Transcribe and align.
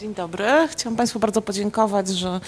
Dzień 0.00 0.14
dobry. 0.14 0.46
Chciałam 0.70 0.96
Państwu 0.96 1.20
bardzo 1.20 1.42
podziękować, 1.42 2.08
że 2.08 2.40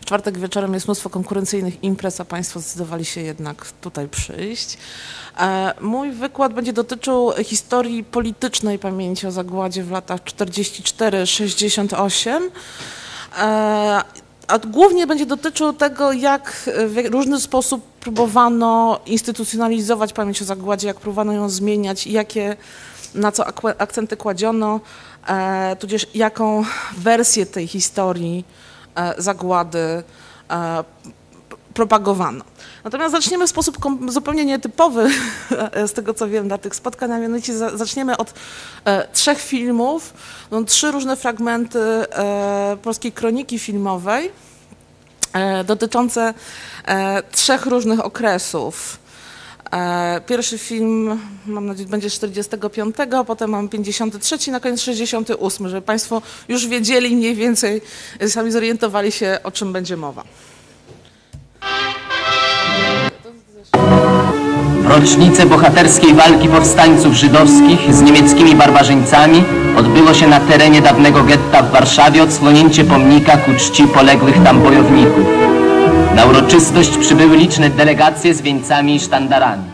w 0.00 0.04
czwartek 0.04 0.38
wieczorem 0.38 0.74
jest 0.74 0.86
mnóstwo 0.86 1.10
konkurencyjnych 1.10 1.84
imprez, 1.84 2.20
a 2.20 2.24
Państwo 2.24 2.60
zdecydowali 2.60 3.04
się 3.04 3.20
jednak 3.20 3.72
tutaj 3.80 4.08
przyjść. 4.08 4.78
E, 5.38 5.74
Mój 5.80 6.12
wykład 6.12 6.52
będzie 6.52 6.72
dotyczył 6.72 7.32
historii 7.44 8.04
politycznej 8.04 8.78
pamięci 8.78 9.26
o 9.26 9.30
zagładzie 9.30 9.84
w 9.84 9.90
latach 9.90 10.20
44-68. 10.20 12.40
E, 14.52 14.54
A 14.54 14.58
głównie 14.58 15.06
będzie 15.06 15.26
dotyczył 15.26 15.72
tego, 15.72 16.12
jak 16.12 16.70
w 16.86 17.06
różny 17.12 17.40
sposób 17.40 17.84
próbowano 18.00 19.00
instytucjonalizować 19.06 20.12
pamięć 20.12 20.42
o 20.42 20.44
zagładzie, 20.44 20.88
jak 20.88 21.00
próbowano 21.00 21.32
ją 21.32 21.48
zmieniać 21.48 22.06
jakie, 22.06 22.56
na 23.14 23.32
co 23.32 23.46
akcenty 23.78 24.16
kładziono, 24.16 24.80
e, 25.26 25.76
tudzież 25.76 26.06
jaką 26.14 26.64
wersję 26.96 27.46
tej 27.46 27.66
historii 27.66 28.44
e, 28.94 29.14
zagłady 29.22 30.02
e, 30.50 30.84
propagowano. 31.74 32.44
Natomiast 32.84 33.12
zaczniemy 33.12 33.46
w 33.46 33.50
sposób 33.50 33.76
zupełnie 34.08 34.44
nietypowy, 34.44 35.10
z 35.86 35.92
tego 35.92 36.14
co 36.14 36.28
wiem, 36.28 36.48
dla 36.48 36.58
tych 36.58 36.74
spotkań, 36.74 37.12
a 37.12 37.18
mianowicie 37.18 37.54
za- 37.56 37.76
zaczniemy 37.76 38.16
od 38.16 38.34
e, 38.84 39.08
trzech 39.12 39.40
filmów, 39.40 40.14
no, 40.50 40.64
trzy 40.64 40.90
różne 40.90 41.16
fragmenty 41.16 41.78
e, 41.80 42.76
polskiej 42.82 43.12
kroniki 43.12 43.58
filmowej 43.58 44.30
e, 45.32 45.64
dotyczące 45.64 46.34
e, 46.86 47.22
trzech 47.22 47.66
różnych 47.66 48.04
okresów. 48.04 48.98
E, 49.72 50.20
Pierwszy 50.26 50.58
film, 50.58 51.20
mam 51.46 51.66
nadzieję, 51.66 51.88
będzie 51.88 52.10
z 52.10 52.14
45, 52.14 52.96
potem 53.26 53.50
mam 53.50 53.68
53, 53.68 54.50
na 54.50 54.60
koniec 54.60 54.80
68, 54.80 55.68
żeby 55.68 55.82
Państwo 55.82 56.22
już 56.48 56.66
wiedzieli 56.66 57.16
mniej 57.16 57.34
więcej, 57.34 57.80
sami 58.28 58.52
zorientowali 58.52 59.12
się, 59.12 59.38
o 59.44 59.50
czym 59.50 59.72
będzie 59.72 59.96
mowa. 59.96 60.24
Rocznicę 64.88 65.46
bohaterskiej 65.46 66.14
walki 66.14 66.48
powstańców 66.48 67.14
żydowskich 67.14 67.94
z 67.94 68.02
niemieckimi 68.02 68.54
barbarzyńcami 68.54 69.44
odbyło 69.76 70.14
się 70.14 70.26
na 70.26 70.40
terenie 70.40 70.82
dawnego 70.82 71.22
getta 71.22 71.62
w 71.62 71.70
Warszawie 71.70 72.22
odsłonięcie 72.22 72.84
pomnika 72.84 73.36
ku 73.36 73.50
czci 73.54 73.84
poległych 73.84 74.42
tam 74.44 74.62
bojowników. 74.62 75.26
Na 76.14 76.24
uroczystość 76.26 76.98
przybyły 76.98 77.36
liczne 77.36 77.70
delegacje 77.70 78.34
z 78.34 78.42
wieńcami 78.42 78.94
i 78.94 79.00
sztandarami. 79.00 79.64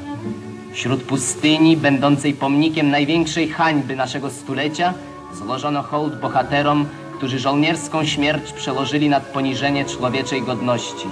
Wśród 0.73 1.03
pustyni, 1.03 1.77
będącej 1.77 2.35
pomnikiem 2.35 2.91
największej 2.91 3.49
hańby 3.49 3.97
naszego 3.97 4.31
stulecia, 4.31 4.95
złożono 5.35 5.83
hołd 5.83 6.21
bohaterom, 6.21 6.87
którzy 7.17 7.39
żołnierską 7.39 8.05
śmierć 8.05 8.53
przełożyli 8.53 9.09
nad 9.09 9.23
poniżenie 9.23 9.85
człowieczej 9.85 10.43
godności. 10.43 11.07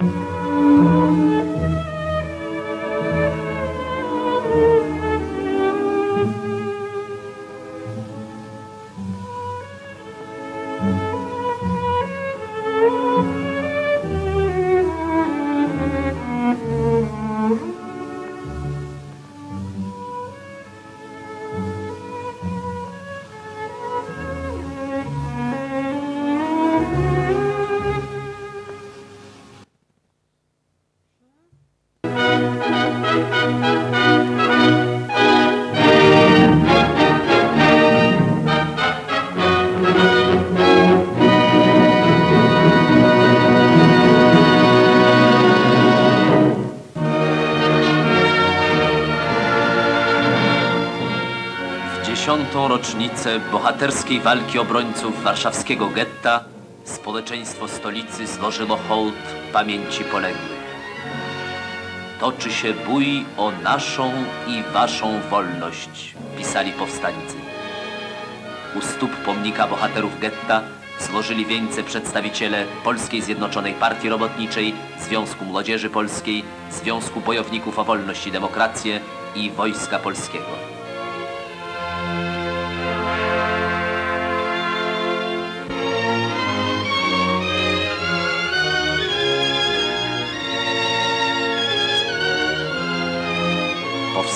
W 0.00 0.04
rocznicę 52.84 53.40
bohaterskiej 53.52 54.20
walki 54.20 54.58
obrońców 54.58 55.22
warszawskiego 55.22 55.88
getta 55.88 56.44
społeczeństwo 56.84 57.68
stolicy 57.68 58.26
złożyło 58.26 58.78
hołd 58.88 59.14
pamięci 59.52 60.04
poległych. 60.04 60.64
Toczy 62.20 62.52
się 62.52 62.72
bój 62.72 63.24
o 63.36 63.52
naszą 63.62 64.12
i 64.46 64.72
waszą 64.72 65.20
wolność, 65.30 66.14
pisali 66.38 66.72
powstańcy. 66.72 67.36
U 68.74 68.80
stóp 68.82 69.10
pomnika 69.16 69.66
bohaterów 69.66 70.20
getta 70.20 70.62
złożyli 71.00 71.46
wieńce 71.46 71.82
przedstawiciele 71.82 72.64
Polskiej 72.84 73.22
Zjednoczonej 73.22 73.74
Partii 73.74 74.08
Robotniczej, 74.08 74.74
Związku 75.00 75.44
Młodzieży 75.44 75.90
Polskiej, 75.90 76.44
Związku 76.70 77.20
Bojowników 77.20 77.78
o 77.78 77.84
Wolność 77.84 78.26
i 78.26 78.32
Demokrację 78.32 79.00
i 79.36 79.50
Wojska 79.50 79.98
Polskiego. 79.98 80.73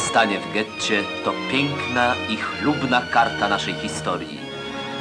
Powstanie 0.09 0.41
w 0.41 0.53
getcie 0.53 1.03
to 1.25 1.33
piękna 1.51 2.15
i 2.29 2.37
chlubna 2.37 3.03
karta 3.13 3.49
naszej 3.49 3.75
historii. 3.75 4.39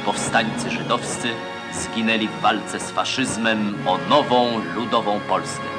Powstańcy 0.04 0.70
żydowscy 0.70 1.28
zginęli 1.72 2.28
w 2.28 2.40
walce 2.40 2.80
z 2.80 2.90
faszyzmem 2.90 3.74
o 3.86 3.98
nową, 4.08 4.60
ludową 4.74 5.20
Polskę. 5.28 5.77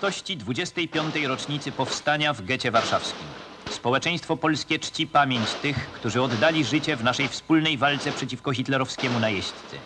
Uroczystości 0.00 0.36
25. 0.36 1.14
rocznicy 1.26 1.72
powstania 1.72 2.32
w 2.32 2.42
getcie 2.42 2.70
warszawskim. 2.70 3.28
Społeczeństwo 3.68 4.36
polskie 4.36 4.78
czci 4.78 5.06
pamięć 5.06 5.54
tych, 5.54 5.92
którzy 5.92 6.22
oddali 6.22 6.64
życie 6.64 6.96
w 6.96 7.04
naszej 7.04 7.28
wspólnej 7.28 7.78
walce 7.78 8.12
przeciwko 8.12 8.52
hitlerowskiemu 8.52 9.20
najeźdźcy. 9.20 9.80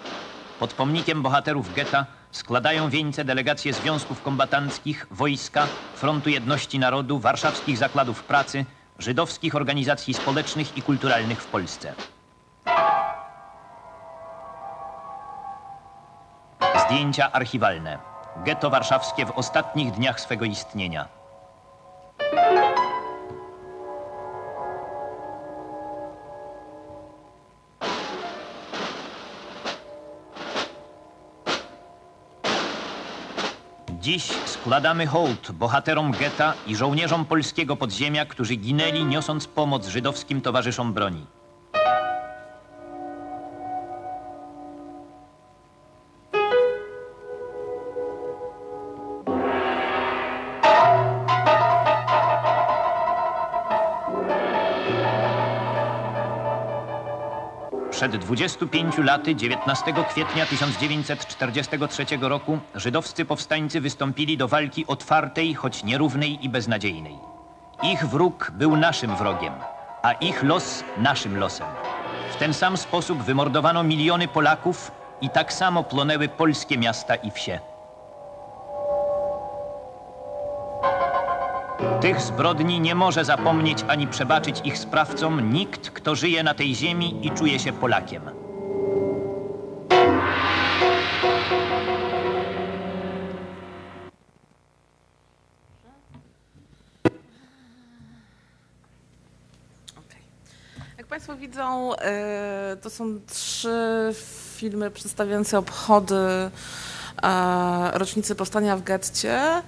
Pod 0.59 0.75
pomnikiem 0.75 1.23
bohaterów 1.23 1.73
getta 1.73 2.07
składają 2.31 2.91
wieńce 2.91 3.25
delegacje 3.25 3.73
związków 3.73 4.23
kombatanckich, 4.23 5.07
wojska, 5.11 5.69
Frontu 5.95 6.31
Jedności 6.31 6.79
Narodu, 6.79 7.19
warszawskich 7.19 7.79
zakładów 7.79 8.25
pracy, 8.25 8.65
żydowskich 8.99 9.55
organizacji 9.55 10.15
społecznych 10.15 10.77
i 10.77 10.83
kulturalnych 10.83 11.43
w 11.43 11.47
Polsce. 11.47 11.95
Zdjęcia 16.87 17.33
archiwalne. 17.33 18.14
Geto 18.37 18.71
warszawskie 18.71 19.27
w 19.27 19.31
ostatnich 19.31 19.93
dniach 19.93 20.21
swego 20.21 20.45
istnienia. 20.45 21.09
Dziś 34.01 34.25
składamy 34.45 35.07
hołd 35.07 35.53
bohaterom 35.53 36.15
getta 36.15 36.55
i 36.67 36.77
żołnierzom 36.77 37.25
polskiego 37.25 37.77
podziemia, 37.77 38.27
którzy 38.27 38.55
ginęli 38.57 39.05
niosąc 39.05 39.47
pomoc 39.47 39.87
żydowskim 39.87 40.41
towarzyszom 40.41 40.93
broni. 40.93 41.27
Przed 58.09 58.17
25 58.17 58.99
laty, 58.99 59.35
19 59.35 59.93
kwietnia 60.09 60.47
1943 60.47 62.07
roku, 62.21 62.59
żydowscy 62.75 63.25
powstańcy 63.25 63.81
wystąpili 63.81 64.37
do 64.37 64.49
walki 64.49 64.87
otwartej, 64.87 65.55
choć 65.55 65.85
nierównej 65.85 66.45
i 66.45 66.49
beznadziejnej. 66.49 67.19
Ich 67.83 68.07
wróg 68.07 68.51
był 68.55 68.77
naszym 68.77 69.17
wrogiem, 69.17 69.53
a 70.03 70.13
ich 70.13 70.43
los 70.43 70.85
naszym 70.99 71.39
losem. 71.39 71.67
W 72.33 72.37
ten 72.37 72.55
sam 72.55 72.77
sposób 72.77 73.23
wymordowano 73.23 73.83
miliony 73.83 74.29
Polaków 74.29 74.91
i 75.21 75.31
tak 75.31 75.53
samo 75.53 75.85
plonęły 75.85 76.29
polskie 76.29 76.79
miasta 76.79 77.15
i 77.15 77.31
wsie. 77.31 77.74
Tych 82.01 82.21
zbrodni 82.21 82.81
nie 82.81 82.95
może 82.95 83.25
zapomnieć 83.25 83.79
ani 83.89 84.07
przebaczyć 84.07 84.61
ich 84.65 84.79
sprawcom 84.79 85.53
nikt, 85.53 85.91
kto 85.91 86.15
żyje 86.15 86.43
na 86.43 86.55
tej 86.55 86.75
ziemi 86.75 87.27
i 87.27 87.31
czuje 87.31 87.59
się 87.59 87.73
Polakiem. 87.73 88.23
Jak 100.99 101.07
Państwo 101.07 101.37
widzą, 101.37 101.97
e, 101.97 102.77
to 102.83 102.91
są 102.91 103.21
trzy 103.27 104.11
filmy 104.57 104.91
przedstawiające 104.91 105.59
obchody 105.59 106.17
e, 107.23 107.91
rocznicy 107.95 108.35
powstania 108.35 108.77
w 108.77 108.83
getcie. 108.83 109.63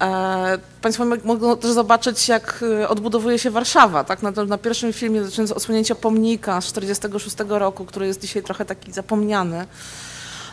E, 0.00 0.58
Państwo 0.82 1.04
mo- 1.04 1.16
mogą 1.24 1.56
też 1.56 1.70
zobaczyć, 1.70 2.28
jak 2.28 2.64
e, 2.82 2.88
odbudowuje 2.88 3.38
się 3.38 3.50
Warszawa. 3.50 4.04
Tak? 4.04 4.22
Na, 4.22 4.30
na 4.30 4.58
pierwszym 4.58 4.92
filmie, 4.92 5.24
zaczynając 5.24 5.50
od 5.50 5.56
osłonięcia 5.56 5.94
pomnika 5.94 6.60
z 6.60 6.72
1946 6.72 7.36
roku, 7.60 7.84
który 7.84 8.06
jest 8.06 8.20
dzisiaj 8.20 8.42
trochę 8.42 8.64
taki 8.64 8.92
zapomniany, 8.92 9.66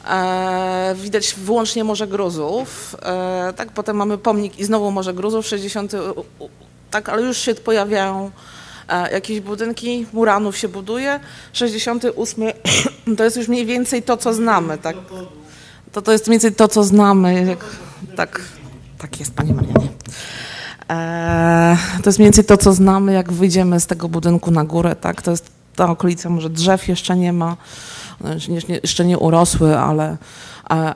E, 0.09 0.95
widać 0.97 1.33
wyłącznie 1.37 1.83
Morze 1.83 2.07
Gruzów. 2.07 2.95
Tak, 3.55 3.71
potem 3.71 3.95
mamy 3.97 4.17
pomnik 4.17 4.59
i 4.59 4.65
znowu 4.65 4.91
Morze 4.91 5.13
Gruzów, 5.13 5.47
60. 5.47 5.93
u- 5.93 6.43
u- 6.43 6.49
Tak, 6.91 7.09
ale 7.09 7.21
już 7.21 7.37
się 7.37 7.55
pojawiają 7.55 8.31
jakieś 9.11 9.39
budynki, 9.39 10.05
Muranów 10.13 10.57
się 10.57 10.67
buduje. 10.67 11.19
68 11.53 12.43
to 13.17 13.23
jest 13.23 13.37
już 13.37 13.47
mniej 13.47 13.65
więcej 13.65 14.03
to, 14.03 14.17
co 14.17 14.33
znamy. 14.33 14.77
Tak? 14.77 14.95
To, 15.91 16.01
to 16.01 16.11
jest 16.11 16.27
mniej 16.27 16.39
więcej 16.39 16.55
to, 16.55 16.67
co 16.67 16.83
znamy. 16.83 17.45
Jak, 17.45 17.65
tak, 18.15 18.41
tak 19.03 19.19
jest, 19.19 19.33
Panie 19.33 19.53
Marianie. 19.53 19.87
E, 20.89 21.77
to 22.03 22.09
jest 22.09 22.19
mniej 22.19 22.25
więcej 22.25 22.45
to, 22.45 22.57
co 22.57 22.73
znamy, 22.73 23.13
jak 23.13 23.31
wyjdziemy 23.31 23.79
z 23.79 23.87
tego 23.87 24.09
budynku 24.09 24.51
na 24.51 24.63
górę. 24.63 24.95
Tak? 24.95 25.21
To 25.21 25.31
jest 25.31 25.51
ta 25.75 25.89
okolica, 25.89 26.29
może 26.29 26.49
drzew 26.49 26.87
jeszcze 26.87 27.15
nie 27.15 27.33
ma, 27.33 27.57
jeszcze 28.83 29.05
nie, 29.05 29.17
urosły, 29.17 29.77
ale, 29.77 30.17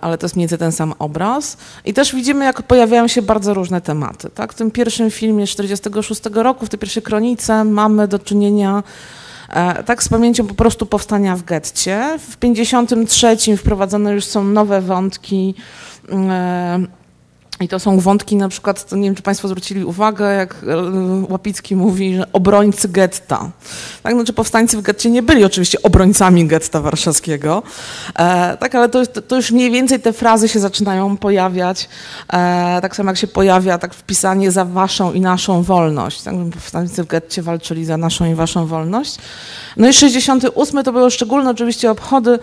ale 0.01 0.18
to 0.18 0.25
jest 0.25 0.36
mniej 0.36 0.44
więcej 0.44 0.57
ten 0.57 0.71
sam 0.71 0.94
obraz. 1.00 1.57
I 1.86 1.94
też 1.94 2.15
widzimy, 2.15 2.45
jak 2.45 2.62
pojawiają 2.62 3.07
się 3.07 3.21
bardzo 3.21 3.54
różne 3.54 3.81
tematy. 3.81 4.30
Tak? 4.30 4.54
W 4.54 4.56
tym 4.56 4.71
pierwszym 4.71 5.12
filmie 5.12 5.48
z 5.48 5.50
46 5.50 6.21
roku, 6.33 6.65
w 6.65 6.69
tej 6.69 6.80
pierwszej 6.80 7.04
kronice 7.04 7.63
mamy 7.63 8.07
do 8.07 8.19
czynienia 8.19 8.83
e, 9.50 9.83
tak 9.83 10.04
z 10.04 10.09
pamięcią 10.09 10.48
po 10.48 10.56
prostu 10.56 10.86
powstania 10.86 11.36
w 11.36 11.44
getcie. 11.44 12.19
W 12.30 12.38
53 12.38 13.57
wprowadzone 13.57 14.13
już 14.13 14.25
są 14.25 14.44
nowe 14.44 14.81
wątki 14.81 15.56
e, 16.12 16.98
i 17.59 17.68
to 17.68 17.80
są 17.80 18.00
wątki 18.00 18.36
na 18.36 18.50
przykład, 18.50 18.92
nie 18.92 19.04
wiem, 19.04 19.15
czy 19.15 19.21
Państwo 19.21 19.48
zwrócili 19.48 19.86
uwagę, 19.86 20.36
jak 20.36 20.56
e, 20.68 21.31
Łapicki 21.31 21.75
mówi, 21.75 22.15
że 22.15 22.31
obrońcy 22.33 22.89
getta. 22.89 23.51
Tak, 24.04 24.13
znaczy 24.13 24.33
powstańcy 24.33 24.77
w 24.77 24.81
getcie 24.81 25.09
nie 25.09 25.24
byli 25.24 25.45
oczywiście 25.45 25.81
obrońcami 25.81 26.48
getta 26.48 26.81
warszawskiego, 26.81 27.63
e, 28.19 28.57
tak, 28.57 28.75
ale 28.75 28.89
to, 28.89 29.06
to 29.06 29.36
już 29.36 29.51
mniej 29.51 29.71
więcej 29.71 30.00
te 30.00 30.13
frazy 30.13 30.48
się 30.48 30.59
zaczynają 30.59 31.18
pojawiać, 31.18 31.89
e, 32.33 32.81
tak 32.81 32.95
samo 32.95 33.09
jak 33.09 33.18
się 33.18 33.27
pojawia 33.27 33.77
tak 33.77 33.94
wpisanie 33.94 34.51
za 34.51 34.65
waszą 34.65 35.13
i 35.13 35.21
naszą 35.21 35.63
wolność. 35.63 36.21
Tak, 36.21 36.36
powstańcy 36.54 37.04
w 37.04 37.07
getcie 37.07 37.42
walczyli 37.42 37.86
za 37.86 37.98
naszą 37.98 38.25
i 38.25 38.36
waszą 38.36 38.65
wolność. 38.65 39.18
No 39.77 39.88
i 39.88 39.94
68 39.94 40.83
to 40.83 40.92
były 40.92 41.12
szczególne 41.12 41.50
oczywiście 41.50 41.92
obchody 41.92 42.39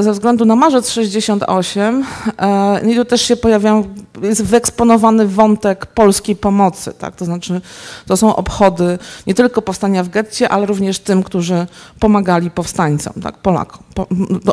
ze 0.00 0.12
względu 0.12 0.44
na 0.44 0.56
marzec 0.56 0.90
68 0.90 2.04
e, 2.38 2.90
i 2.90 2.96
tu 2.96 3.04
też 3.04 3.22
się 3.22 3.36
pojawiają, 3.36 3.94
jest 4.22 4.44
wyeksponowany 4.44 5.26
wątek 5.26 5.86
polskiej 5.86 6.36
pomocy, 6.36 6.92
tak? 6.98 7.16
to 7.16 7.24
znaczy 7.24 7.60
to 8.06 8.16
są 8.16 8.36
obchody 8.36 8.98
nie 9.26 9.34
tylko 9.34 9.62
powstania 9.62 10.04
w 10.04 10.08
getcie, 10.08 10.48
ale 10.48 10.66
również 10.66 10.98
tym, 10.98 11.22
którzy 11.22 11.66
pomagali 12.00 12.50
powstańcom, 12.50 13.12
tak? 13.22 13.38
Polakom. 13.38 13.82
Po, 13.94 14.06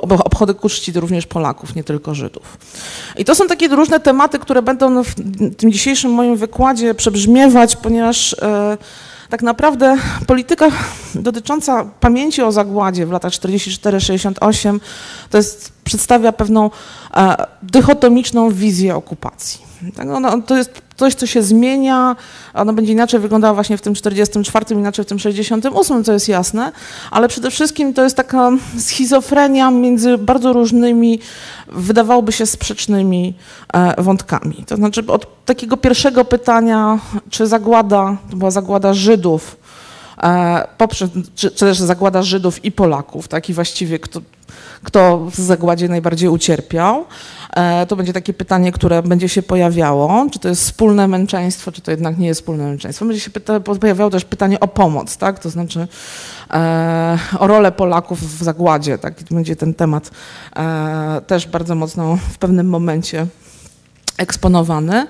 bo 0.08 0.24
obchody 0.24 0.54
ku 0.54 0.70
czci 0.70 0.92
również 0.92 1.28
Polaków, 1.28 1.76
nie 1.76 1.84
tylko 1.84 2.16
Żydów. 2.16 2.58
I 3.18 3.26
to 3.26 3.36
są 3.36 3.48
takie 3.48 3.68
różne 3.68 4.00
tematy, 4.00 4.40
które 4.40 4.62
będą 4.62 5.04
w 5.04 5.16
tym 5.58 5.72
dzisiejszym 5.72 6.12
moim 6.12 6.36
wykładzie 6.36 6.96
przebrzmiewać, 6.96 7.76
ponieważ 7.76 8.36
e, 8.42 8.78
tak 9.36 9.44
naprawdę 9.44 9.98
polityka 10.28 10.72
dotycząca 11.16 11.86
pamięci 12.00 12.42
o 12.42 12.52
zagładzie 12.52 13.06
w 13.06 13.12
latach 13.12 13.32
44-68 13.32 14.80
to 15.30 15.38
jest, 15.38 15.74
przedstawia 15.84 16.32
pewną 16.32 16.72
e, 17.14 17.36
dychotomiczną 17.64 18.52
wizję 18.52 18.96
okupacji. 18.96 19.62
Tak, 19.96 20.08
ono, 20.10 20.42
to 20.42 20.58
jest 20.58 20.82
coś, 20.96 21.16
co 21.16 21.28
się 21.28 21.42
zmienia, 21.44 22.16
ono 22.54 22.74
będzie 22.74 22.92
inaczej 22.92 23.20
wyglądało 23.20 23.56
właśnie 23.56 23.78
w 23.78 23.82
tym 23.82 23.94
44, 23.94 24.76
inaczej 24.76 25.06
w 25.06 25.08
tym 25.08 25.20
68, 25.20 26.04
co 26.04 26.14
jest 26.14 26.30
jasne, 26.30 26.72
ale 27.12 27.28
przede 27.28 27.52
wszystkim 27.52 27.94
to 27.94 28.04
jest 28.04 28.18
taka 28.18 28.52
schizofrenia 28.78 29.72
między 29.72 30.18
bardzo 30.18 30.54
różnymi, 30.54 31.20
wydawałoby 31.68 32.32
się 32.32 32.46
sprzecznymi 32.46 33.34
e, 33.74 34.04
wątkami. 34.04 34.64
To 34.68 34.76
znaczy 34.76 35.04
od 35.08 35.46
takiego 35.46 35.78
pierwszego 35.78 36.26
pytania, 36.26 37.00
czy 37.30 37.48
zagłada, 37.48 38.18
to 38.30 38.38
była 38.38 38.52
zagłada 38.52 38.94
Żydów, 38.94 39.58
e, 40.24 40.68
poprzez, 40.78 41.10
czy, 41.36 41.52
czy 41.52 41.66
też 41.66 41.80
zagłada 41.80 42.24
Żydów 42.24 42.66
i 42.66 42.72
Polaków, 42.72 43.28
tak, 43.28 43.50
i 43.50 43.54
właściwie 43.54 44.00
kto, 44.00 44.22
kto 44.84 45.26
w 45.26 45.36
zagładzie 45.36 45.88
najbardziej 45.88 46.30
ucierpiał. 46.30 47.06
E, 47.56 47.86
To 47.86 47.96
będzie 47.96 48.14
takie 48.14 48.34
pytanie, 48.34 48.72
które 48.72 49.04
będzie 49.04 49.30
się 49.30 49.44
pojawiało, 49.44 50.28
czy 50.32 50.40
to 50.40 50.50
jest 50.50 50.62
wspólne 50.62 51.08
męczeństwo, 51.08 51.72
czy 51.72 51.82
to 51.82 51.92
jednak 51.92 52.18
nie 52.18 52.28
jest 52.28 52.42
wspólne 52.42 52.64
męczeństwo. 52.64 53.06
Będzie 53.06 53.22
się 53.22 53.32
pojawiało 53.80 54.10
też 54.10 54.26
pytanie 54.26 54.60
o 54.60 54.68
pomoc, 54.68 55.18
tak? 55.18 55.40
to 55.40 55.50
znaczy 55.50 55.88
e, 56.52 57.20
o 57.40 57.48
rolę 57.48 57.72
Polaków 57.72 58.38
w 58.40 58.44
zagładzie. 58.44 58.98
Tak? 58.98 59.14
Będzie 59.32 59.56
ten 59.56 59.74
temat 59.74 60.12
e, 60.56 61.22
też 61.28 61.48
bardzo 61.48 61.76
mocno 61.76 62.18
w 62.34 62.38
pewnym 62.38 62.70
momencie 62.70 63.28
eksponowany, 64.18 65.08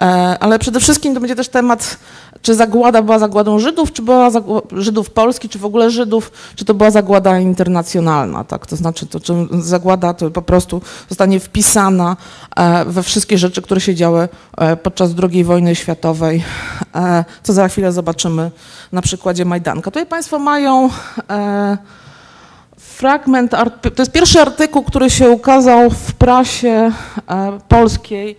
E, 0.00 0.38
ale 0.40 0.58
przede 0.58 0.80
wszystkim 0.80 1.14
to 1.14 1.20
będzie 1.20 1.36
też 1.36 1.48
temat, 1.48 1.98
czy 2.42 2.54
zagłada 2.54 3.02
była 3.02 3.18
zagładą 3.18 3.58
Żydów, 3.58 3.92
czy 3.92 4.02
była 4.02 4.30
Żydów 4.72 5.10
Polski, 5.10 5.48
czy 5.48 5.58
w 5.58 5.64
ogóle 5.64 5.90
Żydów, 5.90 6.32
czy 6.56 6.64
to 6.64 6.74
była 6.74 6.90
zagłada 6.90 7.38
internacjonalna, 7.38 8.44
tak? 8.44 8.66
To 8.66 8.76
znaczy, 8.76 9.06
to, 9.06 9.20
czy 9.20 9.34
zagłada 9.60 10.14
to 10.14 10.30
po 10.30 10.42
prostu 10.42 10.82
zostanie 11.08 11.40
wpisana 11.40 12.16
e, 12.56 12.84
we 12.84 13.02
wszystkie 13.02 13.38
rzeczy, 13.38 13.62
które 13.62 13.80
się 13.80 13.94
działy 13.94 14.28
e, 14.58 14.76
podczas 14.76 15.10
II 15.22 15.44
wojny 15.44 15.74
światowej, 15.74 16.44
co 17.42 17.52
za 17.52 17.68
chwilę 17.68 17.92
zobaczymy 17.92 18.50
na 18.92 19.02
przykładzie 19.02 19.44
Majdanka. 19.44 19.90
Tutaj 19.90 20.06
Państwo 20.06 20.38
mają 20.38 20.90
fragment, 22.98 23.50
to 23.80 24.02
jest 24.02 24.12
pierwszy 24.12 24.40
artykuł, 24.40 24.82
który 24.82 25.10
się 25.10 25.30
ukazał 25.30 25.90
w 25.90 26.12
prasie 26.12 26.92
e, 27.28 27.58
polskiej 27.68 28.36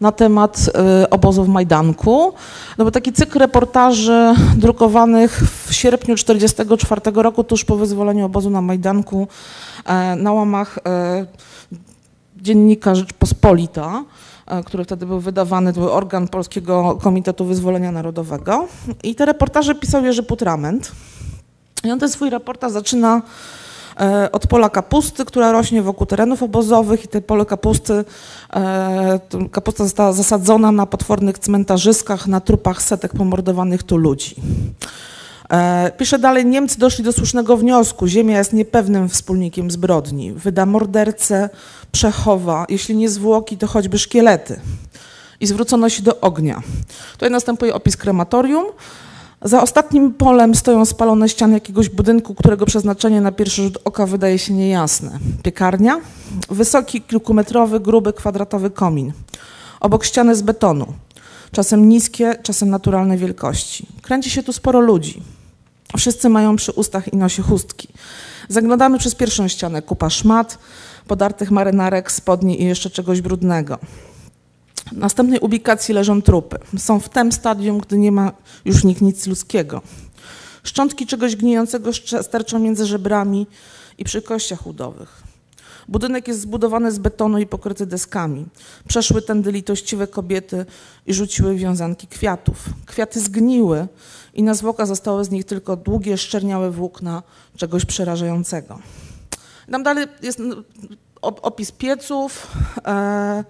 na 0.00 0.12
temat 0.12 0.70
e, 0.74 1.10
obozu 1.10 1.44
w 1.44 1.48
Majdanku. 1.48 2.32
To 2.76 2.84
był 2.84 2.90
taki 2.90 3.12
cykl 3.12 3.38
reportaży 3.38 4.34
drukowanych 4.56 5.42
w 5.66 5.74
sierpniu 5.74 6.14
1944 6.14 7.22
roku, 7.22 7.44
tuż 7.44 7.64
po 7.64 7.76
wyzwoleniu 7.76 8.26
obozu 8.26 8.50
na 8.50 8.60
Majdanku, 8.60 9.28
e, 9.84 10.16
na 10.16 10.32
łamach 10.32 10.78
dziennika 12.36 12.94
Rzeczpospolita, 12.94 14.04
który 14.64 14.84
wtedy 14.84 15.06
był 15.06 15.20
wydawany, 15.20 15.72
to 15.72 15.80
był 15.80 15.90
organ 15.92 16.28
Polskiego 16.28 16.98
Komitetu 17.02 17.44
Wyzwolenia 17.44 17.92
Narodowego. 17.92 18.68
I 19.02 19.14
te 19.14 19.26
reportaże 19.26 19.74
pisał 19.74 20.04
Jerzy 20.04 20.22
Putrament. 20.22 20.92
I 21.84 21.90
on 21.90 21.98
ten 21.98 22.08
swój 22.08 22.30
reportaż 22.30 22.72
zaczyna 22.72 23.22
od 24.32 24.46
pola 24.46 24.70
kapusty, 24.70 25.24
która 25.24 25.52
rośnie 25.52 25.82
wokół 25.82 26.06
terenów 26.06 26.42
obozowych 26.42 27.04
i 27.04 27.08
te 27.08 27.20
pole 27.20 27.46
kapusty, 27.46 28.04
e, 28.54 29.20
kapusta 29.50 29.84
została 29.84 30.12
zasadzona 30.12 30.72
na 30.72 30.86
potwornych 30.86 31.38
cmentarzyskach, 31.38 32.26
na 32.26 32.40
trupach 32.40 32.82
setek 32.82 33.12
pomordowanych 33.12 33.82
tu 33.82 33.96
ludzi. 33.96 34.34
E, 35.50 35.92
pisze 35.98 36.18
dalej, 36.18 36.46
Niemcy 36.46 36.78
doszli 36.78 37.04
do 37.04 37.12
słusznego 37.12 37.56
wniosku, 37.56 38.06
ziemia 38.06 38.38
jest 38.38 38.52
niepewnym 38.52 39.08
wspólnikiem 39.08 39.70
zbrodni. 39.70 40.32
Wyda 40.32 40.66
mordercę, 40.66 41.50
przechowa, 41.92 42.66
jeśli 42.68 42.96
nie 42.96 43.08
zwłoki, 43.08 43.56
to 43.56 43.66
choćby 43.66 43.98
szkielety. 43.98 44.60
I 45.40 45.46
zwrócono 45.46 45.88
się 45.88 46.02
do 46.02 46.20
ognia. 46.20 46.62
Tutaj 47.12 47.30
następuje 47.30 47.74
opis 47.74 47.96
krematorium. 47.96 48.64
Za 49.42 49.62
ostatnim 49.62 50.14
polem 50.14 50.54
stoją 50.54 50.84
spalone 50.84 51.28
ściany 51.28 51.54
jakiegoś 51.54 51.88
budynku, 51.88 52.34
którego 52.34 52.66
przeznaczenie 52.66 53.20
na 53.20 53.32
pierwszy 53.32 53.62
rzut 53.62 53.78
oka 53.84 54.06
wydaje 54.06 54.38
się 54.38 54.52
niejasne. 54.52 55.18
Piekarnia, 55.42 56.00
wysoki, 56.50 57.02
kilkumetrowy, 57.02 57.80
gruby, 57.80 58.12
kwadratowy 58.12 58.70
komin. 58.70 59.12
Obok 59.80 60.04
ściany 60.04 60.36
z 60.36 60.42
betonu, 60.42 60.86
czasem 61.52 61.88
niskie, 61.88 62.36
czasem 62.42 62.70
naturalnej 62.70 63.18
wielkości. 63.18 63.86
Kręci 64.02 64.30
się 64.30 64.42
tu 64.42 64.52
sporo 64.52 64.80
ludzi. 64.80 65.22
Wszyscy 65.96 66.28
mają 66.28 66.56
przy 66.56 66.72
ustach 66.72 67.12
i 67.12 67.16
nosie 67.16 67.42
chustki. 67.42 67.88
Zaglądamy 68.48 68.98
przez 68.98 69.14
pierwszą 69.14 69.48
ścianę, 69.48 69.82
kupa 69.82 70.10
szmat, 70.10 70.58
podartych 71.06 71.50
marynarek, 71.50 72.12
spodni 72.12 72.62
i 72.62 72.64
jeszcze 72.64 72.90
czegoś 72.90 73.20
brudnego. 73.20 73.78
W 74.92 74.96
następnej 74.96 75.40
ubikacji 75.40 75.94
leżą 75.94 76.22
trupy. 76.22 76.58
Są 76.78 77.00
w 77.00 77.08
tym 77.08 77.32
stadium, 77.32 77.78
gdy 77.78 77.98
nie 77.98 78.12
ma 78.12 78.32
już 78.64 78.84
nich 78.84 79.00
nic 79.00 79.26
ludzkiego. 79.26 79.82
Szczątki 80.62 81.06
czegoś 81.06 81.36
gnijącego 81.36 81.90
sterczą 82.22 82.58
między 82.58 82.86
żebrami 82.86 83.46
i 83.98 84.04
przy 84.04 84.22
kościach 84.22 84.66
udowych. 84.66 85.22
Budynek 85.88 86.28
jest 86.28 86.40
zbudowany 86.40 86.92
z 86.92 86.98
betonu 86.98 87.38
i 87.38 87.46
pokryty 87.46 87.86
deskami. 87.86 88.46
Przeszły 88.88 89.22
tędy 89.22 89.52
litościwe 89.52 90.06
kobiety 90.06 90.66
i 91.06 91.14
rzuciły 91.14 91.56
wiązanki 91.56 92.06
kwiatów. 92.06 92.64
Kwiaty 92.86 93.20
zgniły 93.20 93.88
i 94.34 94.42
na 94.42 94.54
zwłoka 94.54 94.86
zostały 94.86 95.24
z 95.24 95.30
nich 95.30 95.44
tylko 95.44 95.76
długie, 95.76 96.18
szczerniałe 96.18 96.70
włókna 96.70 97.22
czegoś 97.56 97.84
przerażającego. 97.84 98.78
Tam 99.70 99.82
dalej 99.82 100.06
jest 100.22 100.42
opis 101.22 101.72
pieców 101.72 102.46
e, 102.86 103.44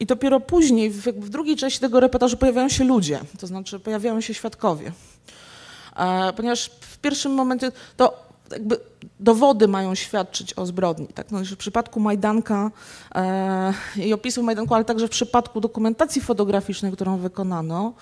i 0.00 0.06
dopiero 0.06 0.40
później, 0.40 0.90
w, 0.90 1.02
w, 1.02 1.28
drugiej 1.28 1.56
części 1.56 1.80
tego 1.80 2.00
reportażu 2.00 2.36
pojawiają 2.36 2.68
się 2.68 2.84
ludzie, 2.84 3.20
to 3.38 3.46
znaczy 3.46 3.80
pojawiają 3.80 4.20
się 4.20 4.34
świadkowie. 4.34 4.92
E, 5.96 6.32
ponieważ 6.32 6.70
w 6.80 6.98
pierwszym 6.98 7.32
momencie 7.32 7.72
to 7.96 8.30
jakby 8.52 8.80
dowody 9.20 9.68
mają 9.68 9.94
świadczyć 9.94 10.58
o 10.58 10.66
zbrodni. 10.66 11.06
Tak? 11.06 11.30
No, 11.30 11.44
w 11.44 11.56
przypadku 11.56 12.00
Majdanka 12.00 12.70
e, 13.14 13.74
i 13.96 14.12
opisu 14.12 14.42
Majdanku, 14.42 14.74
ale 14.74 14.84
także 14.84 15.06
w 15.06 15.10
przypadku 15.10 15.60
dokumentacji 15.60 16.22
fotograficznej, 16.22 16.92
którą 16.92 17.18
wykonano, 17.18 17.92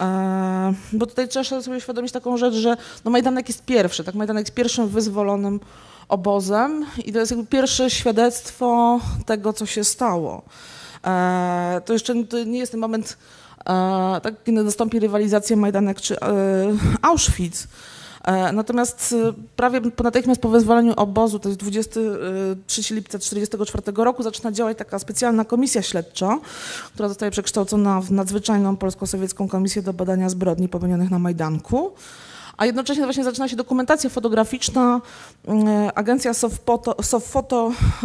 e, 0.00 0.74
bo 0.92 1.06
tutaj 1.06 1.28
trzeba 1.28 1.62
sobie 1.62 1.76
uświadomić 1.76 2.12
taką 2.12 2.36
rzecz, 2.36 2.54
że 2.54 2.76
no 3.04 3.10
Majdanek 3.10 3.48
jest 3.48 3.64
pierwszy, 3.64 4.04
tak? 4.04 4.14
Majdanek 4.14 4.46
jest 4.46 4.54
pierwszym 4.54 4.88
wyzwolonym 4.88 5.60
obozem 6.08 6.86
i 7.04 7.12
to 7.12 7.18
jest 7.18 7.30
jakby 7.30 7.46
pierwsze 7.46 7.90
świadectwo 7.90 9.00
tego, 9.26 9.52
co 9.52 9.66
się 9.66 9.84
stało. 9.84 10.42
E, 11.06 11.80
to 11.84 11.92
jeszcze 11.92 12.24
to 12.24 12.44
nie 12.44 12.58
jest 12.58 12.72
ten 12.72 12.80
moment, 12.80 13.16
e, 13.60 14.20
tak, 14.22 14.34
kiedy 14.44 14.64
nastąpi 14.64 15.00
rywalizacja 15.00 15.56
Majdanek 15.56 16.00
czy 16.00 16.20
e, 16.20 16.26
Auschwitz, 17.02 17.68
natomiast 18.52 19.14
prawie 19.56 19.80
natychmiast 20.04 20.40
po 20.40 20.48
wezwoleniu 20.48 20.94
obozu, 20.96 21.38
to 21.38 21.48
jest 21.48 21.60
23 21.60 22.94
lipca 22.94 23.18
1944 23.18 24.04
roku, 24.04 24.22
zaczyna 24.22 24.52
działać 24.52 24.78
taka 24.78 24.98
specjalna 24.98 25.44
komisja 25.44 25.82
śledcza, 25.82 26.38
która 26.94 27.08
zostaje 27.08 27.30
przekształcona 27.30 28.00
w 28.00 28.10
nadzwyczajną 28.10 28.76
polsko-sowiecką 28.76 29.48
komisję 29.48 29.82
do 29.82 29.92
badania 29.92 30.28
zbrodni 30.28 30.68
popełnionych 30.68 31.10
na 31.10 31.18
Majdanku. 31.18 31.92
A 32.56 32.66
jednocześnie 32.66 33.04
właśnie 33.04 33.24
zaczyna 33.24 33.48
się 33.48 33.56
dokumentacja 33.56 34.10
fotograficzna. 34.10 35.00
E, 35.48 35.92
agencja 35.94 36.32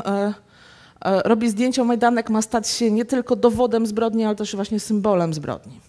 e, 0.05 0.33
robi 1.05 1.49
zdjęcia. 1.49 1.83
Majdanek 1.83 2.29
ma 2.29 2.41
stać 2.41 2.67
się 2.67 2.91
nie 2.91 3.05
tylko 3.05 3.35
dowodem 3.35 3.87
zbrodni, 3.87 4.25
ale 4.25 4.35
też 4.35 4.55
właśnie 4.55 4.79
symbolem 4.79 5.33
zbrodni. 5.33 5.79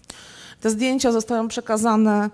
Te 0.61 0.69
zdjęcia 0.69 1.11
zostają 1.11 1.47
przekazane 1.47 2.29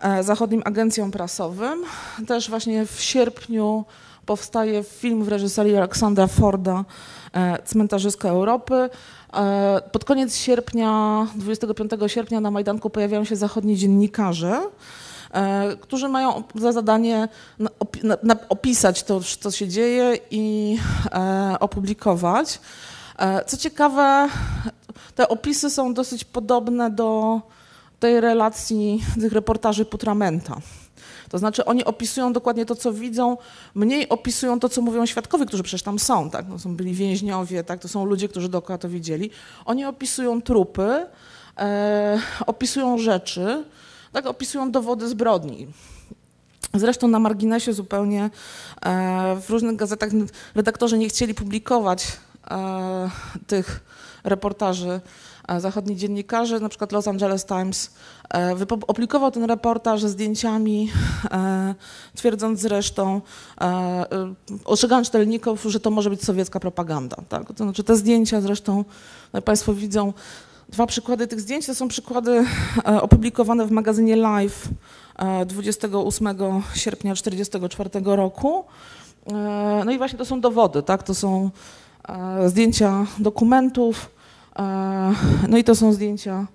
e, 0.00 0.22
zachodnim 0.22 0.62
agencjom 0.64 1.10
prasowym. 1.10 1.84
Też 2.26 2.50
właśnie 2.50 2.86
w 2.86 3.00
sierpniu 3.00 3.84
powstaje 4.26 4.84
film 4.84 5.24
w 5.24 5.28
reżyserii 5.28 5.76
Aleksandra 5.76 6.26
Forda 6.26 6.84
e, 7.32 7.62
Cmentarzyska 7.62 8.28
Europy. 8.28 8.74
E, 9.34 9.82
pod 9.92 10.04
koniec 10.04 10.36
sierpnia, 10.36 11.26
25 11.36 11.92
sierpnia 12.06 12.40
na 12.40 12.50
Majdanku 12.50 12.90
pojawiają 12.90 13.24
się 13.24 13.36
zachodni 13.36 13.76
dziennikarze, 13.76 14.60
którzy 15.80 16.08
mają 16.08 16.42
za 16.54 16.72
zadanie 16.72 17.28
opisać 18.48 19.02
to, 19.02 19.20
co 19.40 19.50
się 19.50 19.68
dzieje 19.68 20.18
i 20.30 20.76
opublikować. 21.60 22.60
Co 23.46 23.56
ciekawe, 23.56 24.28
te 25.14 25.28
opisy 25.28 25.70
są 25.70 25.94
dosyć 25.94 26.24
podobne 26.24 26.90
do 26.90 27.40
tej 28.00 28.20
relacji 28.20 29.04
tych 29.20 29.32
reportaży 29.32 29.84
Putramenta. 29.84 30.56
To 31.28 31.38
znaczy 31.38 31.64
oni 31.64 31.84
opisują 31.84 32.32
dokładnie 32.32 32.66
to, 32.66 32.74
co 32.74 32.92
widzą, 32.92 33.36
mniej 33.74 34.08
opisują 34.08 34.60
to, 34.60 34.68
co 34.68 34.82
mówią 34.82 35.06
świadkowie, 35.06 35.46
którzy 35.46 35.62
przecież 35.62 35.82
tam 35.82 35.98
są, 35.98 36.30
tak? 36.30 36.48
No, 36.48 36.58
są 36.58 36.76
byli 36.76 36.94
więźniowie, 36.94 37.64
tak? 37.64 37.80
to 37.80 37.88
są 37.88 38.04
ludzie, 38.04 38.28
którzy 38.28 38.48
dookoła 38.48 38.78
to 38.78 38.88
widzieli. 38.88 39.30
Oni 39.64 39.84
opisują 39.84 40.42
trupy, 40.42 41.06
e, 41.58 42.18
opisują 42.46 42.98
rzeczy, 42.98 43.64
tak? 44.14 44.26
opisują 44.26 44.70
dowody 44.70 45.08
zbrodni. 45.08 45.66
Zresztą 46.74 47.08
na 47.08 47.18
marginesie 47.18 47.72
zupełnie 47.72 48.30
e, 48.82 49.40
w 49.40 49.50
różnych 49.50 49.76
gazetach 49.76 50.10
redaktorzy 50.54 50.98
nie 50.98 51.08
chcieli 51.08 51.34
publikować 51.34 52.06
e, 52.50 53.10
tych 53.46 53.80
reportaży 54.24 55.00
zachodni 55.58 55.96
dziennikarze, 55.96 56.60
na 56.60 56.68
przykład 56.68 56.92
Los 56.92 57.08
Angeles 57.08 57.46
Times, 57.46 57.90
e, 58.34 58.56
opublikował 58.86 59.30
ten 59.30 59.44
reportaż 59.44 60.00
ze 60.00 60.08
zdjęciami, 60.08 60.90
e, 61.30 61.74
twierdząc 62.16 62.60
zresztą, 62.60 63.20
e, 63.60 64.04
ostrzegając 64.64 65.06
czytelników, 65.06 65.62
że 65.62 65.80
to 65.80 65.90
może 65.90 66.10
być 66.10 66.24
sowiecka 66.24 66.60
propaganda. 66.60 67.16
Tak? 67.28 67.46
To 67.52 67.64
znaczy 67.64 67.84
te 67.84 67.96
zdjęcia 67.96 68.40
zresztą, 68.40 68.84
jak 69.32 69.44
Państwo 69.44 69.74
widzą, 69.74 70.12
dwa 70.68 70.86
przykłady 70.86 71.26
tych 71.26 71.40
zdjęć 71.40 71.66
to 71.66 71.74
są 71.74 71.88
przykłady 71.88 72.44
opublikowane 73.00 73.66
w 73.66 73.70
magazynie 73.70 74.16
Live 74.16 74.68
28 75.46 76.28
sierpnia 76.74 77.14
1944 77.14 77.90
roku. 78.04 78.64
No 79.84 79.92
i 79.92 79.98
właśnie 79.98 80.18
to 80.18 80.24
są 80.24 80.40
dowody, 80.40 80.82
tak? 80.82 81.02
to 81.02 81.14
są 81.14 81.50
zdjęcia 82.46 83.06
dokumentów, 83.18 84.10
E, 84.58 85.14
no 85.48 85.58
i 85.58 85.64
to 85.64 85.74
są 85.74 85.92
zdjęcia 85.92 86.46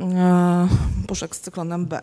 e, 0.00 0.68
puszek 1.08 1.36
z 1.36 1.40
cyklonem 1.40 1.86
B. 1.86 2.00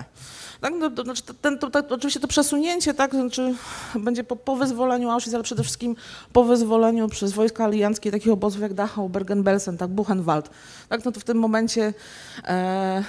Tak, 0.62 0.74
no, 0.80 0.90
to, 0.90 1.04
znaczy 1.04 1.24
ten, 1.42 1.60
to, 1.60 1.70
to, 1.70 1.96
oczywiście 1.96 2.20
to 2.20 2.28
przesunięcie 2.28 2.94
tak, 2.94 3.12
znaczy 3.12 3.56
będzie 3.96 4.24
po, 4.24 4.36
po 4.36 4.56
wyzwoleniu 4.56 5.10
Auschwitz, 5.10 5.34
ale 5.34 5.44
przede 5.44 5.64
wszystkim 5.64 5.96
po 6.34 6.44
wyzwoleniu 6.44 7.08
przez 7.08 7.34
wojska 7.34 7.66
alianckie 7.66 8.12
takich 8.12 8.32
obozów 8.32 8.62
jak 8.62 8.74
Dachau, 8.74 9.10
Bergen-Belsen, 9.10 9.78
tak, 9.78 9.90
Buchenwald. 9.90 10.50
Tak, 10.90 11.06
no 11.06 11.12
to 11.12 11.20
w 11.20 11.24
tym 11.24 11.38
momencie 11.38 11.94
e, 12.44 13.04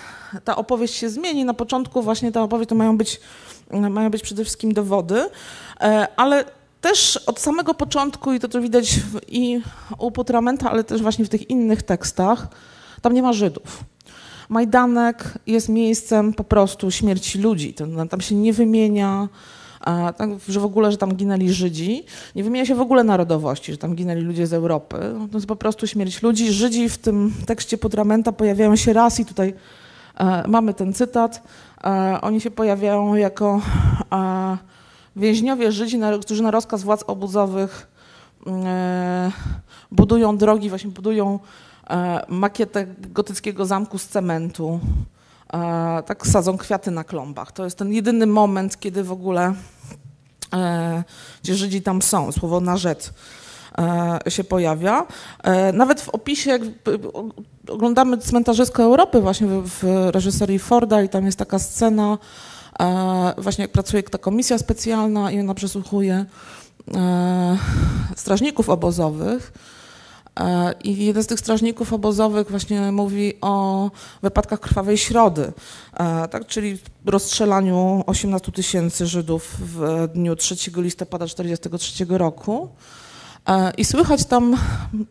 ta 0.45 0.57
opowieść 0.57 0.95
się 0.95 1.11
zmieni. 1.11 1.45
Na 1.45 1.55
początku 1.55 2.03
właśnie 2.03 2.33
ta 2.33 2.43
opowieść 2.43 2.69
to 2.69 2.75
mają 2.75 2.99
być, 2.99 3.21
mają 3.71 4.11
być 4.11 4.23
przede 4.23 4.45
wszystkim 4.45 4.75
dowody, 4.75 5.25
e, 5.81 6.09
ale 6.17 6.45
też 6.81 7.17
od 7.17 7.41
samego 7.41 7.75
początku, 7.75 8.33
i 8.33 8.41
to 8.41 8.49
to 8.49 8.61
widać 8.61 8.91
w, 9.01 9.21
i 9.29 9.63
u 9.99 10.11
Putramenta, 10.11 10.71
ale 10.71 10.85
też 10.85 11.03
właśnie 11.03 11.25
w 11.25 11.29
tych 11.29 11.51
innych 11.51 11.83
tekstach, 11.83 12.47
tam 13.03 13.15
nie 13.15 13.23
ma 13.23 13.33
Żydów. 13.33 13.85
Majdanek 14.49 15.39
jest 15.47 15.69
miejscem 15.69 16.35
po 16.35 16.45
prostu 16.45 16.91
śmierci 16.91 17.39
ludzi. 17.39 17.75
Tam 18.11 18.21
się 18.21 18.35
nie 18.35 18.53
wymienia, 18.53 19.29
tak, 20.17 20.31
że 20.49 20.61
w 20.61 20.65
ogóle, 20.65 20.93
że 20.93 20.99
tam 20.99 21.15
ginęli 21.15 21.53
Żydzi. 21.53 22.05
Nie 22.35 22.45
wymienia 22.45 22.67
się 22.67 22.75
w 22.75 22.81
ogóle 22.81 23.05
narodowości, 23.05 23.73
że 23.73 23.79
tam 23.79 23.95
ginęli 23.95 24.21
ludzie 24.21 24.47
z 24.47 24.53
Europy. 24.53 24.97
To 25.31 25.39
jest 25.39 25.47
po 25.47 25.57
prostu 25.57 25.87
śmierć 25.87 26.23
ludzi. 26.23 26.53
Żydzi 26.53 26.89
w 26.89 26.99
tym 26.99 27.33
tekście 27.47 27.79
Putramenta 27.79 28.33
pojawiają 28.33 28.77
się 28.77 28.93
raz 28.93 29.21
i 29.21 29.25
tutaj 29.25 29.55
e, 30.19 30.49
mamy 30.49 30.75
ten 30.75 30.93
cytat. 30.93 31.43
E, 31.85 32.19
oni 32.23 32.41
się 32.41 32.51
pojawiają 32.51 33.15
jako 33.15 33.61
e, 34.13 34.59
Więźniowie 35.17 35.73
Żydzi, 35.73 35.99
którzy 36.21 36.43
na 36.43 36.51
rozkaz 36.51 36.83
władz 36.83 37.05
obozowych 37.07 37.89
e, 38.47 39.33
budują 39.91 40.37
drogi, 40.37 40.69
właśnie 40.69 40.91
budują 40.91 41.39
makietę 42.29 42.87
gotyckiego 43.01 43.67
zamku 43.67 43.99
z 43.99 44.07
cementu, 44.07 44.81
e, 45.53 46.03
tak 46.07 46.27
sadzą 46.27 46.59
kwiaty 46.59 46.91
na 46.91 47.05
klombach. 47.05 47.53
To 47.53 47.65
jest 47.65 47.79
ten 47.79 47.93
jedyny 47.93 48.27
moment, 48.27 48.81
kiedy 48.81 49.05
w 49.05 49.13
ogóle 49.13 49.55
gdzie 51.43 51.55
Żydzi 51.55 51.83
tam 51.83 52.03
są, 52.03 52.33
słowo 52.33 52.61
narzet 52.61 53.13
się 54.29 54.45
pojawia. 54.45 55.07
Nawet 55.73 56.01
w 56.01 56.09
opisie, 56.09 56.51
jak 56.51 56.63
oglądamy 57.69 58.19
cmentarzysko 58.19 58.83
Europy 58.83 59.21
właśnie 59.21 59.47
w 59.49 60.09
reżyserii 60.11 60.59
Forda 60.59 61.03
i 61.03 61.09
tam 61.09 61.27
jest 61.27 61.39
taka 61.39 61.59
scena, 61.59 62.19
właśnie 63.39 63.63
jak 63.63 63.73
pracuje 63.73 64.03
ta 64.03 64.19
komisja 64.19 64.59
specjalna 64.59 65.31
i 65.31 65.41
ona 65.41 65.55
przesłuchuje 65.55 66.25
strażników 68.17 68.69
obozowych, 68.69 69.53
E, 69.53 69.78
I 70.85 71.05
jeden 71.05 71.23
z 71.23 71.27
tych 71.27 71.41
strażników 71.41 71.93
obozowych 71.93 72.51
właśnie 72.51 72.93
mówi 72.93 73.35
o 73.41 73.91
wypadkach 74.23 74.61
krwawej 74.61 74.99
środy, 74.99 75.53
e, 75.95 76.29
tak, 76.29 76.47
czyli 76.47 76.79
rozstrzelaniu 77.07 78.05
18 78.07 78.53
tysięcy 78.53 79.07
Żydów 79.07 79.57
w 79.61 80.09
dniu 80.15 80.37
3 80.37 80.55
listopada 80.77 81.25
1943 81.25 82.19
roku. 82.19 82.69
E, 83.49 83.73
I 83.77 83.85
słychać 83.85 84.25
tam, 84.25 84.57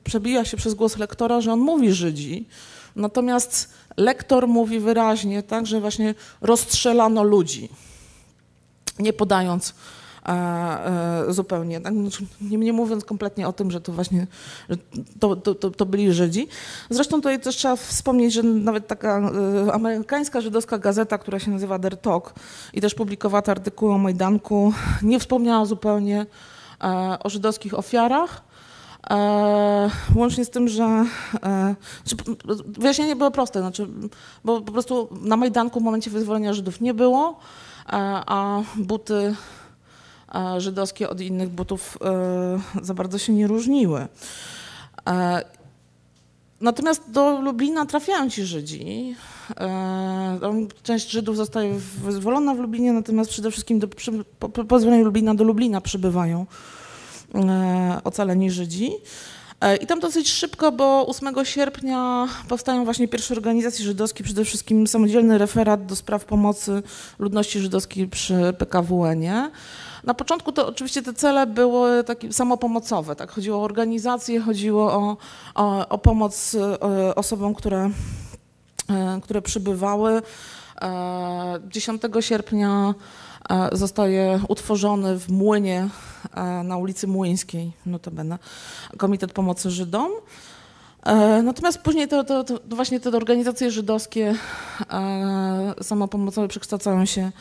przebija 0.03 0.45
się 0.45 0.57
przez 0.57 0.73
głos 0.73 0.97
lektora, 0.97 1.41
że 1.41 1.53
on 1.53 1.59
mówi 1.59 1.91
Żydzi, 1.93 2.47
natomiast 2.95 3.69
lektor 3.97 4.47
mówi 4.47 4.79
wyraźnie, 4.79 5.43
tak, 5.43 5.67
że 5.67 5.81
właśnie 5.81 6.15
rozstrzelano 6.41 7.23
ludzi, 7.23 7.69
nie 8.99 9.13
podając 9.13 9.73
E, 9.73 9.75
zupełnie. 11.29 11.81
Tak? 11.81 11.93
Znaczy, 11.93 12.25
nie, 12.41 12.57
nie, 12.57 12.73
mówiąc 12.73 13.05
kompletnie 13.05 13.47
o 13.47 13.53
tym, 13.53 13.71
że 13.71 13.81
to 13.81 13.91
właśnie 13.91 14.27
że 14.69 14.75
to, 15.19 15.35
to, 15.35 15.55
to, 15.55 15.71
to, 15.71 15.85
byli 15.85 16.13
Żydzi. 16.13 16.47
Zresztą 16.89 17.17
tutaj 17.17 17.39
też 17.39 17.55
trzeba 17.55 17.75
wspomnieć, 17.75 18.33
że 18.33 18.43
nawet 18.43 18.87
taka 18.87 19.31
e, 19.67 19.73
amerykańska 19.73 20.41
żydowska 20.41 20.77
gazeta, 20.77 21.17
która 21.17 21.39
się 21.39 21.51
nazywa 21.51 21.79
Der 21.79 21.97
Talk 21.97 22.33
i 22.73 22.81
też 22.81 22.95
publikowała 22.95 23.41
te 23.41 23.51
artykuły 23.51 23.93
o 23.93 23.97
Majdanku, 23.97 24.73
nie 25.01 25.19
wspomniała 25.19 25.65
zupełnie 25.65 26.25
e, 26.83 27.17
o 27.23 27.29
żydowskich 27.29 27.73
ofiarach. 27.73 28.47
E, 29.09 29.89
łącznie 30.15 30.45
z 30.45 30.49
tym, 30.49 30.67
że 30.67 31.05
e, 31.43 31.75
wyjaśnienie 32.67 33.15
było 33.15 33.31
proste, 33.31 33.59
znaczy, 33.59 33.87
bo 34.43 34.61
po 34.61 34.71
prostu 34.71 35.09
na 35.21 35.37
Majdanku 35.37 35.79
w 35.79 35.83
momencie 35.83 36.11
wyzwolenia 36.11 36.53
Żydów 36.53 36.81
nie 36.81 36.93
było, 36.93 37.29
e, 37.29 37.93
a 38.25 38.61
buty 38.75 39.35
żydowskie 40.57 41.09
od 41.09 41.21
innych 41.21 41.49
butów 41.49 41.97
e, 42.01 42.59
za 42.85 42.93
bardzo 42.93 43.17
się 43.17 43.33
nie 43.33 43.47
różniły. 43.47 44.07
E, 45.07 45.41
natomiast 46.61 47.11
do 47.11 47.41
Lublina 47.41 47.85
trafiają 47.85 48.29
ci 48.29 48.43
Żydzi. 48.43 49.15
E, 49.59 50.67
część 50.83 51.09
Żydów 51.09 51.37
zostaje 51.37 51.79
wyzwolona 52.03 52.53
w 52.53 52.59
Lublinie, 52.59 52.93
natomiast 52.93 53.29
przede 53.29 53.51
wszystkim 53.51 53.79
do, 53.79 53.87
po, 54.39 54.49
po 54.49 54.63
pozwoleniu 54.63 55.05
Lublina 55.05 55.35
do 55.35 55.43
Lublina 55.43 55.81
przybywają 55.81 56.45
ocaleni 58.03 58.51
Żydzi. 58.51 58.91
I 59.81 59.87
tam 59.87 59.99
dosyć 59.99 60.29
szybko, 60.29 60.71
bo 60.71 61.07
8 61.07 61.45
sierpnia 61.45 62.27
powstają 62.47 62.85
właśnie 62.85 63.07
pierwsze 63.07 63.33
organizacje 63.33 63.85
żydowskie, 63.85 64.23
przede 64.23 64.45
wszystkim 64.45 64.87
samodzielny 64.87 65.37
referat 65.37 65.85
do 65.85 65.95
spraw 65.95 66.25
pomocy 66.25 66.83
ludności 67.19 67.59
żydowskiej 67.59 68.07
przy 68.07 68.53
PKWN-ie. 68.57 69.49
Na 70.07 70.13
początku 70.13 70.51
to 70.51 70.67
oczywiście 70.67 71.01
te 71.01 71.13
cele 71.13 71.47
były 71.47 72.03
takie 72.03 72.33
samopomocowe, 72.33 73.15
tak? 73.15 73.31
Chodziło 73.31 73.57
o 73.57 73.63
organizację, 73.63 74.41
chodziło 74.41 74.93
o, 74.93 75.17
o, 75.55 75.89
o 75.89 75.97
pomoc 75.97 76.55
e, 76.55 77.15
osobom, 77.15 77.53
które, 77.53 77.89
e, 78.89 79.19
które 79.23 79.41
przybywały. 79.41 80.21
10 81.67 82.01
e, 82.05 82.21
sierpnia 82.21 82.93
zostaje 83.71 84.39
utworzony 84.47 85.19
w 85.19 85.29
Młynie 85.29 85.89
na 86.63 86.77
ulicy 86.77 87.07
Młyńskiej, 87.07 87.71
notabene, 87.85 88.39
Komitet 88.97 89.33
Pomocy 89.33 89.71
Żydom. 89.71 90.11
Natomiast 91.43 91.77
później 91.77 92.07
to, 92.07 92.23
to, 92.23 92.43
to, 92.43 92.59
właśnie 92.69 92.99
te 92.99 93.09
organizacje 93.09 93.71
żydowskie 93.71 94.35
samopomocowe 95.81 96.47
przekształcają 96.47 97.05
się 97.05 97.31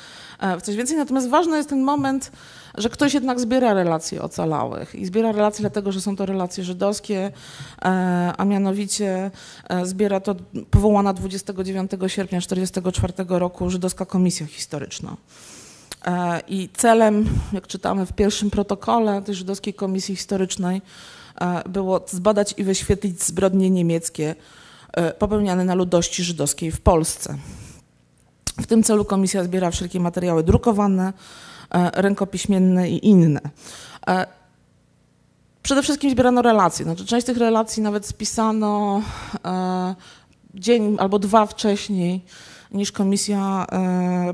w 0.58 0.62
coś 0.62 0.76
więcej. 0.76 0.96
Natomiast 0.96 1.28
ważny 1.28 1.56
jest 1.56 1.68
ten 1.68 1.82
moment, 1.82 2.32
że 2.76 2.90
ktoś 2.90 3.14
jednak 3.14 3.40
zbiera 3.40 3.74
relacje 3.74 4.22
ocalałych 4.22 4.94
i 4.94 5.06
zbiera 5.06 5.32
relacje 5.32 5.62
dlatego, 5.62 5.92
że 5.92 6.00
są 6.00 6.16
to 6.16 6.26
relacje 6.26 6.64
żydowskie, 6.64 7.32
e, 7.82 8.32
a 8.36 8.44
mianowicie 8.44 9.30
e, 9.68 9.86
zbiera 9.86 10.20
to 10.20 10.34
powołana 10.70 11.12
29 11.12 11.90
sierpnia 12.06 12.40
1944 12.40 13.12
roku 13.28 13.70
Żydowska 13.70 14.06
Komisja 14.06 14.46
Historyczna. 14.46 15.16
E, 16.06 16.40
I 16.48 16.68
celem, 16.76 17.28
jak 17.52 17.66
czytamy 17.66 18.06
w 18.06 18.12
pierwszym 18.12 18.50
protokole 18.50 19.22
tej 19.22 19.34
Żydowskiej 19.34 19.74
Komisji 19.74 20.16
Historycznej, 20.16 20.82
było 21.68 22.04
zbadać 22.06 22.54
i 22.56 22.64
wyświetlić 22.64 23.22
zbrodnie 23.22 23.70
niemieckie 23.70 24.34
popełniane 25.18 25.64
na 25.64 25.74
ludności 25.74 26.24
żydowskiej 26.24 26.70
w 26.70 26.80
Polsce. 26.80 27.36
W 28.60 28.66
tym 28.66 28.82
celu 28.82 29.04
komisja 29.04 29.44
zbiera 29.44 29.70
wszelkie 29.70 30.00
materiały 30.00 30.42
drukowane, 30.42 31.12
e, 31.70 32.02
rękopiśmienne 32.02 32.90
i 32.90 33.06
inne. 33.08 33.40
E, 34.08 34.26
przede 35.62 35.82
wszystkim 35.82 36.10
zbierano 36.10 36.42
relacje. 36.42 36.84
Znaczy, 36.84 37.06
część 37.06 37.26
tych 37.26 37.36
relacji 37.36 37.82
nawet 37.82 38.06
spisano 38.06 39.02
e, 39.44 39.94
dzień 40.54 40.96
albo 41.00 41.18
dwa 41.18 41.46
wcześniej 41.46 42.24
niż 42.70 42.92
komisja 42.92 43.66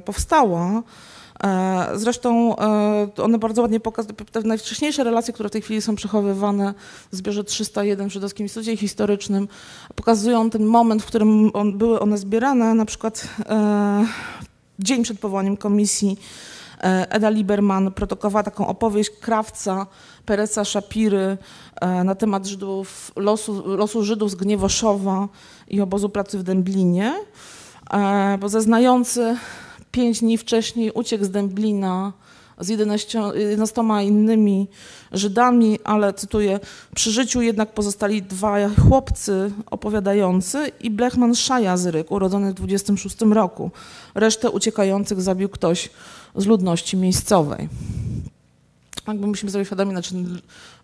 powstała. 0.05 0.83
E, 1.45 1.89
zresztą 1.95 2.57
e, 2.59 3.23
one 3.23 3.39
bardzo 3.39 3.63
ładnie 3.63 3.81
pokazują, 3.81 4.15
te 4.33 4.43
najwcześniejsze 4.43 5.05
relacje, 5.05 5.35
które 5.35 5.49
w 5.49 5.53
tej 5.53 5.63
chwili 5.63 5.83
są 5.83 5.95
przechowywane 5.95 6.75
w 7.13 7.17
zbiorze 7.17 7.45
301 7.45 8.09
w 8.09 8.13
Żydowskim 8.13 8.45
Instytucie 8.45 8.77
Historycznym, 8.77 9.49
pokazują 9.95 10.51
ten 10.51 10.65
moment, 10.65 11.03
w 11.03 11.07
którym 11.07 11.51
on, 11.55 11.79
były 11.79 12.01
one 12.01 12.19
zbierane, 12.19 12.75
na 12.75 12.85
przykład 12.85 13.29
e, 13.47 14.07
dzień 14.79 15.03
przed 15.03 15.19
powołaniem 15.19 15.57
komisji 15.57 16.19
Eda 17.09 17.31
Lieberman 17.31 17.93
produkowała 17.93 18.43
taką 18.43 18.67
opowieść 18.67 19.11
krawca 19.11 19.87
Pereca 20.27 20.65
Szapiry 20.65 21.39
na 22.05 22.15
temat 22.15 22.47
Żydów, 22.47 23.13
losu, 23.17 23.77
losu 23.77 24.05
Żydów 24.05 24.31
z 24.31 24.35
Gniewoszowa 24.35 25.29
i 25.69 25.81
obozu 25.81 26.09
pracy 26.09 26.39
w 26.39 26.43
Dęblinie, 26.43 27.13
bo 28.41 28.49
zeznający 28.49 29.37
pięć 29.93 30.21
dni 30.21 30.39
wcześniej 30.39 30.91
uciekł 30.91 31.25
z 31.25 31.31
Dęblina 31.31 32.13
z 32.61 32.69
11, 32.69 33.21
11 33.35 33.83
innymi 34.03 34.69
Żydami, 35.13 35.79
ale 35.85 36.13
cytuję, 36.13 36.61
przy 36.95 37.11
życiu 37.11 37.43
jednak 37.43 37.75
pozostali 37.75 38.23
dwa 38.23 38.57
chłopcy 38.89 39.53
opowiadający 39.71 40.73
i 40.81 40.91
Blechman 40.91 41.35
Szajazyryk, 41.35 42.11
urodzony 42.11 42.51
w 42.51 42.55
26 42.55 43.21
roku. 43.21 43.71
Resztę 44.15 44.51
uciekających 44.51 45.21
zabił 45.21 45.49
ktoś 45.49 45.91
z 46.37 46.47
ludności 46.47 46.97
miejscowej. 46.97 47.69
Jakby 49.09 49.27
musimy 49.27 49.53
sobie 49.53 49.65
świadomi, 49.65 49.91
znaczy 49.91 50.15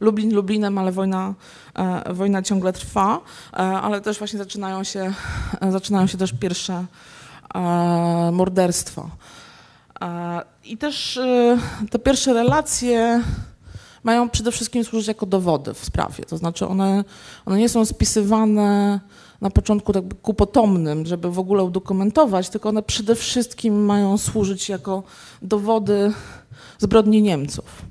Lublin 0.01 0.35
Lublinem, 0.35 0.79
ale 0.79 0.93
wojna, 0.93 1.35
e, 1.75 2.15
wojna 2.15 2.43
ciągle 2.43 2.73
trwa, 2.73 3.21
e, 3.53 3.57
ale 3.57 4.01
też 4.01 4.19
właśnie 4.19 4.39
zaczynają 4.39 4.85
się, 4.85 5.15
zaczynają 5.71 6.07
się 6.07 6.19
też 6.19 6.33
pierwsze 6.33 6.85
morderstwo. 8.33 9.11
E, 10.01 10.41
I 10.65 10.77
też 10.77 11.17
e, 11.17 11.59
te 11.91 11.99
pierwsze 11.99 12.33
relacje 12.33 13.23
mają 14.03 14.29
przede 14.31 14.53
wszystkim 14.53 14.85
służyć 14.85 15.09
jako 15.09 15.27
dowody 15.27 15.75
w 15.75 15.85
sprawie. 15.85 16.25
To 16.25 16.37
znaczy 16.39 16.67
one, 16.67 17.05
one 17.47 17.59
nie 17.59 17.69
są 17.69 17.85
spisywane 17.85 19.01
na 19.41 19.51
początku 19.51 19.93
tak 19.93 20.05
ku 20.23 20.35
potomnym, 20.35 21.07
żeby 21.07 21.31
w 21.31 21.39
ogóle 21.39 21.65
udokumentować, 21.65 22.49
tylko 22.49 22.69
one 22.69 22.83
przede 22.83 23.15
wszystkim 23.15 23.85
mają 23.85 24.19
służyć 24.19 24.69
jako 24.69 25.03
dowody 25.43 26.13
zbrodni 26.79 27.23
Niemców. 27.23 27.83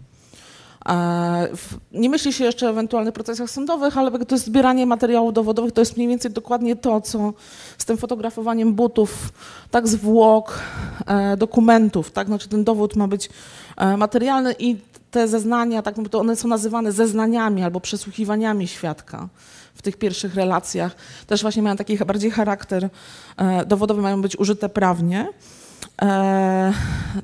Nie 1.91 2.09
myśli 2.09 2.33
się 2.33 2.43
jeszcze 2.43 2.67
o 2.67 2.69
ewentualnych 2.69 3.13
procesach 3.13 3.49
sądowych, 3.49 3.97
ale 3.97 4.11
to 4.11 4.35
jest 4.35 4.45
zbieranie 4.45 4.85
materiałów 4.85 5.33
dowodowych, 5.33 5.71
to 5.71 5.81
jest 5.81 5.97
mniej 5.97 6.07
więcej 6.07 6.31
dokładnie 6.31 6.75
to, 6.75 7.01
co 7.01 7.33
z 7.77 7.85
tym 7.85 7.97
fotografowaniem 7.97 8.73
butów, 8.73 9.29
tak 9.71 9.87
zwłok, 9.87 10.59
e, 11.05 11.37
dokumentów, 11.37 12.11
tak, 12.11 12.27
znaczy 12.27 12.49
ten 12.49 12.63
dowód 12.63 12.95
ma 12.95 13.07
być 13.07 13.29
e, 13.77 13.97
materialny 13.97 14.55
i 14.59 14.77
te 15.11 15.27
zeznania, 15.27 15.81
tak, 15.81 15.95
to 16.11 16.19
one 16.19 16.35
są 16.35 16.47
nazywane 16.47 16.91
zeznaniami 16.91 17.63
albo 17.63 17.79
przesłuchiwaniami 17.79 18.67
świadka 18.67 19.27
w 19.75 19.81
tych 19.81 19.97
pierwszych 19.97 20.35
relacjach. 20.35 20.95
Też 21.27 21.41
właśnie 21.41 21.63
mają 21.63 21.75
taki 21.75 21.97
bardziej 21.97 22.31
charakter 22.31 22.89
e, 23.37 23.65
dowodowy, 23.65 24.01
mają 24.01 24.21
być 24.21 24.39
użyte 24.39 24.69
prawnie. 24.69 25.27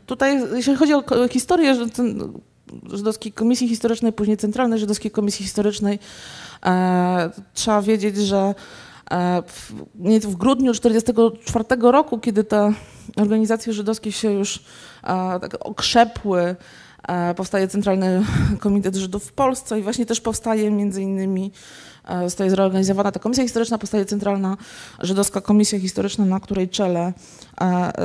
Tutaj, 0.06 0.42
jeśli 0.54 0.76
chodzi 0.76 0.94
o 0.94 1.04
historię, 1.30 1.76
ten 1.96 2.34
Żydowskiej 2.94 3.32
Komisji 3.32 3.68
Historycznej, 3.68 4.14
później 4.14 4.38
Centralnej 4.38 4.80
Żydowskiej 4.80 5.12
Komisji 5.12 5.46
Historycznej. 5.46 6.00
E, 6.66 7.30
trzeba 7.54 7.82
wiedzieć, 7.82 8.18
że 8.18 8.56
e, 9.12 9.44
w, 9.48 9.72
w 10.22 10.36
grudniu 10.36 10.74
1944 10.74 11.92
roku, 11.92 12.20
kiedy 12.20 12.44
te 12.44 12.74
organizacje 13.16 13.74
żydowskie 13.74 14.12
się 14.12 14.32
już 14.32 14.64
e, 15.04 15.40
tak 15.40 15.58
okrzepły, 15.60 16.56
Powstaje 17.36 17.68
Centralny 17.68 18.26
Komitet 18.60 18.96
Żydów 18.96 19.26
w 19.26 19.32
Polsce 19.32 19.80
i 19.80 19.84
właśnie 19.84 20.06
też 20.06 20.22
powstaje 20.22 20.72
między 20.72 21.02
innymi 21.02 21.52
zostaje 22.24 22.50
zreorganizowana 22.50 23.12
ta 23.12 23.20
komisja 23.20 23.44
historyczna, 23.44 23.78
powstaje 23.78 24.06
Centralna 24.06 24.58
Żydowska 25.00 25.42
Komisja 25.42 25.80
Historyczna, 25.80 26.26
na 26.26 26.40
której 26.40 26.70
czele 26.70 27.14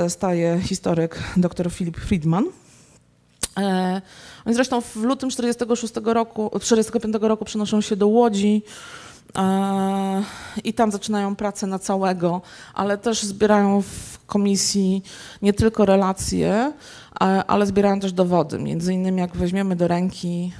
staje 0.09 0.61
historyk 0.61 1.19
dr 1.37 1.71
Filip 1.71 1.97
Friedman. 1.97 2.45
Oni 4.47 4.55
zresztą 4.55 4.81
w 4.81 4.97
lutym 4.97 5.31
46 5.31 5.95
roku, 6.05 6.51
45 6.61 7.17
roku 7.21 7.45
przenoszą 7.45 7.81
się 7.81 7.97
do 7.97 8.09
Łodzi 8.09 8.63
i 10.65 10.75
tam 10.75 10.91
zaczynają 10.91 11.37
pracę 11.37 11.67
na 11.67 11.79
całego, 11.79 12.43
ale 12.75 12.99
też 12.99 13.23
zbierają 13.23 13.83
w 13.83 14.19
komisji 14.27 15.03
nie 15.43 15.53
tylko 15.53 15.85
relacje, 15.85 16.73
ale 17.47 17.67
zbierają 17.67 18.01
też 18.01 18.13
dowody. 18.13 18.59
Między 18.59 18.95
innymi 18.95 19.21
jak 19.21 19.37
weźmiemy 19.37 19.77
do 19.77 19.89
ręki 19.89 20.53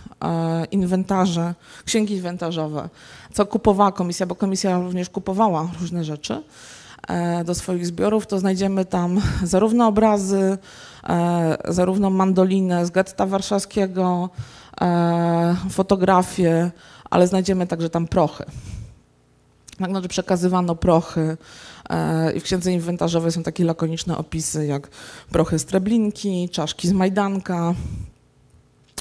inwentarze, 0.71 1.55
księgi 1.85 2.15
inwentarzowe, 2.15 2.89
co 3.33 3.47
kupowała 3.47 3.93
komisja, 3.93 4.27
bo 4.27 4.35
komisja 4.35 4.79
również 4.79 5.11
kupowała 5.11 5.69
różne 5.81 6.05
rzeczy 6.05 6.43
e, 7.09 7.45
do 7.45 7.55
swoich 7.55 7.87
zbiorów, 7.87 8.27
to 8.27 8.39
znajdziemy 8.39 8.85
tam 8.85 9.21
zarówno 9.43 9.87
obrazy, 9.87 10.37
e, 10.39 10.59
zarówno 11.69 12.11
mandolinę 12.11 12.87
z 12.87 12.91
getta 12.91 13.27
warszawskiego, 13.27 14.31
e, 14.81 15.57
fotografie, 15.71 16.71
ale 17.11 17.27
znajdziemy 17.27 17.67
także 17.67 17.91
tam 17.91 18.09
prochy. 18.09 18.45
Tak, 19.79 19.91
znaczy 19.91 20.09
przekazywano 20.09 20.75
prochy 20.75 21.37
e, 21.91 22.33
i 22.33 22.41
w 22.41 22.43
księdze 22.43 22.73
inwentarzowej 22.73 23.33
są 23.33 23.43
takie 23.43 23.65
lakoniczne 23.65 24.19
opisy 24.19 24.67
jak 24.67 24.89
prochy 25.31 25.59
z 25.59 25.65
Treblinki, 25.65 26.49
czaszki 26.49 26.89
z 26.89 26.93
Majdanka. 26.93 27.75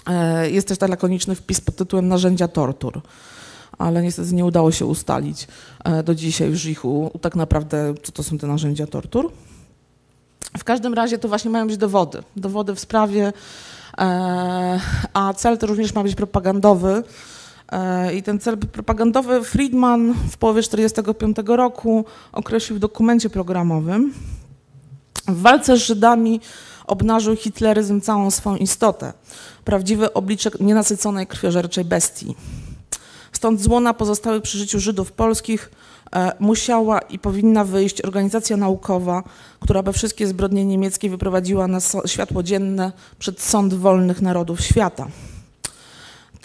E, 0.08 0.50
jest 0.50 0.68
też 0.68 0.78
ten 0.78 0.90
lakoniczny 0.90 1.36
wpis 1.36 1.62
pod 1.62 1.76
tytułem 1.76 2.08
Narzędzia 2.08 2.48
tortur, 2.48 3.02
ale 3.78 4.04
niestety 4.04 4.36
nie 4.36 4.46
udało 4.46 4.72
się 4.72 4.86
ustalić 4.86 5.48
e, 5.84 6.04
do 6.04 6.16
dzisiaj 6.16 6.50
w 6.50 6.56
Żichu 6.56 7.12
tak 7.22 7.36
naprawdę, 7.36 7.94
co 8.04 8.12
to 8.12 8.24
są 8.24 8.38
te 8.38 8.48
narzędzia 8.48 8.88
tortur. 8.88 9.32
W 10.58 10.64
każdym 10.64 10.94
razie 10.94 11.18
to 11.18 11.28
właśnie 11.28 11.52
mają 11.52 11.68
być 11.68 11.78
dowody. 11.78 12.24
Dowody 12.36 12.76
w 12.76 12.80
sprawie, 12.80 13.34
a 15.14 15.34
cel 15.36 15.58
to 15.58 15.68
również 15.68 15.94
ma 15.94 16.04
być 16.04 16.16
propagandowy, 16.16 17.04
E, 17.72 18.16
I 18.16 18.24
ten 18.24 18.40
cel 18.40 18.58
propagandowy 18.58 19.44
Friedman 19.44 20.14
w 20.32 20.38
połowie 20.38 20.62
1945 20.62 21.58
roku 21.58 22.06
określił 22.32 22.78
w 22.78 22.80
dokumencie 22.80 23.30
programowym. 23.30 24.14
W 25.28 25.42
walce 25.42 25.78
z 25.78 25.80
Żydami 25.80 26.42
obnażył 26.88 27.36
hitleryzm 27.36 28.02
całą 28.02 28.32
swą 28.32 28.56
istotę, 28.56 29.14
prawdziwy 29.66 30.14
oblicze 30.14 30.52
nienasyconej 30.60 31.28
krwiożerczej 31.28 31.86
bestii. 31.86 32.36
Stąd 33.32 33.62
z 33.62 33.68
łona 33.68 33.94
pozostałych 33.94 34.42
przy 34.42 34.58
życiu 34.58 34.80
Żydów 34.80 35.12
polskich 35.12 35.72
e, 35.72 35.87
musiała 36.40 37.00
i 37.00 37.20
powinna 37.20 37.64
wyjść 37.64 38.02
organizacja 38.02 38.58
naukowa, 38.58 39.24
która 39.60 39.84
by 39.84 39.94
wszystkie 39.94 40.28
zbrodnie 40.28 40.66
niemieckie 40.66 41.10
wyprowadziła 41.10 41.68
na 41.68 41.80
światło 42.06 42.44
dzienne 42.44 42.92
przed 43.20 43.42
sąd 43.42 43.74
wolnych 43.74 44.22
narodów 44.22 44.62
świata. 44.62 45.08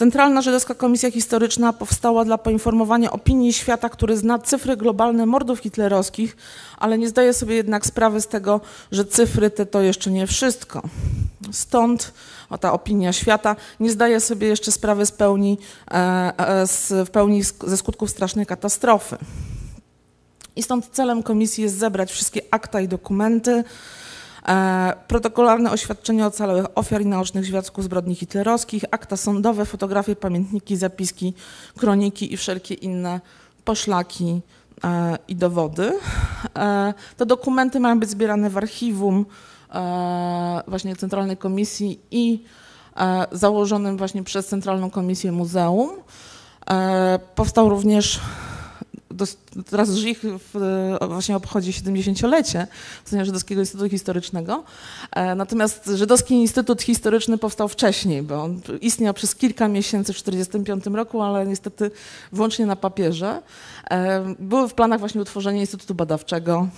Centralna 0.03 0.43
Żydowska 0.43 0.75
Komisja 0.75 1.11
Historyczna 1.11 1.73
powstała 1.73 2.25
dla 2.25 2.39
poinformowania 2.39 3.11
opinii 3.11 3.53
świata, 3.53 3.89
który 3.89 4.17
zna 4.17 4.39
cyfry 4.39 4.77
globalne 4.77 5.27
mordów 5.27 5.59
hitlerowskich, 5.59 6.37
ale 6.79 6.99
nie 6.99 7.09
zdaje 7.09 7.33
sobie 7.33 7.55
jednak 7.55 7.87
sprawy 7.87 8.21
z 8.21 8.27
tego, 8.27 8.61
że 8.93 9.05
cyfry 9.05 9.51
te 9.51 9.67
to 9.67 9.81
jeszcze 9.81 10.11
nie 10.11 10.27
wszystko. 10.27 10.83
Stąd 11.53 12.13
o 12.51 12.59
ta 12.59 12.73
opinia 12.73 13.13
świata 13.13 13.57
nie 13.81 13.91
zdaje 13.91 14.21
sobie 14.21 14.49
jeszcze 14.49 14.73
sprawy 14.73 15.07
z 15.07 15.13
pełni, 15.13 15.59
e, 15.91 15.95
e, 16.39 16.67
z, 16.67 17.09
w 17.09 17.11
pełni 17.11 17.43
ze 17.67 17.77
skutków 17.77 18.11
strasznej 18.11 18.47
katastrofy. 18.47 19.17
I 20.57 20.63
stąd 20.63 20.89
celem 20.93 21.23
komisji 21.23 21.63
jest 21.63 21.79
zebrać 21.79 22.13
wszystkie 22.13 22.41
akta 22.51 22.81
i 22.81 22.89
dokumenty, 22.89 23.65
protokolarne 25.09 25.71
oświadczenie 25.71 26.27
ocalałych 26.27 26.67
ofiar 26.75 27.03
i 27.03 27.07
naocznych 27.07 27.47
świadków 27.47 27.85
zbrodni 27.85 28.15
hitlerowskich, 28.15 28.85
akta 28.91 29.17
sądowe, 29.17 29.65
fotografie, 29.65 30.17
pamiętniki, 30.17 30.77
zapiski, 30.77 31.35
kroniki 31.79 32.33
i 32.33 32.37
wszelkie 32.37 32.75
inne 32.75 33.21
poszlaki 33.65 34.41
e, 34.85 35.19
i 35.29 35.37
dowody. 35.37 35.99
E, 36.57 36.95
te 37.17 37.27
dokumenty 37.27 37.81
mają 37.81 38.01
być 38.01 38.11
zbierane 38.11 38.51
w 38.51 38.57
archiwum 38.57 39.27
właśnie 40.69 40.97
Centralnej 40.97 41.37
Komisji 41.37 42.01
i 42.11 42.43
założonym 43.33 43.97
właśnie 43.97 44.23
przez 44.23 44.47
Centralną 44.47 44.91
Komisję 44.91 45.33
Muzeum. 45.33 45.91
Powstał 47.35 47.69
również 47.69 48.21
teraz 49.71 49.91
Żich 49.91 50.23
właśnie 51.09 51.37
obchodzi 51.37 51.73
70-lecie 51.73 52.67
istnienia 53.05 53.25
Żydowskiego 53.25 53.61
Instytutu 53.61 53.91
Historycznego. 53.91 54.65
E, 55.13 55.35
natomiast 55.35 55.87
Żydowski 55.95 56.35
Instytut 56.35 56.83
Historyczny 56.83 57.39
powstał 57.39 57.69
wcześniej, 57.69 58.23
bo 58.23 58.43
on 58.43 58.61
istniał 58.81 59.15
przez 59.15 59.35
kilka 59.35 59.69
miesięcy 59.69 60.13
w 60.13 60.23
1945 60.23 60.97
roku, 60.97 61.23
ale 61.23 61.47
niestety 61.47 61.91
wyłącznie 62.33 62.67
na 62.67 62.77
papierze. 62.77 63.43
E, 63.91 64.35
były 64.39 64.69
w 64.69 64.75
planach 64.75 65.01
właśnie 65.01 65.21
utworzenie 65.21 65.61
Instytutu 65.61 65.95
Badawczego, 65.95 66.69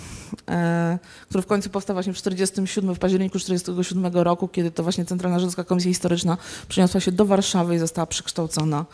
e, 0.50 0.98
który 1.28 1.42
w 1.42 1.46
końcu 1.46 1.70
powstał 1.70 1.94
właśnie 1.94 2.12
w 2.12 2.16
47, 2.16 2.94
w 2.94 2.98
październiku 2.98 3.38
1947 3.38 4.22
roku, 4.22 4.48
kiedy 4.48 4.70
to 4.70 4.82
właśnie 4.82 5.04
Centralna 5.04 5.38
Żydowska 5.38 5.64
Komisja 5.64 5.90
Historyczna 5.90 6.36
przeniosła 6.68 7.00
się 7.00 7.12
do 7.12 7.24
Warszawy 7.24 7.74
i 7.74 7.78
została 7.78 8.06
przekształcona 8.06 8.84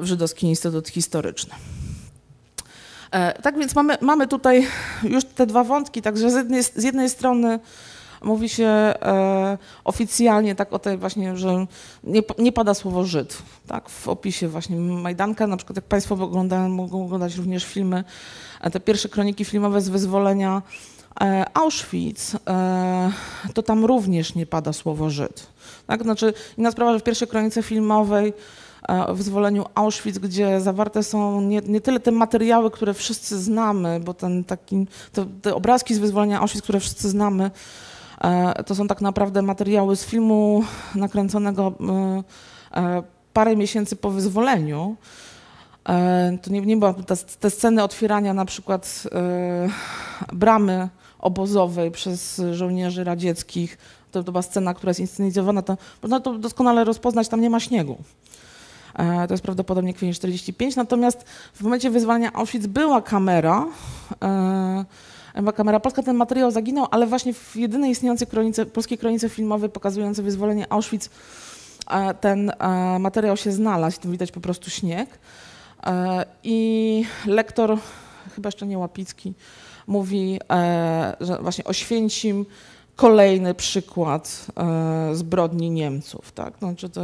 w 0.00 0.04
Żydowski 0.04 0.46
Instytut 0.46 0.88
Historyczny. 0.88 1.54
E, 3.12 3.42
tak 3.42 3.58
więc 3.58 3.74
mamy, 3.74 3.98
mamy 4.00 4.26
tutaj 4.28 4.66
już 5.02 5.24
te 5.24 5.46
dwa 5.46 5.64
wątki, 5.64 6.02
także 6.02 6.30
z 6.30 6.34
jednej, 6.34 6.62
z 6.62 6.84
jednej 6.84 7.10
strony 7.10 7.58
mówi 8.22 8.48
się 8.48 8.66
e, 8.66 9.58
oficjalnie 9.84 10.54
tak 10.54 10.72
o 10.72 10.78
tej 10.78 10.98
właśnie, 10.98 11.36
że 11.36 11.66
nie, 12.04 12.22
nie 12.38 12.52
pada 12.52 12.74
słowo 12.74 13.04
Żyd, 13.04 13.38
tak, 13.66 13.88
w 13.88 14.08
opisie 14.08 14.48
właśnie 14.48 14.76
Majdanka, 14.76 15.46
na 15.46 15.56
przykład 15.56 15.76
jak 15.76 15.84
Państwo 15.84 16.14
oglądają, 16.14 16.68
mogą 16.68 17.04
oglądać 17.04 17.36
również 17.36 17.64
filmy, 17.64 18.04
e, 18.60 18.70
te 18.70 18.80
pierwsze 18.80 19.08
kroniki 19.08 19.44
filmowe 19.44 19.80
z 19.80 19.88
wyzwolenia 19.88 20.62
e, 21.20 21.44
Auschwitz, 21.54 22.34
e, 22.48 23.12
to 23.54 23.62
tam 23.62 23.84
również 23.84 24.34
nie 24.34 24.46
pada 24.46 24.72
słowo 24.72 25.10
Żyd. 25.10 25.46
Tak? 25.86 26.02
Znaczy, 26.02 26.34
inna 26.58 26.70
sprawa, 26.70 26.92
że 26.92 27.00
w 27.00 27.02
pierwszej 27.02 27.28
kronice 27.28 27.62
filmowej 27.62 28.32
o 29.06 29.14
wyzwoleniu 29.14 29.64
Auschwitz, 29.74 30.18
gdzie 30.18 30.60
zawarte 30.60 31.02
są 31.02 31.40
nie, 31.40 31.60
nie 31.60 31.80
tyle 31.80 32.00
te 32.00 32.10
materiały, 32.12 32.70
które 32.70 32.94
wszyscy 32.94 33.38
znamy, 33.38 34.00
bo 34.00 34.14
ten 34.14 34.44
taki, 34.44 34.86
te, 35.42 35.54
obrazki 35.54 35.94
z 35.94 35.98
wyzwolenia 35.98 36.40
Auschwitz, 36.40 36.62
które 36.62 36.80
wszyscy 36.80 37.08
znamy, 37.08 37.50
e, 38.20 38.64
to 38.64 38.74
są 38.74 38.88
tak 38.88 39.00
naprawdę 39.00 39.42
materiały 39.42 39.96
z 39.96 40.04
filmu 40.04 40.64
nakręconego 40.94 41.72
e, 41.80 42.22
e, 42.80 43.02
parę 43.32 43.56
miesięcy 43.56 43.96
po 43.96 44.10
wyzwoleniu. 44.10 44.96
To 46.42 46.50
nie, 46.50 46.60
nie 46.60 46.76
była 46.76 46.94
te, 46.94 47.16
te 47.16 47.50
sceny 47.50 47.82
otwierania 47.82 48.34
na 48.34 48.44
przykład 48.44 49.02
bramy 50.32 50.88
obozowej 51.18 51.90
przez 51.90 52.42
żołnierzy 52.52 53.04
radzieckich. 53.04 53.78
To, 54.10 54.24
to 54.24 54.32
była 54.32 54.42
scena, 54.42 54.74
która 54.74 54.90
jest 54.90 55.00
inscenizowana. 55.00 55.62
Można 56.02 56.20
to 56.20 56.38
doskonale 56.38 56.84
rozpoznać, 56.84 57.28
tam 57.28 57.40
nie 57.40 57.50
ma 57.50 57.60
śniegu. 57.60 57.96
E, 58.94 59.26
to 59.26 59.34
jest 59.34 59.42
prawdopodobnie 59.42 59.94
kwiecień 59.94 60.14
45. 60.14 60.76
Natomiast 60.76 61.24
w 61.54 61.62
momencie 61.62 61.90
wyzwania 61.90 62.32
Auschwitz 62.32 62.66
była 62.66 63.02
kamera, 63.02 63.66
e, 64.22 64.84
była 65.36 65.52
kamera 65.52 65.80
polska, 65.80 66.02
ten 66.02 66.16
materiał 66.16 66.50
zaginął, 66.50 66.86
ale 66.90 67.06
właśnie 67.06 67.34
w 67.34 67.56
jedynej 67.56 67.90
istniejącej 67.90 68.26
kronice, 68.26 68.66
polskiej 68.66 68.98
kronice 68.98 69.28
filmowej 69.28 69.70
pokazującej 69.70 70.24
wyzwolenie 70.24 70.72
Auschwitz 70.72 71.10
e, 71.90 72.14
ten 72.14 72.52
materiał 72.98 73.36
się 73.36 73.52
znalazł, 73.52 74.00
tu 74.00 74.10
widać 74.10 74.32
po 74.32 74.40
prostu 74.40 74.70
śnieg. 74.70 75.18
I 76.44 77.04
lektor, 77.26 77.78
chyba 78.34 78.46
jeszcze 78.46 78.66
nie 78.66 78.78
Łapicki, 78.78 79.34
mówi, 79.86 80.40
że 81.20 81.38
właśnie 81.42 81.64
Oświęcim 81.64 82.46
kolejny 83.00 83.54
przykład 83.54 84.46
e, 84.56 85.14
zbrodni 85.14 85.70
Niemców. 85.70 86.32
Tak? 86.32 86.58
Znaczy 86.58 86.88
to, 86.88 87.00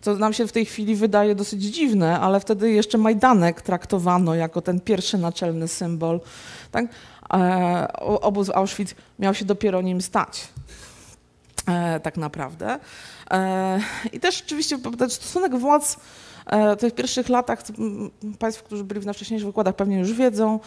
co 0.00 0.14
nam 0.14 0.32
się 0.32 0.46
w 0.46 0.52
tej 0.52 0.64
chwili 0.64 0.94
wydaje 0.94 1.34
dosyć 1.34 1.62
dziwne, 1.62 2.20
ale 2.20 2.40
wtedy 2.40 2.70
jeszcze 2.70 2.98
Majdanek 2.98 3.62
traktowano 3.62 4.34
jako 4.34 4.62
ten 4.62 4.80
pierwszy 4.80 5.18
naczelny 5.18 5.68
symbol. 5.68 6.20
Tak? 6.70 6.84
E, 7.32 7.92
obóz 8.02 8.50
Auschwitz 8.50 8.94
miał 9.18 9.34
się 9.34 9.44
dopiero 9.44 9.82
nim 9.82 10.02
stać. 10.02 10.48
E, 11.68 12.00
tak 12.00 12.16
naprawdę. 12.16 12.78
E, 13.30 13.80
I 14.12 14.20
też 14.20 14.42
oczywiście 14.46 14.78
stosunek 15.08 15.56
władz 15.56 15.96
e, 16.46 16.76
w 16.76 16.80
tych 16.80 16.94
pierwszych 16.94 17.28
latach, 17.28 17.62
Państwo, 18.38 18.64
którzy 18.64 18.84
byli 18.84 19.06
na 19.06 19.12
wcześniejszych 19.12 19.48
wykładach 19.48 19.76
pewnie 19.76 19.98
już 19.98 20.12
wiedzą, 20.12 20.60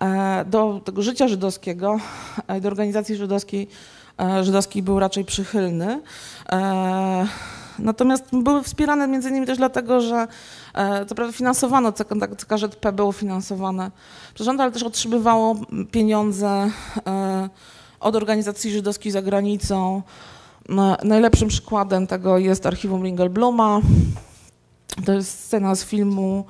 e, 0.00 0.44
do 0.44 0.80
tego 0.84 1.02
życia 1.02 1.28
żydowskiego, 1.28 2.00
do 2.60 2.68
organizacji 2.68 3.16
żydowskiej 3.16 3.68
żydowski 4.42 4.82
był 4.82 4.98
raczej 4.98 5.24
przychylny. 5.24 6.00
Natomiast 7.78 8.24
były 8.32 8.62
wspierane 8.62 9.08
między 9.08 9.28
innymi 9.28 9.46
też 9.46 9.58
dlatego, 9.58 10.00
że 10.00 10.26
e, 10.74 11.06
co 11.06 11.14
prawda 11.14 11.32
finansowano, 11.32 11.92
CKZP 12.36 12.92
było 12.92 13.12
finansowane 13.12 13.90
przez 14.34 14.44
rząd, 14.44 14.60
ale 14.60 14.72
też 14.72 14.82
otrzymywało 14.82 15.56
pieniądze 15.90 16.70
e, 17.06 17.48
od 18.00 18.16
organizacji 18.16 18.70
żydowskich 18.70 19.12
za 19.12 19.22
granicą. 19.22 20.02
Najlepszym 21.04 21.48
przykładem 21.48 22.06
tego 22.06 22.38
jest 22.38 22.66
archiwum 22.66 23.04
Ringelbluma. 23.04 23.80
To 25.04 25.12
jest 25.12 25.44
scena 25.44 25.74
z 25.74 25.84
filmu 25.84 26.44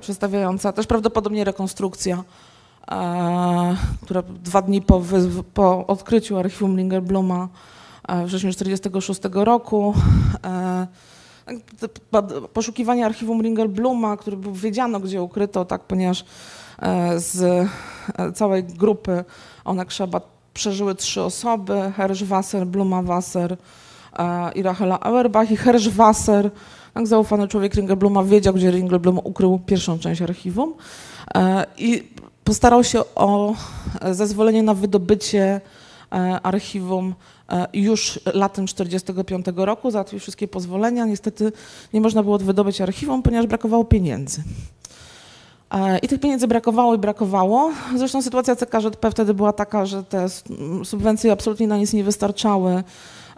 przedstawiająca 0.00 0.72
też 0.72 0.86
prawdopodobnie 0.86 1.44
rekonstrukcja 1.44 2.24
która 4.02 4.22
dwa 4.22 4.62
dni 4.62 4.82
po, 4.82 5.02
po 5.54 5.86
odkryciu 5.86 6.38
archiwum 6.38 6.76
Lingerbluma 6.76 7.48
w 8.08 8.26
wrześniu 8.26 8.52
1946 8.52 9.20
roku 9.32 9.94
poszukiwanie 12.52 13.06
archiwum 13.06 13.42
Ringelbluma, 13.42 14.16
który 14.16 14.36
był, 14.36 14.52
wiedziano 14.52 15.00
gdzie 15.00 15.22
ukryto, 15.22 15.64
tak, 15.64 15.82
ponieważ 15.82 16.24
z 17.16 17.42
e, 18.18 18.32
całej 18.32 18.64
grupy 18.64 19.24
Onek 19.64 19.90
Szaba 19.90 20.20
przeżyły 20.54 20.94
trzy 20.94 21.22
osoby, 21.22 21.92
Hersch 21.96 22.22
Wasser, 22.22 22.66
Bluma 22.66 23.02
Wasser 23.02 23.56
i 24.54 24.62
Rachela 24.62 25.00
Auerbach. 25.00 25.50
I 25.50 25.56
Hersch 25.56 25.88
Wasser, 25.88 26.50
tak, 26.94 27.06
zaufany 27.06 27.48
człowiek 27.48 27.74
Ringelbluma 27.74 28.24
wiedział, 28.24 28.54
gdzie 28.54 28.70
Ringelblum 28.70 29.18
ukrył 29.24 29.60
pierwszą 29.66 29.98
część 29.98 30.22
archiwum. 30.22 30.74
E, 31.34 31.66
i 31.78 32.08
postarał 32.44 32.84
się 32.84 33.00
o 33.14 33.54
e, 34.00 34.14
zezwolenie 34.14 34.62
na 34.62 34.74
wydobycie 34.74 35.60
e, 36.12 36.40
archiwum 36.42 37.14
e, 37.48 37.66
już 37.72 38.20
latem 38.34 38.66
1945 38.66 39.46
roku, 39.56 39.90
załatwił 39.90 40.18
wszystkie 40.18 40.48
pozwolenia. 40.48 41.06
Niestety 41.06 41.52
nie 41.92 42.00
można 42.00 42.22
było 42.22 42.38
wydobyć 42.38 42.80
archiwum, 42.80 43.22
ponieważ 43.22 43.46
brakowało 43.46 43.84
pieniędzy. 43.84 44.42
I 46.02 46.08
tych 46.08 46.20
pieniędzy 46.20 46.48
brakowało 46.48 46.94
i 46.94 46.98
brakowało. 46.98 47.72
Zresztą 47.96 48.22
sytuacja 48.22 48.56
CKŻP 48.56 49.10
wtedy 49.10 49.34
była 49.34 49.52
taka, 49.52 49.86
że 49.86 50.04
te 50.04 50.26
subwencje 50.84 51.32
absolutnie 51.32 51.66
na 51.66 51.76
nic 51.76 51.92
nie 51.92 52.04
wystarczały. 52.04 52.82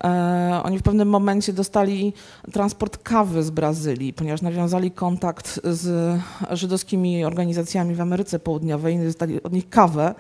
E, 0.05 0.61
oni 0.65 0.79
w 0.79 0.83
pewnym 0.83 1.09
momencie 1.09 1.53
dostali 1.53 2.13
transport 2.53 2.99
kawy 3.03 3.43
z 3.43 3.51
Brazylii, 3.51 4.13
ponieważ 4.13 4.43
nawiązali 4.43 4.91
kontakt 4.91 5.61
z 5.65 6.17
żydowskimi 6.51 7.25
organizacjami 7.25 7.95
w 7.95 8.01
Ameryce 8.01 8.39
Południowej, 8.39 8.99
dostali 8.99 9.43
od 9.43 9.53
nich 9.53 9.69
kawę 9.69 10.15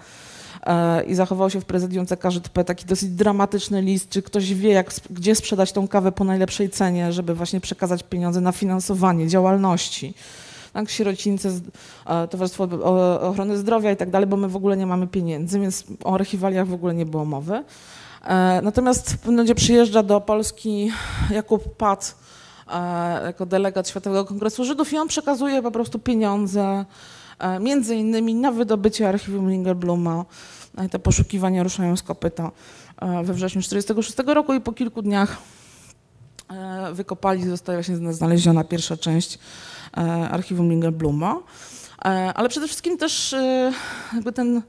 e, 0.66 1.04
i 1.04 1.14
zachował 1.14 1.50
się 1.50 1.60
w 1.60 1.64
prezydium 1.64 2.06
CKŻP 2.06 2.64
taki 2.64 2.86
dosyć 2.86 3.10
dramatyczny 3.10 3.82
list, 3.82 4.08
czy 4.08 4.22
ktoś 4.22 4.54
wie, 4.54 4.70
jak, 4.70 4.90
gdzie 5.10 5.34
sprzedać 5.34 5.72
tą 5.72 5.88
kawę 5.88 6.12
po 6.12 6.24
najlepszej 6.24 6.70
cenie, 6.70 7.12
żeby 7.12 7.34
właśnie 7.34 7.60
przekazać 7.60 8.02
pieniądze 8.02 8.40
na 8.40 8.52
finansowanie 8.52 9.28
działalności. 9.28 10.14
Tak, 10.72 10.90
sierocińce, 10.90 11.50
Towarzystwo 12.30 12.68
Ochrony 13.20 13.58
Zdrowia 13.58 13.92
i 13.92 13.96
tak 13.96 14.10
dalej, 14.10 14.28
bo 14.28 14.36
my 14.36 14.48
w 14.48 14.56
ogóle 14.56 14.76
nie 14.76 14.86
mamy 14.86 15.06
pieniędzy, 15.06 15.60
więc 15.60 15.84
o 16.04 16.14
archiwaliach 16.14 16.66
w 16.66 16.74
ogóle 16.74 16.94
nie 16.94 17.06
było 17.06 17.24
mowy. 17.24 17.64
E, 18.24 18.60
natomiast 18.62 19.12
w 19.12 19.18
pewnym 19.18 19.34
momencie 19.34 19.54
przyjeżdża 19.54 20.02
do 20.02 20.20
Polski 20.20 20.92
Jakub 21.30 21.76
Pat 21.76 22.16
e, 22.72 23.26
jako 23.26 23.46
delegat 23.46 23.88
Światowego 23.88 24.24
Kongresu 24.24 24.64
Żydów 24.64 24.92
i 24.92 24.98
on 24.98 25.08
przekazuje 25.08 25.62
po 25.62 25.70
prostu 25.70 25.98
pieniądze 25.98 26.84
e, 27.38 27.60
między 27.60 27.96
innymi 27.96 28.34
na 28.34 28.52
wydobycie 28.52 29.08
archiwum 29.08 29.50
Lingerbluma. 29.50 30.24
I 30.86 30.88
te 30.88 30.98
poszukiwania 30.98 31.62
ruszają 31.62 31.96
z 31.96 32.02
kopyta 32.02 32.50
we 33.24 33.34
wrześniu 33.34 33.62
1946 33.62 34.34
roku 34.34 34.54
i 34.54 34.60
po 34.60 34.72
kilku 34.72 35.02
dniach 35.02 35.36
wykopali, 36.92 37.48
zostaje 37.48 37.78
właśnie 37.78 38.12
znaleziona 38.12 38.64
pierwsza 38.64 38.96
część 38.96 39.38
archiwum 40.30 40.70
Lingerbluma. 40.70 41.38
Ale 42.34 42.48
przede 42.48 42.66
wszystkim 42.66 42.98
też 42.98 43.34
jakby 44.14 44.32
ten 44.32 44.62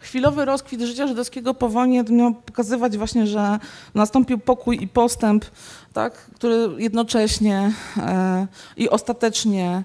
chwilowy 0.00 0.44
rozkwit 0.44 0.80
życia 0.80 1.06
żydowskiego 1.06 1.54
po 1.54 1.68
wojnie 1.68 2.04
miał 2.10 2.34
pokazywać 2.34 2.98
właśnie, 2.98 3.26
że 3.26 3.58
nastąpił 3.94 4.38
pokój 4.38 4.82
i 4.82 4.88
postęp, 4.88 5.44
tak, 5.92 6.14
który 6.14 6.68
jednocześnie 6.78 7.72
e, 7.96 8.46
i 8.76 8.88
ostatecznie 8.88 9.84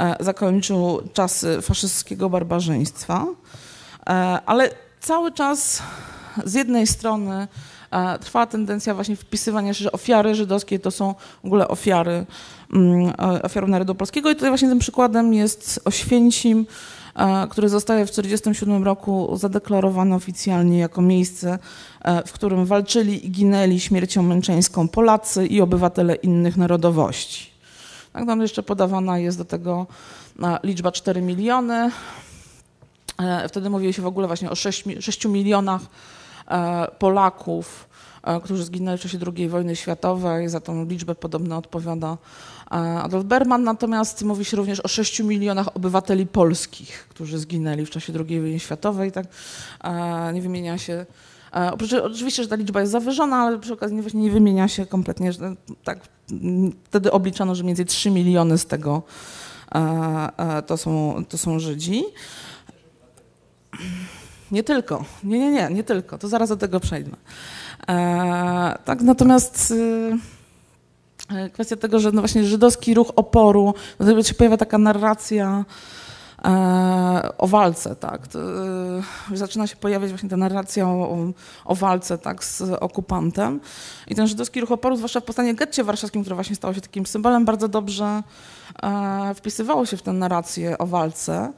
e, 0.00 0.16
zakończył 0.20 1.02
czasy 1.12 1.62
faszystowskiego 1.62 2.30
barbarzyństwa. 2.30 3.26
E, 4.06 4.10
ale 4.46 4.70
cały 5.00 5.32
czas 5.32 5.82
z 6.44 6.54
jednej 6.54 6.86
strony 6.86 7.48
trwała 8.20 8.46
tendencja 8.46 8.94
właśnie 8.94 9.16
wpisywania 9.16 9.74
się, 9.74 9.84
że 9.84 9.92
ofiary 9.92 10.34
żydowskie 10.34 10.78
to 10.78 10.90
są 10.90 11.14
w 11.42 11.46
ogóle 11.46 11.68
ofiary, 11.68 12.26
mm, 12.72 13.12
ofiarą 13.42 13.66
narodu 13.66 13.94
polskiego 13.94 14.30
i 14.30 14.34
tutaj 14.34 14.50
właśnie 14.50 14.68
tym 14.68 14.78
przykładem 14.78 15.34
jest 15.34 15.80
Oświęcim, 15.84 16.66
który 17.50 17.68
zostaje 17.68 18.06
w 18.06 18.10
1947 18.10 18.84
roku 18.84 19.36
zadeklarowany 19.36 20.14
oficjalnie 20.14 20.78
jako 20.78 21.02
miejsce, 21.02 21.58
e, 22.02 22.22
w 22.26 22.32
którym 22.32 22.66
walczyli 22.66 23.26
i 23.26 23.30
ginęli 23.30 23.80
śmiercią 23.80 24.22
męczeńską 24.22 24.88
Polacy 24.88 25.46
i 25.46 25.60
obywatele 25.60 26.14
innych 26.14 26.56
narodowości. 26.56 27.50
Tak, 28.12 28.26
tam 28.26 28.40
jeszcze 28.40 28.62
podawana 28.62 29.18
jest 29.18 29.38
do 29.38 29.44
tego 29.44 29.86
e, 30.42 30.58
liczba 30.62 30.92
4 30.92 31.22
miliony. 31.22 31.90
E, 33.18 33.48
wtedy 33.48 33.70
mówiło 33.70 33.92
się 33.92 34.02
w 34.02 34.06
ogóle 34.06 34.26
właśnie 34.26 34.50
o 34.50 34.54
6, 34.54 34.84
6 35.00 35.24
milionach 35.24 35.82
Polaków, 36.98 37.88
którzy 38.44 38.64
zginęli 38.64 38.98
w 38.98 39.00
czasie 39.00 39.18
II 39.36 39.48
wojny 39.48 39.76
światowej. 39.76 40.48
Za 40.48 40.60
tą 40.60 40.84
liczbę 40.84 41.14
podobno 41.14 41.56
odpowiada 41.56 42.16
Adolf 42.70 43.24
Berman, 43.24 43.64
natomiast 43.64 44.22
mówi 44.22 44.44
się 44.44 44.56
również 44.56 44.80
o 44.80 44.88
6 44.88 45.20
milionach 45.20 45.76
obywateli 45.76 46.26
polskich, 46.26 47.06
którzy 47.08 47.38
zginęli 47.38 47.86
w 47.86 47.90
czasie 47.90 48.12
II 48.28 48.40
wojny 48.40 48.60
światowej. 48.60 49.12
Tak? 49.12 49.26
Nie 50.32 50.42
wymienia 50.42 50.78
się 50.78 51.06
Oprócz, 51.72 51.92
oczywiście, 51.92 52.42
że 52.42 52.48
ta 52.48 52.56
liczba 52.56 52.80
jest 52.80 52.92
zawyżona, 52.92 53.36
ale 53.36 53.58
przy 53.58 53.72
okazji 53.72 54.00
właśnie 54.02 54.20
nie 54.20 54.30
wymienia 54.30 54.68
się 54.68 54.86
kompletnie. 54.86 55.30
Tak, 55.84 55.98
wtedy 56.84 57.12
obliczano, 57.12 57.54
że 57.54 57.64
między 57.64 57.84
3 57.84 58.10
miliony 58.10 58.58
z 58.58 58.66
tego 58.66 59.02
to 60.66 60.76
są, 60.76 61.24
to 61.28 61.38
są 61.38 61.58
Żydzi. 61.58 62.04
Nie 64.50 64.62
tylko. 64.62 65.04
Nie, 65.24 65.38
nie, 65.38 65.50
nie, 65.50 65.68
nie 65.70 65.84
tylko. 65.84 66.18
To 66.18 66.28
zaraz 66.28 66.48
do 66.48 66.56
tego 66.56 66.80
przejdę. 66.80 67.10
Tak, 68.84 69.02
natomiast 69.02 69.70
y, 69.70 70.12
E, 70.14 70.18
kwestia 71.52 71.76
tego, 71.76 72.00
że 72.00 72.12
no 72.12 72.20
właśnie 72.20 72.44
żydowski 72.44 72.94
ruch 72.94 73.12
oporu, 73.16 73.74
no 74.00 74.22
się 74.22 74.34
pojawia 74.34 74.56
taka 74.56 74.78
narracja 74.78 75.64
e, 76.44 77.32
o 77.38 77.46
walce, 77.46 77.96
tak. 77.96 78.28
E, 79.32 79.36
zaczyna 79.36 79.66
się 79.66 79.76
pojawiać 79.76 80.10
właśnie 80.10 80.28
ta 80.28 80.36
narracja 80.36 80.88
o, 80.88 81.18
o, 81.64 81.74
walce, 81.74 82.18
tak, 82.18 82.44
z 82.44 82.62
okupantem. 82.80 83.60
I 84.06 84.14
ten 84.14 84.26
żydowski 84.26 84.60
ruch 84.60 84.72
oporu, 84.72 84.96
zwłaszcza 84.96 85.20
w 85.20 85.24
powstaniu 85.24 85.54
getcie 85.54 85.84
warszawskim, 85.84 86.22
które 86.22 86.34
właśnie 86.34 86.56
stało 86.56 86.74
się 86.74 86.80
takim 86.80 87.06
symbolem, 87.06 87.44
bardzo 87.44 87.68
dobrze 87.68 88.22
e, 88.82 89.34
wpisywało 89.34 89.86
się 89.86 89.96
w 89.96 90.02
tę 90.02 90.12
narrację 90.12 90.78
o 90.78 90.86
walce. 90.86 91.52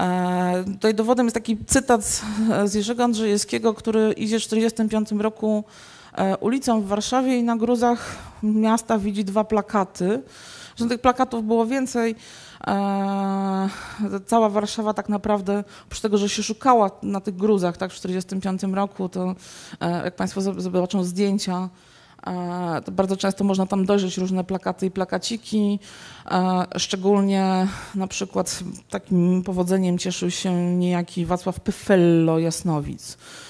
E, 0.00 0.64
tutaj 0.64 0.94
dowodem 0.94 1.26
jest 1.26 1.34
taki 1.34 1.58
cytat 1.66 2.22
z 2.64 2.74
Jerzego 2.74 3.04
Andrzejewskiego, 3.04 3.74
który 3.74 4.12
idzie 4.12 4.40
w 4.40 4.44
1945 4.44 5.22
roku 5.22 5.64
E, 5.64 5.99
ulicą 6.40 6.80
w 6.80 6.86
Warszawie 6.86 7.38
i 7.38 7.42
na 7.42 7.56
gruzach 7.56 8.16
miasta 8.42 8.98
widzi 8.98 9.24
dwa 9.24 9.44
plakaty. 9.44 10.22
Że 10.76 10.86
tych 10.86 11.00
plakatów 11.00 11.44
było 11.44 11.66
więcej. 11.66 12.16
E, 12.66 13.68
cała 14.26 14.48
Warszawa 14.48 14.94
tak 14.94 15.08
naprawdę, 15.08 15.64
oprócz 15.86 16.00
tego, 16.00 16.18
że 16.18 16.28
się 16.28 16.42
szukała 16.42 16.90
na 17.02 17.20
tych 17.20 17.36
gruzach 17.36 17.76
tak, 17.76 17.92
w 17.92 18.00
1945 18.00 18.74
roku, 18.76 19.08
to 19.08 19.34
e, 19.80 20.04
jak 20.04 20.16
Państwo 20.16 20.40
zobaczą 20.40 21.04
zdjęcia, 21.04 21.68
bardzo 22.92 23.16
często 23.16 23.44
można 23.44 23.66
tam 23.66 23.86
dojrzeć 23.86 24.18
różne 24.18 24.44
plakaty 24.44 24.86
i 24.86 24.90
plakaciki. 24.90 25.78
Szczególnie 26.76 27.68
na 27.94 28.06
przykład 28.06 28.60
takim 28.90 29.42
powodzeniem 29.42 29.98
cieszył 29.98 30.30
się 30.30 30.76
niejaki 30.76 31.26
Wacław 31.26 31.60
Pyfello 31.60 32.38
Jasnowic 32.38 33.16
E, 33.16 33.49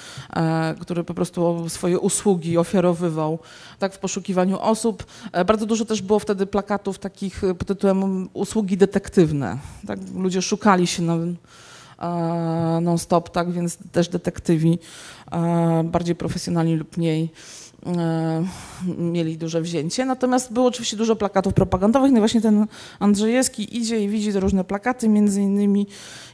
który 0.81 1.05
po 1.05 1.14
prostu 1.14 1.68
swoje 1.68 1.99
usługi 1.99 2.59
ofiarowywał 2.59 3.38
tak, 3.79 3.94
w 3.94 3.99
poszukiwaniu 3.99 4.59
osób. 4.61 5.07
E, 5.33 5.44
bardzo 5.44 5.66
dużo 5.66 5.85
też 5.85 6.03
było 6.03 6.18
wtedy 6.18 6.46
plakatów 6.46 6.99
takich 6.99 7.42
pod 7.59 7.68
tytułem 7.68 8.29
usługi 8.33 8.77
detektywne. 8.77 9.59
Tak? 9.87 9.99
Ludzie 10.16 10.42
szukali 10.42 10.87
się 10.87 11.03
na, 11.03 11.16
e, 11.16 12.81
non-stop, 12.81 13.31
tak, 13.31 13.53
więc 13.53 13.79
też 13.92 14.09
detektywi, 14.09 14.79
bardziej 15.85 16.14
profesjonalni 16.14 16.77
lub 16.77 16.96
mniej, 16.96 17.33
mieli 18.99 19.38
duże 19.38 19.61
wzięcie. 19.61 20.05
Natomiast 20.05 20.53
było 20.53 20.66
oczywiście 20.66 20.97
dużo 20.97 21.16
plakatów 21.16 21.55
propagandowych. 21.55 22.11
No 22.11 22.16
i 22.16 22.21
właśnie 22.21 22.40
ten 22.40 22.66
Andrzejewski 22.99 23.77
idzie 23.77 24.05
i 24.05 24.09
widzi 24.09 24.33
te 24.33 24.40
różne 24.40 24.64
plakaty, 24.64 25.09
między 25.09 25.43
innymi 25.43 25.87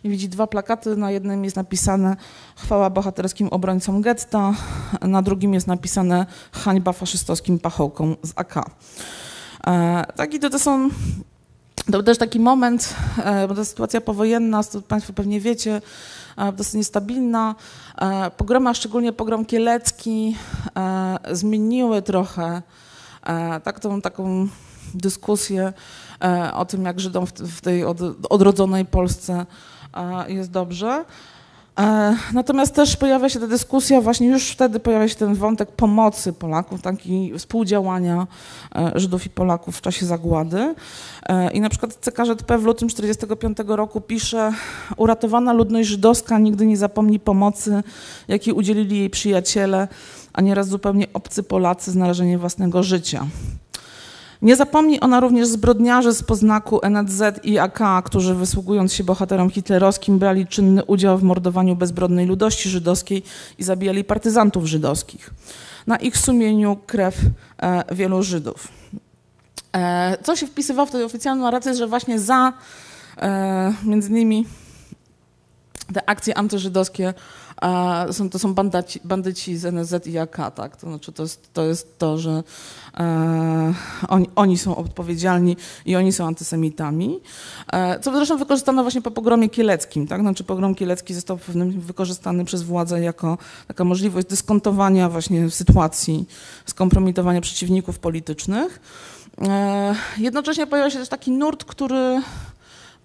widzi 0.04 0.28
dwa 0.28 0.46
plakaty. 0.46 0.96
Na 0.96 1.10
jednym 1.10 1.44
jest 1.44 1.56
napisane 1.56 2.16
chwała 2.56 2.90
bohaterskim 2.90 3.48
obrońcom 3.48 4.02
getta, 4.02 4.54
na 5.02 5.22
drugim 5.22 5.54
jest 5.54 5.66
napisane 5.66 6.26
hańba 6.52 6.92
faszystowskim 6.92 7.58
pachołkom 7.58 8.16
z 8.22 8.32
AK. 8.36 8.70
Tak 10.16 10.34
i 10.34 10.38
to, 10.38 10.50
to 10.50 10.58
są 10.58 10.90
to 11.86 11.92
był 11.92 12.02
też 12.02 12.18
taki 12.18 12.40
moment, 12.40 12.94
bo 13.48 13.54
ta 13.54 13.64
sytuacja 13.64 14.00
powojenna, 14.00 14.64
to 14.64 14.82
Państwo 14.82 15.12
pewnie 15.12 15.40
wiecie, 15.40 15.82
dosyć 16.56 16.74
niestabilna. 16.74 17.54
E, 17.98 18.30
pogromy, 18.30 18.74
szczególnie 18.74 19.12
pogrom 19.12 19.44
kielecki, 19.44 20.36
e, 20.76 21.18
zmieniły 21.32 22.02
trochę 22.02 22.62
e, 23.26 23.60
tak, 23.60 23.80
tą 23.80 24.00
taką 24.00 24.48
dyskusję 24.94 25.72
o 26.52 26.64
tym, 26.64 26.84
jak 26.84 27.00
Żydom 27.00 27.26
w 27.26 27.60
tej 27.60 27.84
odrodzonej 28.30 28.84
Polsce 28.84 29.46
jest 30.28 30.50
dobrze. 30.50 31.04
E, 31.80 32.16
natomiast 32.32 32.74
też 32.74 32.96
pojawia 32.96 33.28
się 33.28 33.40
ta 33.40 33.46
dyskusja, 33.46 34.00
właśnie 34.00 34.28
już 34.28 34.50
wtedy 34.50 34.80
pojawia 34.80 35.08
się 35.08 35.14
ten 35.14 35.34
wątek 35.34 35.72
pomocy 35.72 36.32
Polaków, 36.32 36.82
taki 36.82 37.32
współdziałania 37.38 38.26
e, 38.74 38.92
Żydów 38.94 39.26
i 39.26 39.30
Polaków 39.30 39.76
w 39.76 39.80
czasie 39.80 40.06
zagłady. 40.06 40.74
E, 41.28 41.52
I 41.52 41.60
na 41.60 41.68
przykład 41.68 41.94
CKŻP 41.94 42.58
w 42.58 42.64
lutym 42.64 42.88
1945 42.88 43.58
roku 43.66 44.00
pisze 44.00 44.52
uratowana 44.96 45.52
ludność 45.52 45.88
żydowska 45.88 46.38
nigdy 46.38 46.66
nie 46.66 46.76
zapomni 46.76 47.20
pomocy, 47.20 47.82
jakiej 48.28 48.54
udzielili 48.54 48.98
jej 48.98 49.10
przyjaciele, 49.10 49.88
a 50.32 50.40
nieraz 50.40 50.68
zupełnie 50.68 51.06
obcy 51.12 51.42
Polacy 51.42 51.90
z 51.90 51.94
narażeniem 51.94 52.40
własnego 52.40 52.82
życia. 52.82 53.26
Nie 54.46 54.56
zapomni 54.56 55.00
ona 55.00 55.20
również 55.20 55.48
zbrodniarzy 55.48 56.12
z 56.14 56.22
poznaku 56.22 56.80
NZ 56.90 57.22
i 57.42 57.58
AK, 57.58 57.80
którzy 58.04 58.34
wysługując 58.34 58.92
się 58.92 59.04
bohaterom 59.04 59.50
hitlerowskim 59.50 60.18
brali 60.18 60.46
czynny 60.46 60.84
udział 60.84 61.18
w 61.18 61.22
mordowaniu 61.22 61.76
bezbrodnej 61.76 62.26
ludności 62.26 62.68
żydowskiej 62.68 63.22
i 63.58 63.64
zabijali 63.64 64.04
partyzantów 64.04 64.66
żydowskich. 64.66 65.30
Na 65.86 65.96
ich 65.96 66.18
sumieniu 66.18 66.78
krew 66.86 67.16
e, 67.62 67.94
wielu 67.94 68.22
Żydów. 68.22 68.68
E, 69.72 70.16
co 70.22 70.36
się 70.36 70.46
wpisywało 70.46 70.86
w 70.86 70.90
tę 70.90 71.04
oficjalną 71.04 71.42
narrację, 71.42 71.74
że 71.74 71.86
właśnie 71.86 72.20
za 72.20 72.52
e, 73.18 73.74
między 73.84 74.08
innymi 74.08 74.46
te 75.94 76.08
akcje 76.10 76.38
antyżydowskie 76.38 77.14
są, 78.12 78.30
to 78.30 78.38
są 78.38 78.54
bandaci, 78.54 79.00
bandyci 79.04 79.56
z 79.56 79.64
NSZ 79.64 80.06
i 80.06 80.18
AK, 80.18 80.36
tak? 80.54 80.76
To 80.76 80.86
znaczy 80.86 81.12
to 81.12 81.22
jest 81.22 81.52
to, 81.52 81.64
jest 81.64 81.98
to 81.98 82.18
że 82.18 82.42
e, 82.96 83.74
oni, 84.08 84.30
oni, 84.36 84.58
są 84.58 84.76
odpowiedzialni 84.76 85.56
i 85.86 85.96
oni 85.96 86.12
są 86.12 86.26
antysemitami. 86.26 87.20
E, 87.72 88.00
co 88.00 88.12
zresztą 88.12 88.36
wykorzystano 88.36 88.82
właśnie 88.82 89.02
po 89.02 89.10
pogromie 89.10 89.48
kieleckim, 89.48 90.06
tak? 90.06 90.20
Znaczy 90.20 90.44
pogrom 90.44 90.74
kielecki 90.74 91.14
został 91.14 91.38
pewnym 91.38 91.80
wykorzystany 91.80 92.44
przez 92.44 92.62
władzę 92.62 93.00
jako 93.00 93.38
taka 93.68 93.84
możliwość 93.84 94.26
dyskontowania 94.26 95.08
właśnie 95.08 95.50
sytuacji, 95.50 96.28
skompromitowania 96.66 97.40
przeciwników 97.40 97.98
politycznych. 97.98 98.80
E, 99.42 99.94
jednocześnie 100.18 100.66
pojawił 100.66 100.90
się 100.90 100.98
też 100.98 101.08
taki 101.08 101.30
nurt, 101.30 101.64
który 101.64 102.22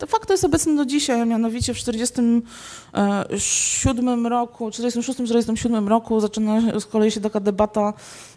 de 0.02 0.08
facto 0.08 0.34
jest 0.34 0.44
obecny 0.44 0.76
do 0.76 0.86
dzisiaj, 0.86 1.26
mianowicie 1.26 1.74
w 1.74 1.78
1947 1.78 4.28
roku, 4.28 4.70
46-47 4.70 5.88
roku 5.88 6.20
zaczyna 6.20 6.80
z 6.80 6.86
kolei 6.86 7.12
się 7.12 7.22
taka 7.22 7.40
debata 7.40 7.94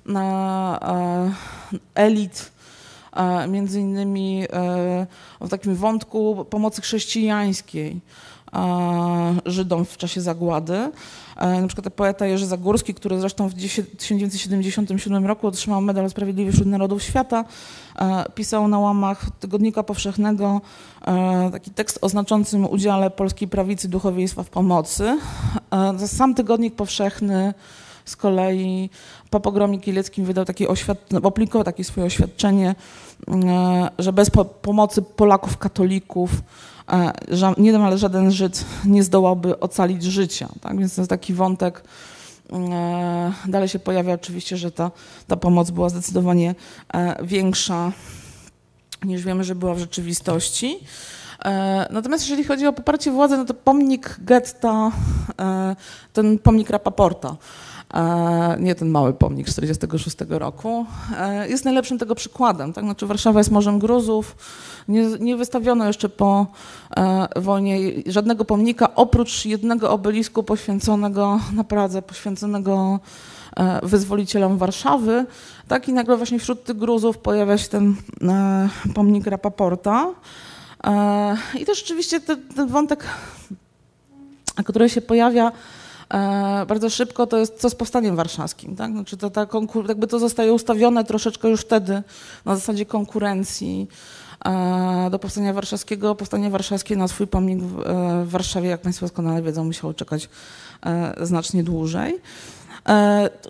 na 0.07 0.79
e, 0.83 1.33
elit, 1.95 2.53
e, 3.13 3.49
między 3.49 3.81
innymi 3.81 4.47
e, 4.53 5.07
o 5.41 5.49
takim 5.49 5.75
wątku 5.75 6.47
pomocy 6.51 6.83
chrześcijańskiej 6.83 8.01
Żydom 9.47 9.85
w 9.85 9.97
czasie 9.97 10.21
zagłady. 10.21 10.91
Na 11.61 11.67
przykład 11.67 11.95
poeta 11.95 12.27
Jerzy 12.27 12.47
Zagórski, 12.47 12.95
który 12.95 13.21
zresztą 13.21 13.49
w 13.49 13.55
1977 13.55 15.27
roku 15.27 15.47
otrzymał 15.47 15.81
medal 15.81 16.11
Sprawiedliwy 16.11 16.53
wśród 16.53 16.67
Narodów 16.67 17.03
Świata, 17.03 17.45
pisał 18.35 18.69
na 18.69 18.79
łamach 18.79 19.27
Tygodnika 19.41 19.83
Powszechnego 19.83 20.61
taki 21.53 21.71
tekst 21.71 21.99
o 22.03 22.09
znaczącym 22.09 22.67
udziale 22.71 23.11
polskiej 23.11 23.49
prawicy 23.49 23.89
duchowieństwa 23.89 24.43
w 24.43 24.51
pomocy. 24.51 25.19
Sam 26.07 26.35
Tygodnik 26.35 26.75
Powszechny 26.75 27.55
z 28.05 28.17
kolei 28.17 28.91
po 29.31 29.41
pogromie 29.41 29.81
kieleckim 29.81 30.25
wydał 30.25 30.45
takie 30.45 30.69
oświadczenie, 30.69 31.23
opublikował 31.23 31.65
takie 31.65 31.85
swoje 31.85 32.07
oświadczenie, 32.07 32.75
że 33.99 34.13
bez 34.13 34.31
pomocy 34.63 35.03
Polaków 35.03 35.59
katolików 35.59 36.31
nie 37.59 37.73
niemal 37.73 37.99
żaden 37.99 38.31
Żyd 38.31 38.65
nie 38.85 39.03
zdołałby 39.03 39.61
ocalić 39.61 40.03
życia. 40.03 40.49
Tak? 40.61 40.79
Więc 40.79 40.95
to 40.95 41.01
jest 41.01 41.11
taki 41.11 41.35
wątek. 41.35 41.85
E, 42.53 43.33
dalej 43.49 43.69
się 43.69 43.79
pojawia 43.79 44.15
oczywiście, 44.15 44.57
że 44.57 44.71
ta, 44.71 44.91
ta 45.27 45.37
pomoc 45.37 45.71
była 45.71 45.89
zdecydowanie 45.89 46.55
e, 46.95 47.27
większa 47.27 47.93
niż 49.05 49.23
wiemy, 49.23 49.45
że 49.45 49.55
była 49.55 49.75
w 49.75 49.79
rzeczywistości. 49.79 50.79
E, 51.45 51.89
natomiast 51.91 52.25
jeżeli 52.25 52.45
chodzi 52.45 52.67
o 52.67 52.73
poparcie 52.73 53.11
władzy, 53.11 53.37
no 53.37 53.45
to 53.45 53.55
pomnik 53.55 54.17
getta, 54.19 54.93
ten 56.13 56.39
pomnik 56.39 56.71
Rapaporta, 56.71 57.37
nie 58.59 58.75
ten 58.75 58.89
mały 58.89 59.13
pomnik 59.13 59.49
46 59.49 60.17
roku, 60.29 60.87
jest 61.49 61.65
najlepszym 61.65 61.99
tego 61.99 62.15
przykładem. 62.15 62.73
Tak? 62.73 62.85
Znaczy 62.85 63.07
Warszawa 63.07 63.41
jest 63.41 63.51
morzem 63.51 63.79
gruzów, 63.79 64.37
nie, 64.89 65.07
nie 65.21 65.37
wystawiono 65.37 65.87
jeszcze 65.87 66.09
po 66.09 66.47
e, 66.97 67.29
wojnie 67.41 67.79
żadnego 68.07 68.45
pomnika, 68.45 68.95
oprócz 68.95 69.45
jednego 69.45 69.91
obelisku 69.91 70.43
poświęconego 70.43 71.41
na 71.53 71.65
Pradze, 71.65 72.03
poświęconego 72.03 73.01
e, 73.57 73.87
wyzwolicielom 73.87 74.59
Warszawy. 74.59 75.27
Tak 75.69 75.89
i 75.89 75.93
nagle 75.93 76.17
właśnie 76.17 76.39
wśród 76.39 76.65
tych 76.65 76.77
gruzów 76.77 77.19
pojawia 77.19 77.59
się 77.59 77.69
ten 77.69 77.95
e, 78.23 78.69
pomnik 78.95 79.27
Rapaporta. 79.27 80.11
E, 80.85 81.37
I 81.61 81.65
też 81.65 81.79
rzeczywiście 81.79 82.21
ten, 82.21 82.43
ten 82.57 82.69
wątek, 82.69 83.05
który 84.65 84.89
się 84.89 85.01
pojawia, 85.01 85.53
E, 85.53 85.84
bardzo 86.67 86.91
szybko, 86.91 87.27
to 87.27 87.37
jest 87.39 87.61
co 87.61 87.71
z 87.71 87.75
powstaniem 87.75 88.17
warszawskim. 88.17 88.77
Tak? 88.77 88.93
Znaczy 88.93 89.17
to, 89.17 89.31
ta 89.31 89.47
jakby 89.89 90.07
to 90.07 90.19
zostaje 90.19 90.53
ustawione 90.53 91.05
troszeczkę 91.05 91.49
już 91.49 91.61
wtedy 91.61 92.03
na 92.45 92.55
zasadzie 92.55 92.87
konkurencji 92.87 93.89
e, 94.45 95.09
do 95.11 95.19
powstania 95.19 95.53
warszawskiego. 95.53 96.15
Powstanie 96.15 96.51
warszawskie 96.51 96.97
na 96.97 97.09
swój 97.09 97.27
pomnik 97.27 97.63
w, 97.63 97.81
e, 97.81 98.25
Warszawie, 98.25 98.69
jak 98.69 98.81
Państwo 98.81 99.07
doskonale 99.07 99.43
wiedzą, 99.43 99.65
musiało 99.65 99.95
czekać 99.95 100.29
znacznie 101.21 101.65
dłużej. 101.65 102.21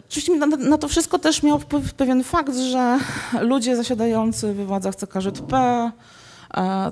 Oczywiście 0.08 0.36
na, 0.36 0.46
na, 0.46 0.78
to 0.78 0.88
wszystko 0.88 1.18
też 1.18 1.42
miał 1.42 1.58
wpływ 1.58 1.94
pewien 1.94 2.24
fakt, 2.24 2.56
że 2.56 2.98
ludzie 3.40 3.76
zasiadający 3.76 4.54
w 4.54 4.66
władzach 4.66 4.94
CKŻP, 4.94 5.54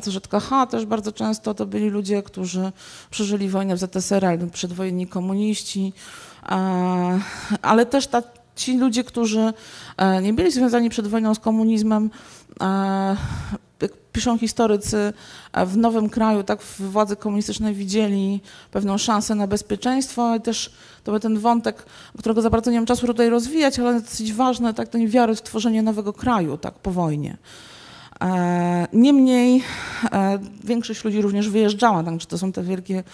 CZKH 0.03 0.66
też 0.70 0.87
bardzo 0.87 1.12
często 1.12 1.55
to 1.55 1.66
byli 1.66 1.90
ludzie, 1.90 2.22
którzy 2.22 2.72
przeżyli 3.11 3.48
wojnę 3.48 3.77
w 3.77 3.79
ZSRR, 3.79 4.25
albo 4.25 4.46
przedwojenni 4.46 5.07
komuniści, 5.07 5.92
ale 7.62 7.87
też 7.87 8.07
ta, 8.07 8.22
ci 8.57 8.79
ludzie, 8.79 9.05
którzy 9.05 9.53
e, 9.96 10.22
nie 10.22 10.33
byli 10.33 10.51
związani 10.51 10.90
przed 10.90 11.07
wojną 11.07 11.35
z 11.35 11.38
komunizmem, 11.38 12.11
jak 13.83 13.92
piszą 14.12 14.38
historycy, 14.38 15.12
w 15.66 15.77
nowym 15.77 16.09
kraju, 16.09 16.42
tak 16.42 16.62
w 16.62 16.81
władzy 16.81 17.16
komunistycznej 17.16 17.75
widzieli 17.75 18.40
pewną 18.70 18.98
szansę 18.98 19.35
na 19.35 19.46
bezpieczeństwo 19.46 20.37
i 20.37 20.40
też 20.40 20.72
to 21.05 21.12
był 21.12 21.20
ten 21.20 21.38
wątek, 21.38 21.87
którego 22.18 22.42
za 22.42 22.51
bardzo 22.51 22.70
nie 22.70 22.77
mam 22.77 22.87
czasu 22.87 23.07
tutaj 23.07 23.31
rozwijać, 23.31 23.79
ale 23.79 24.01
dosyć 24.01 24.33
ważny, 24.33 24.75
tak, 24.75 24.88
ten 24.88 25.09
wiary 25.09 25.35
w 25.35 25.42
tworzenie 25.42 25.83
nowego 25.83 26.12
kraju, 26.12 26.57
tak, 26.57 26.75
po 26.75 26.90
wojnie. 26.90 27.37
E, 28.22 28.87
niemniej 28.92 29.62
e, 30.12 30.38
większość 30.64 31.04
ludzi 31.04 31.22
również 31.22 31.48
wyjeżdżała, 31.48 32.02
także 32.02 32.26
to 32.26 32.38
są 32.38 32.52
te 32.52 32.62
wielkie 32.62 33.04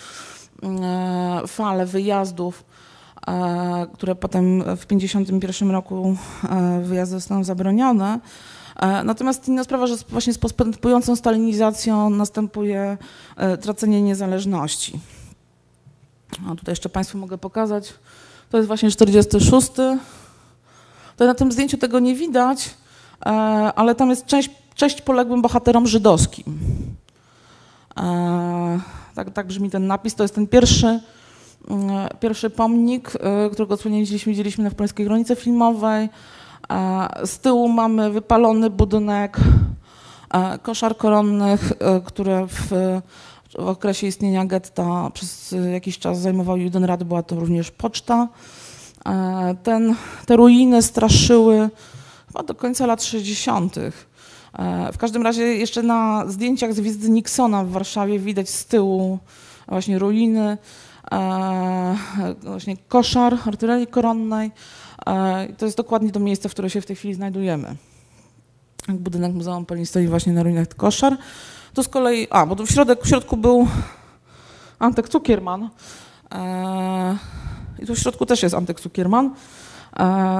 e, 0.62 1.42
fale 1.46 1.86
wyjazdów, 1.86 2.64
które 3.92 4.14
potem 4.14 4.62
w 4.76 4.86
1951 4.86 5.70
roku 5.70 6.16
wyjazdy 6.82 7.16
zostaną 7.16 7.44
zabronione. 7.44 8.20
Natomiast 9.04 9.48
inna 9.48 9.64
sprawa, 9.64 9.86
że 9.86 9.96
właśnie 10.08 10.32
z 10.32 10.38
postępującą 10.38 11.16
stalinizacją 11.16 12.10
następuje 12.10 12.98
tracenie 13.60 14.02
niezależności. 14.02 15.00
A 16.48 16.54
tutaj 16.54 16.72
jeszcze 16.72 16.88
Państwu 16.88 17.18
mogę 17.18 17.38
pokazać. 17.38 17.94
To 18.50 18.56
jest 18.56 18.66
właśnie 18.66 18.90
46. 18.90 19.68
To 21.16 21.26
na 21.26 21.34
tym 21.34 21.52
zdjęciu 21.52 21.78
tego 21.78 21.98
nie 21.98 22.14
widać, 22.14 22.70
ale 23.74 23.94
tam 23.94 24.10
jest 24.10 24.26
część 24.26 24.50
Cześć 24.78 25.00
poległym 25.00 25.42
bohaterom 25.42 25.86
żydowskim. 25.86 26.58
E, 27.96 28.80
tak, 29.14 29.30
tak 29.30 29.46
brzmi 29.46 29.70
ten 29.70 29.86
napis. 29.86 30.14
To 30.14 30.24
jest 30.24 30.34
ten 30.34 30.46
pierwszy, 30.46 30.86
mm, 30.86 32.08
pierwszy 32.20 32.50
pomnik, 32.50 33.12
e, 33.20 33.50
którego 33.50 33.74
odsłonięcie 33.74 34.18
widzieliśmy 34.18 34.64
na 34.64 34.70
polskiej 34.70 35.06
granicy 35.06 35.36
filmowej. 35.36 36.08
Z 37.24 37.38
tyłu 37.38 37.68
mamy 37.68 38.10
wypalony 38.10 38.70
budynek 38.70 39.36
koszar 40.62 40.96
koronnych, 40.96 41.72
które 42.04 42.46
w, 42.46 42.70
w 43.58 43.68
okresie 43.68 44.06
istnienia 44.06 44.46
getta 44.46 45.10
przez 45.14 45.54
jakiś 45.72 45.98
czas 45.98 46.18
zajmował 46.18 46.56
Judenrad, 46.56 47.04
była 47.04 47.22
to 47.22 47.36
również 47.36 47.70
poczta. 47.70 48.28
Ten, 49.62 49.94
te 50.26 50.36
ruiny 50.36 50.82
straszyły 50.82 51.70
chyba 52.26 52.42
do 52.42 52.54
końca 52.54 52.86
lat 52.86 53.02
60. 53.02 53.76
W 54.92 54.98
każdym 54.98 55.22
razie 55.22 55.42
jeszcze 55.42 55.82
na 55.82 56.24
zdjęciach 56.26 56.74
z 56.74 56.80
wizyty 56.80 57.10
Nixona 57.10 57.64
w 57.64 57.70
Warszawie 57.70 58.18
widać 58.18 58.50
z 58.50 58.66
tyłu 58.66 59.18
właśnie 59.68 59.98
ruiny, 59.98 60.58
właśnie 62.42 62.76
koszar 62.76 63.38
artylerii 63.46 63.86
koronnej. 63.86 64.50
To 65.58 65.64
jest 65.66 65.76
dokładnie 65.76 66.10
to 66.10 66.20
miejsce, 66.20 66.48
w 66.48 66.52
którym 66.52 66.70
się 66.70 66.80
w 66.80 66.86
tej 66.86 66.96
chwili 66.96 67.14
znajdujemy. 67.14 67.76
Budynek 68.88 69.32
Muzeum 69.32 69.66
Polin 69.66 69.86
stoi 69.86 70.06
właśnie 70.06 70.32
na 70.32 70.42
ruinach 70.42 70.68
koszar. 70.68 71.16
Tu 71.74 71.82
z 71.82 71.88
kolei, 71.88 72.26
a, 72.30 72.46
bo 72.46 72.56
tu 72.56 72.66
w, 72.66 72.70
środek, 72.70 73.02
w 73.02 73.08
środku 73.08 73.36
był 73.36 73.68
Antek 74.78 75.08
Cukierman. 75.08 75.70
I 77.78 77.86
tu 77.86 77.94
w 77.94 77.98
środku 77.98 78.26
też 78.26 78.42
jest 78.42 78.54
Antek 78.54 78.80
Cukierman. 78.80 79.34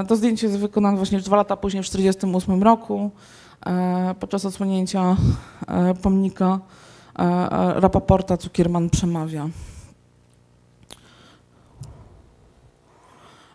To 0.08 0.16
zdjęcie 0.16 0.46
jest 0.46 0.58
wykonane 0.58 0.96
właśnie 0.96 1.20
dwa 1.20 1.36
lata 1.36 1.56
później, 1.56 1.82
w 1.82 1.86
1948 1.86 2.62
roku, 2.62 3.10
podczas 4.20 4.44
odsłonięcia 4.44 5.16
pomnika 6.02 6.60
Rapaporta 7.74 8.36
Cukierman 8.36 8.90
przemawia. 8.90 9.48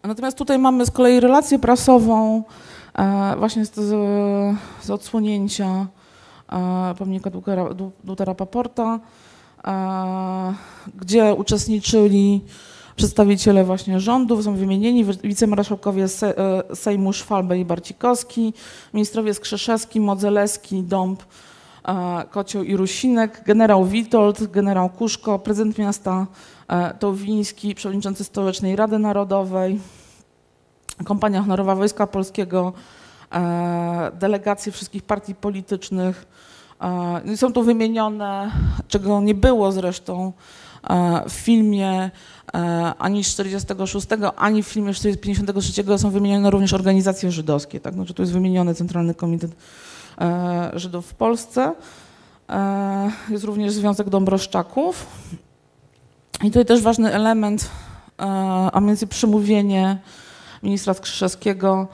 Natomiast 0.04 0.38
tutaj 0.38 0.60
mamy 0.60 0.86
z 0.86 0.92
kolei 0.92 1.20
relację 1.20 1.60
prasową 1.60 2.44
właśnie 3.38 3.66
z, 3.66 3.76
z 4.82 4.90
odsłonięcia 4.90 5.88
pomnika 6.98 7.30
Dłuta 8.04 8.26
Rapaporta, 8.26 9.00
gdzie 10.96 11.34
uczestniczyli 11.34 12.42
przedstawiciele 12.96 13.64
właśnie 13.64 14.00
rządów, 14.00 14.44
są 14.44 14.56
wymienieni 14.56 15.06
wicemarszałkowie 15.06 16.08
Sejmu 16.74 17.14
Szwalbe 17.14 17.60
i 17.60 17.66
Barcikowski, 17.66 18.54
ministrowie 18.94 19.34
Skrzeszewski, 19.34 20.00
Modzelewski, 20.00 20.84
Dąb, 20.84 21.24
Kocioł 22.30 22.64
i 22.64 22.76
Rusinek, 22.76 23.44
generał 23.46 23.86
Witold, 23.86 24.52
generał 24.52 24.90
Kuszko, 24.90 25.40
prezydent 25.40 25.78
miasta 25.78 26.28
Towiński, 27.00 27.76
przewodniczący 27.76 28.24
Stołecznej 28.24 28.76
Rady 28.76 29.00
Narodowej, 29.00 29.80
kompania 31.06 31.42
honorowa 31.42 31.76
Wojska 31.76 32.08
Polskiego, 32.08 32.74
delegacje 34.20 34.72
wszystkich 34.72 35.04
partii 35.04 35.36
politycznych. 35.36 36.26
Są 37.36 37.54
tu 37.54 37.64
wymienione, 37.64 38.52
czego 38.88 39.22
nie 39.22 39.36
było 39.36 39.72
zresztą 39.72 40.34
w 41.30 41.34
filmie 41.34 42.12
ani 43.00 43.24
z 43.24 43.28
46, 43.28 44.08
ani 44.36 44.64
w 44.64 44.68
filmie 44.68 44.94
53 45.22 45.98
są 45.98 46.10
wymienione 46.10 46.52
również 46.52 46.74
organizacje 46.74 47.32
żydowskie. 47.32 47.80
Tak? 47.80 47.94
Znaczy 47.94 48.14
tu 48.14 48.22
jest 48.22 48.34
wymieniony 48.34 48.76
Centralny 48.76 49.14
Komitet 49.14 49.52
Żydów 50.74 51.08
w 51.08 51.14
Polsce. 51.14 51.74
Jest 53.30 53.44
również 53.44 53.74
Związek 53.74 54.10
Dąbroszczaków. 54.10 55.08
I 56.44 56.48
tutaj 56.48 56.66
też 56.66 56.82
ważny 56.82 57.14
element, 57.14 57.70
a 58.74 58.80
między 58.82 59.08
przemówienie 59.08 59.98
ministra 60.64 60.94
Skrzyszewskiego 60.94 61.88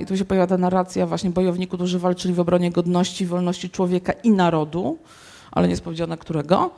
i 0.00 0.06
tu 0.06 0.16
się 0.16 0.24
pojawia 0.24 0.46
ta 0.46 0.58
narracja 0.58 1.06
właśnie 1.06 1.30
bojowników, 1.30 1.78
którzy 1.78 1.98
walczyli 1.98 2.34
w 2.34 2.40
obronie 2.40 2.70
godności, 2.70 3.26
wolności 3.26 3.70
człowieka 3.70 4.12
i 4.12 4.30
narodu, 4.30 4.98
ale 5.50 5.66
nie 5.66 5.70
jest 5.70 5.84
powiedziane 5.84 6.16
którego. 6.18 6.70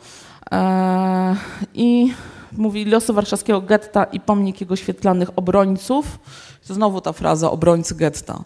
I 1.75 2.13
mówi 2.53 2.85
losy 2.85 3.13
warszawskiego 3.13 3.61
getta 3.61 4.05
i 4.05 4.21
pomnik 4.21 4.61
jego 4.61 4.77
świetlanych 4.77 5.31
obrońców. 5.37 6.19
To 6.69 6.75
znowu 6.75 7.01
ta 7.01 7.13
fraza 7.13 7.51
obrońcy 7.51 7.95
getta. 7.95 8.45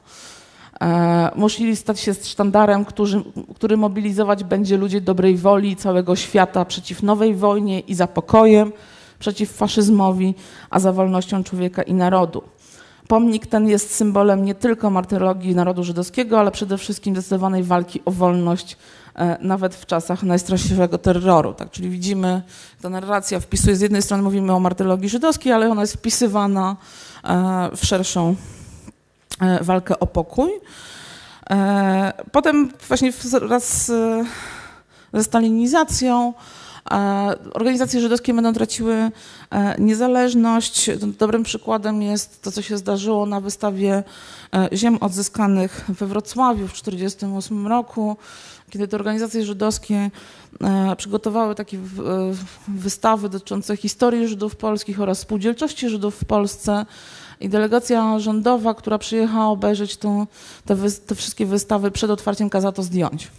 Musieli 1.36 1.76
stać 1.76 2.00
się 2.00 2.14
sztandarem, 2.14 2.84
który, 2.84 3.22
który 3.54 3.76
mobilizować 3.76 4.44
będzie 4.44 4.76
ludzi 4.76 5.02
dobrej 5.02 5.36
woli 5.36 5.76
całego 5.76 6.16
świata 6.16 6.64
przeciw 6.64 7.02
nowej 7.02 7.34
wojnie 7.34 7.80
i 7.80 7.94
za 7.94 8.06
pokojem, 8.06 8.72
przeciw 9.18 9.50
faszyzmowi, 9.50 10.34
a 10.70 10.80
za 10.80 10.92
wolnością 10.92 11.44
człowieka 11.44 11.82
i 11.82 11.94
narodu. 11.94 12.42
Pomnik 13.08 13.46
ten 13.46 13.68
jest 13.68 13.94
symbolem 13.94 14.44
nie 14.44 14.54
tylko 14.54 14.90
martyrologii 14.90 15.54
narodu 15.54 15.84
żydowskiego, 15.84 16.40
ale 16.40 16.50
przede 16.50 16.78
wszystkim 16.78 17.14
zdecydowanej 17.14 17.62
walki 17.62 18.00
o 18.04 18.10
wolność 18.10 18.76
nawet 19.40 19.74
w 19.74 19.86
czasach 19.86 20.22
najstraszliwszego 20.22 20.98
terroru. 20.98 21.54
Tak? 21.54 21.70
Czyli 21.70 21.90
widzimy, 21.90 22.42
ta 22.82 22.88
narracja 22.88 23.40
wpisuje, 23.40 23.76
z 23.76 23.80
jednej 23.80 24.02
strony 24.02 24.22
mówimy 24.22 24.52
o 24.52 24.60
martyrologii 24.60 25.08
żydowskiej, 25.08 25.52
ale 25.52 25.70
ona 25.70 25.80
jest 25.80 25.94
wpisywana 25.94 26.76
w 27.76 27.86
szerszą 27.86 28.36
walkę 29.60 30.00
o 30.00 30.06
pokój. 30.06 30.50
Potem 32.32 32.72
właśnie 32.88 33.12
wraz 33.40 33.92
ze 35.12 35.24
stalinizacją 35.24 36.34
Organizacje 37.54 38.00
żydowskie 38.00 38.34
będą 38.34 38.52
traciły 38.52 39.10
niezależność. 39.78 40.90
Dobrym 41.18 41.42
przykładem 41.42 42.02
jest 42.02 42.42
to, 42.42 42.52
co 42.52 42.62
się 42.62 42.76
zdarzyło 42.76 43.26
na 43.26 43.40
wystawie 43.40 44.02
ziem 44.72 44.98
odzyskanych 45.00 45.84
we 45.88 46.06
Wrocławiu 46.06 46.68
w 46.68 46.72
1948 46.72 47.66
roku, 47.66 48.16
kiedy 48.70 48.88
te 48.88 48.96
organizacje 48.96 49.44
żydowskie 49.44 50.10
przygotowały 50.96 51.54
takie 51.54 51.78
wystawy 52.68 53.28
dotyczące 53.28 53.76
historii 53.76 54.28
Żydów 54.28 54.56
polskich 54.56 55.00
oraz 55.00 55.18
spółdzielczości 55.18 55.88
Żydów 55.88 56.14
w 56.14 56.24
Polsce. 56.24 56.86
I 57.40 57.48
delegacja 57.48 58.18
rządowa, 58.18 58.74
która 58.74 58.98
przyjechała 58.98 59.46
obejrzeć 59.46 59.96
to, 59.96 60.26
te, 60.64 60.76
te 61.06 61.14
wszystkie 61.14 61.46
wystawy 61.46 61.90
przed 61.90 62.10
otwarciem, 62.10 62.50
kazała 62.50 62.72
to 62.72 62.82
zdjąć. 62.82 63.30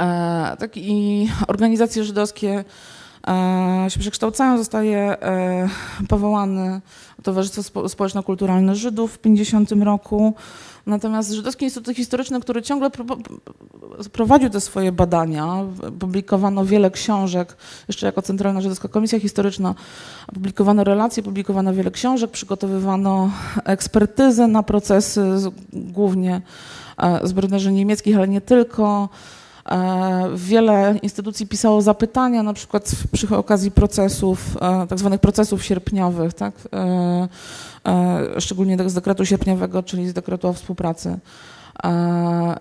E, 0.00 0.56
tak, 0.58 0.76
I 0.76 1.28
organizacje 1.48 2.04
żydowskie 2.04 2.64
e, 3.28 3.86
się 3.88 4.00
przekształcają, 4.00 4.58
zostaje 4.58 4.98
e, 4.98 5.68
powołane 6.08 6.80
Towarzystwo 7.22 7.88
Społeczno-Kulturalne 7.88 8.74
Żydów 8.74 9.12
w 9.12 9.18
50 9.18 9.72
roku. 9.72 10.34
Natomiast 10.86 11.32
Żydowski 11.32 11.64
Instytut 11.64 11.96
Historyczny, 11.96 12.40
który 12.40 12.62
ciągle 12.62 12.90
prowadził 14.12 14.50
te 14.50 14.60
swoje 14.60 14.92
badania, 14.92 15.64
publikowano 15.98 16.64
wiele 16.64 16.90
książek, 16.90 17.56
jeszcze 17.88 18.06
jako 18.06 18.22
Centralna 18.22 18.60
Żydowska 18.60 18.88
Komisja 18.88 19.20
Historyczna, 19.20 19.74
publikowano 20.34 20.84
relacje, 20.84 21.22
publikowano 21.22 21.74
wiele 21.74 21.90
książek, 21.90 22.30
przygotowywano 22.30 23.30
ekspertyzę 23.64 24.48
na 24.48 24.62
procesy, 24.62 25.22
głównie 25.72 26.42
zbrodniarzy 27.22 27.72
niemieckich, 27.72 28.16
ale 28.16 28.28
nie 28.28 28.40
tylko. 28.40 29.08
E, 29.70 30.28
wiele 30.34 30.98
instytucji 31.02 31.46
pisało 31.46 31.82
zapytania, 31.82 32.42
na 32.42 32.52
przykład 32.52 32.90
przy 33.12 33.36
okazji 33.36 33.70
procesów, 33.70 34.56
e, 34.60 34.86
tak 34.86 34.98
zwanych 34.98 35.20
procesów 35.20 35.64
sierpniowych, 35.64 36.34
tak? 36.34 36.54
E, 36.72 37.28
szczególnie 38.38 38.88
z 38.88 38.94
dekretu 38.94 39.26
sierpniowego, 39.26 39.82
czyli 39.82 40.08
z 40.08 40.12
dekretu 40.12 40.48
o 40.48 40.52
współpracy 40.52 41.18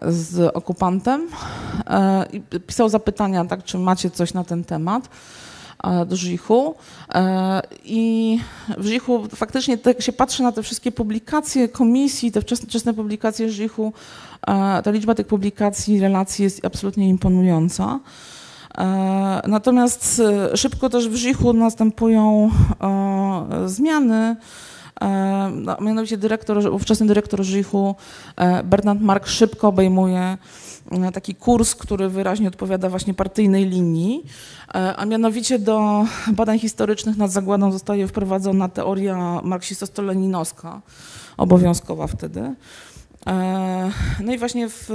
z 0.07 0.55
okupantem. 0.55 1.27
I 2.33 2.41
pisał 2.59 2.89
zapytania, 2.89 3.45
tak, 3.45 3.63
czy 3.63 3.77
macie 3.77 4.09
coś 4.09 4.33
na 4.33 4.43
ten 4.43 4.63
temat 4.63 5.09
do 6.05 6.15
Żichu. 6.15 6.75
I 7.85 8.39
w 8.77 8.85
Żichu 8.85 9.27
faktycznie, 9.35 9.77
tak 9.77 10.01
się 10.01 10.13
patrzy 10.13 10.43
na 10.43 10.51
te 10.51 10.63
wszystkie 10.63 10.91
publikacje 10.91 11.69
komisji, 11.69 12.31
te 12.31 12.41
wczesne, 12.41 12.67
wczesne 12.67 12.93
publikacje 12.93 13.49
Żichu, 13.49 13.93
ta 14.83 14.91
liczba 14.91 15.15
tych 15.15 15.27
publikacji, 15.27 15.99
relacji 15.99 16.43
jest 16.43 16.65
absolutnie 16.65 17.09
imponująca. 17.09 17.99
Natomiast 19.47 20.21
e, 20.51 20.57
szybko 20.57 20.89
też 20.89 21.09
w 21.09 21.15
Żichu 21.15 21.53
następują 21.53 22.51
e, 22.81 23.69
zmiany. 23.69 24.35
E, 25.03 25.51
no, 25.55 25.77
mianowicie 25.81 26.17
dyrektor, 26.17 26.73
ówczesny 26.73 27.07
dyrektor 27.07 27.43
Żichu, 27.43 27.95
Bernard 28.63 29.01
Mark, 29.01 29.27
szybko 29.27 29.67
obejmuje 29.67 30.37
taki 31.13 31.35
kurs, 31.35 31.75
który 31.75 32.09
wyraźnie 32.09 32.47
odpowiada 32.47 32.89
właśnie 32.89 33.13
partyjnej 33.13 33.65
linii, 33.65 34.23
a 34.97 35.05
mianowicie 35.05 35.59
do 35.59 36.05
badań 36.31 36.59
historycznych 36.59 37.17
nad 37.17 37.31
zagładą 37.31 37.71
zostaje 37.71 38.07
wprowadzona 38.07 38.69
teoria 38.69 39.41
marksisto-leninowska, 39.43 40.81
obowiązkowa 41.37 42.07
wtedy. 42.07 42.55
E, 43.27 43.91
no 44.23 44.33
i 44.33 44.37
właśnie 44.37 44.69
w, 44.69 44.89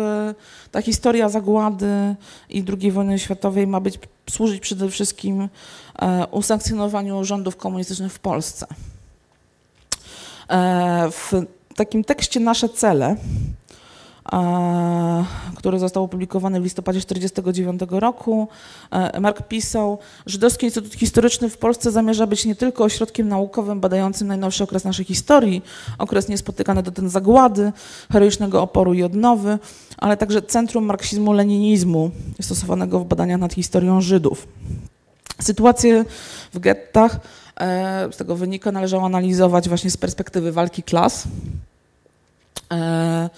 ta 0.70 0.82
historia 0.82 1.28
zagłady 1.28 2.16
i 2.50 2.64
II 2.80 2.92
wojny 2.92 3.18
światowej 3.18 3.66
ma 3.66 3.80
być 3.80 3.98
służyć 4.30 4.60
przede 4.60 4.90
wszystkim 4.90 5.48
e, 5.98 6.26
usankcjonowaniu 6.30 7.24
rządów 7.24 7.56
komunistycznych 7.56 8.12
w 8.12 8.18
Polsce. 8.18 8.66
W 11.10 11.32
takim 11.74 12.04
tekście 12.04 12.40
Nasze 12.40 12.68
cele 12.68 13.16
który 15.56 15.78
został 15.78 16.04
opublikowany 16.04 16.60
w 16.60 16.64
listopadzie 16.64 17.00
1949 17.00 18.00
roku. 18.00 18.48
E, 18.90 19.20
Mark 19.20 19.42
pisał, 19.48 19.98
Żydowski 20.26 20.66
Instytut 20.66 20.94
Historyczny 20.94 21.50
w 21.50 21.58
Polsce 21.58 21.90
zamierza 21.90 22.26
być 22.26 22.44
nie 22.44 22.56
tylko 22.56 22.84
ośrodkiem 22.84 23.28
naukowym 23.28 23.80
badającym 23.80 24.28
najnowszy 24.28 24.64
okres 24.64 24.84
naszej 24.84 25.04
historii, 25.04 25.62
okres 25.98 26.28
niespotykany 26.28 26.82
dotąd 26.82 27.12
zagłady, 27.12 27.72
heroicznego 28.12 28.62
oporu 28.62 28.94
i 28.94 29.02
odnowy, 29.02 29.58
ale 29.96 30.16
także 30.16 30.42
centrum 30.42 30.86
marksizmu-leninizmu 30.86 32.10
stosowanego 32.40 33.00
w 33.00 33.04
badaniach 33.04 33.40
nad 33.40 33.54
historią 33.54 34.00
Żydów. 34.00 34.46
Sytuację 35.40 36.04
w 36.54 36.58
gettach 36.58 37.14
e, 37.14 37.18
z 38.12 38.16
tego 38.16 38.36
wynika 38.36 38.72
należało 38.72 39.06
analizować 39.06 39.68
właśnie 39.68 39.90
z 39.90 39.96
perspektywy 39.96 40.52
walki 40.52 40.82
klas. 40.82 41.24
E, 42.72 43.30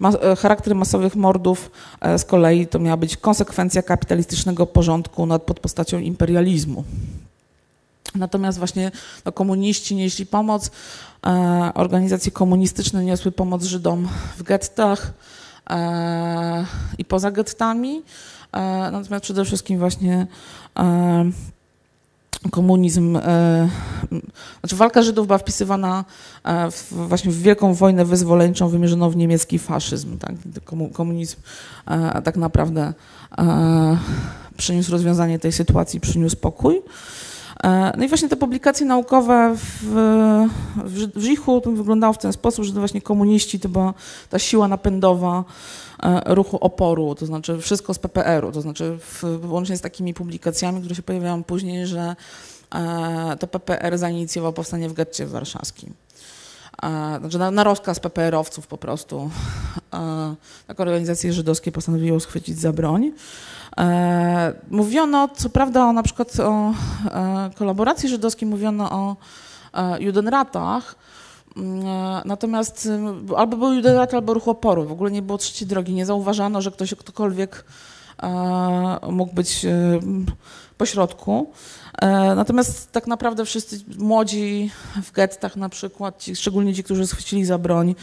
E, 0.00 0.36
charakter 0.36 0.74
masowych 0.74 1.16
mordów 1.16 1.70
e, 2.00 2.18
z 2.18 2.24
kolei 2.24 2.66
to 2.66 2.78
miała 2.78 2.96
być 2.96 3.16
konsekwencja 3.16 3.82
kapitalistycznego 3.82 4.66
porządku 4.66 5.26
nad 5.26 5.42
pod 5.42 5.60
postacią 5.60 5.98
imperializmu. 5.98 6.84
Natomiast 8.14 8.58
właśnie 8.58 8.90
no, 9.24 9.32
komuniści 9.32 9.94
nieśli 9.94 10.26
pomoc, 10.26 10.70
e, 11.26 11.70
organizacje 11.74 12.32
komunistyczne 12.32 13.04
niosły 13.04 13.32
pomoc 13.32 13.64
Żydom 13.64 14.08
w 14.38 14.42
gettach 14.42 15.12
e, 15.70 16.66
i 16.98 17.04
poza 17.04 17.30
gettami. 17.30 18.02
E, 18.52 18.60
natomiast 18.92 19.24
przede 19.24 19.44
wszystkim 19.44 19.78
właśnie 19.78 20.26
e, 20.78 21.30
komunizm, 22.50 23.16
e, 23.16 23.68
znaczy 24.60 24.76
walka 24.76 25.02
Żydów 25.02 25.26
była 25.26 25.38
wpisywana 25.38 26.04
e, 26.44 26.70
w, 26.70 26.92
właśnie 26.92 27.32
w 27.32 27.42
wielką 27.42 27.74
wojnę 27.74 28.04
wyzwoleńczą 28.04 28.68
wymierzoną 28.68 29.10
w 29.10 29.16
niemiecki 29.16 29.58
faszyzm. 29.58 30.18
Tak? 30.18 30.32
Komunizm 30.92 31.36
e, 31.86 32.22
tak 32.22 32.36
naprawdę 32.36 32.94
przyniósł 34.56 34.92
rozwiązanie 34.92 35.38
tej 35.38 35.52
sytuacji, 35.52 36.00
przyniósł 36.00 36.36
pokój. 36.36 36.82
No 37.96 38.04
i 38.04 38.08
właśnie 38.08 38.28
te 38.28 38.36
publikacje 38.36 38.86
naukowe 38.86 39.54
w, 39.56 39.92
w, 40.84 41.20
Żichu 41.20 41.62
wyglądało 41.66 42.12
w 42.12 42.18
ten 42.18 42.32
sposób, 42.32 42.64
że 42.64 42.72
to 42.72 42.78
właśnie 42.78 43.02
komuniści 43.02 43.60
to 43.60 43.68
była 43.68 43.94
ta 44.30 44.38
siła 44.38 44.68
napędowa 44.68 45.44
ruchu 46.26 46.56
oporu, 46.56 47.14
to 47.14 47.26
znaczy 47.26 47.58
wszystko 47.58 47.94
z 47.94 47.98
PPR-u, 47.98 48.52
to 48.52 48.60
znaczy 48.60 48.98
w, 49.00 49.50
łącznie 49.50 49.76
z 49.76 49.80
takimi 49.80 50.14
publikacjami, 50.14 50.80
które 50.80 50.94
się 50.94 51.02
pojawiają 51.02 51.44
później, 51.44 51.86
że 51.86 52.16
e, 52.74 53.36
to 53.40 53.46
PPR 53.46 53.98
zainicjował 53.98 54.52
powstanie 54.52 54.88
w 54.88 54.92
getcie 54.92 55.26
warszawskim. 55.26 55.94
E, 56.82 57.18
znaczy 57.20 57.38
na, 57.38 57.50
na 57.50 57.64
rozkaz 57.64 58.00
PPR-owców 58.00 58.66
po 58.66 58.78
prostu 58.78 59.30
tak 60.66 60.80
organizacje 60.80 61.32
żydowskie 61.32 61.72
postanowiło 61.72 62.20
schwycić 62.20 62.58
za 62.58 62.72
broń. 62.72 63.12
Mówiono, 64.70 65.28
co 65.36 65.50
prawda, 65.50 65.86
o, 65.86 65.92
na 65.92 66.02
przykład 66.02 66.40
o 66.40 66.74
kolaboracji 67.54 68.08
żydowskiej, 68.08 68.48
mówiono 68.48 68.90
o 68.90 69.16
judenratach, 70.00 70.94
e, 70.94 71.07
natomiast 72.24 72.88
albo 73.36 73.56
był 73.56 73.72
judelat, 73.72 74.14
albo 74.14 74.34
ruch 74.34 74.48
oporu. 74.48 74.84
W 74.84 74.92
ogóle 74.92 75.10
nie 75.10 75.22
było 75.22 75.38
trzeciej 75.38 75.68
drogi. 75.68 75.94
Nie 75.94 76.06
zauważano, 76.06 76.62
że 76.62 76.70
ktoś, 76.70 76.94
ktokolwiek 76.94 77.64
e, 78.22 78.98
mógł 79.10 79.34
być 79.34 79.64
e, 79.64 80.00
pośrodku. 80.78 81.52
Natomiast 82.36 82.92
tak 82.92 83.06
naprawdę 83.06 83.44
wszyscy 83.44 83.80
młodzi 83.98 84.70
w 85.02 85.12
gettach 85.12 85.56
na 85.56 85.68
przykład, 85.68 86.22
ci, 86.22 86.36
szczególnie 86.36 86.74
ci, 86.74 86.84
którzy 86.84 87.06
schwycili 87.06 87.44
za 87.44 87.58
broń, 87.58 87.94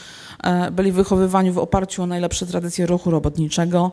byli 0.71 0.91
wychowywani 0.91 1.51
w 1.51 1.57
oparciu 1.57 2.03
o 2.03 2.05
najlepsze 2.05 2.45
tradycje 2.45 2.85
ruchu 2.85 3.11
robotniczego 3.11 3.91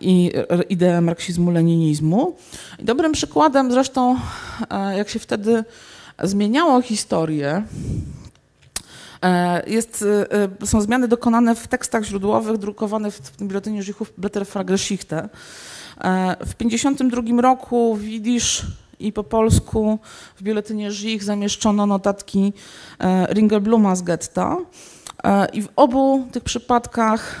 i 0.00 0.32
ideę 0.68 1.00
marksizmu-leninizmu. 1.00 2.32
Dobrym 2.78 3.12
przykładem 3.12 3.72
zresztą, 3.72 4.16
jak 4.96 5.08
się 5.08 5.18
wtedy 5.18 5.64
zmieniało 6.22 6.82
historię, 6.82 7.62
E, 9.22 9.62
jest, 9.66 10.04
e, 10.08 10.32
e, 10.62 10.66
są 10.66 10.80
zmiany 10.80 11.08
dokonane 11.08 11.54
w 11.54 11.68
tekstach 11.68 12.04
źródłowych 12.04 12.58
drukowanych 12.58 13.14
w 13.14 13.30
tym 13.30 13.48
biuletynie 13.48 13.82
Żichów 13.82 14.12
Blätterfrageschichte. 14.18 15.28
W 16.40 16.54
1952 16.54 17.40
roku 17.40 17.96
widzisz 17.96 18.66
i 18.98 19.12
po 19.12 19.24
polsku 19.24 19.98
w 20.36 20.42
biuletynie 20.42 20.92
Żich 20.92 21.24
zamieszczono 21.24 21.86
notatki 21.86 22.52
Ringelbluma 23.30 23.96
z 23.96 24.02
getta. 24.02 24.56
I 25.52 25.62
w 25.62 25.68
obu 25.76 26.28
tych 26.32 26.44
przypadkach 26.44 27.40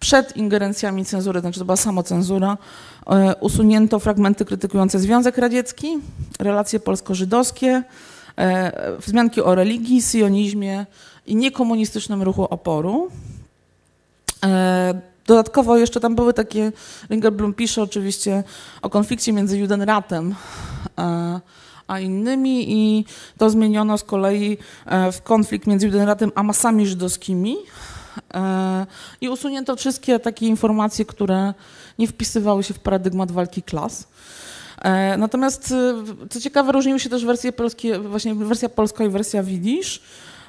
przed 0.00 0.36
ingerencjami 0.36 1.04
cenzury, 1.04 1.40
znaczy 1.40 1.58
to 1.58 1.64
była 1.64 1.76
samocenzura, 1.76 2.56
usunięto 3.40 3.98
fragmenty 3.98 4.44
krytykujące 4.44 4.98
Związek 4.98 5.38
Radziecki, 5.38 5.98
relacje 6.38 6.80
polsko-żydowskie, 6.80 7.82
E, 8.38 8.72
wzmianki 8.98 9.42
o 9.42 9.54
religii, 9.54 10.02
sionizmie 10.02 10.86
i 11.26 11.36
niekomunistycznym 11.36 12.22
ruchu 12.22 12.44
oporu. 12.44 13.10
E, 14.44 15.00
dodatkowo 15.26 15.76
jeszcze 15.76 16.00
tam 16.00 16.14
były 16.14 16.34
takie, 16.34 16.72
Ringelblum 17.10 17.54
pisze 17.54 17.82
oczywiście 17.82 18.44
o 18.82 18.90
konflikcie 18.90 19.32
między 19.32 19.58
Judenratem 19.58 20.34
e, 20.98 21.40
a 21.88 22.00
innymi 22.00 22.72
i 22.72 23.04
to 23.38 23.50
zmieniono 23.50 23.98
z 23.98 24.04
kolei 24.04 24.58
w 25.12 25.22
konflikt 25.22 25.66
między 25.66 25.86
Judenratem 25.86 26.32
a 26.34 26.42
masami 26.42 26.86
żydowskimi 26.86 27.56
i 29.20 29.28
usunięto 29.28 29.76
wszystkie 29.76 30.18
takie 30.18 30.46
informacje, 30.46 31.04
które 31.04 31.54
nie 31.98 32.08
wpisywały 32.08 32.62
się 32.62 32.74
w 32.74 32.78
paradygmat 32.78 33.32
walki 33.32 33.62
klas. 33.62 34.08
E, 34.82 35.16
natomiast 35.16 35.72
e, 35.72 36.28
co 36.30 36.40
ciekawe, 36.40 36.72
różniły 36.72 37.00
się 37.00 37.10
też 37.10 37.24
wersje 37.24 37.52
polskie, 37.52 37.98
właśnie 37.98 38.34
wersja 38.34 38.68
polska 38.68 39.04
i 39.04 39.08
wersja 39.08 39.42
Widzisz. 39.42 40.02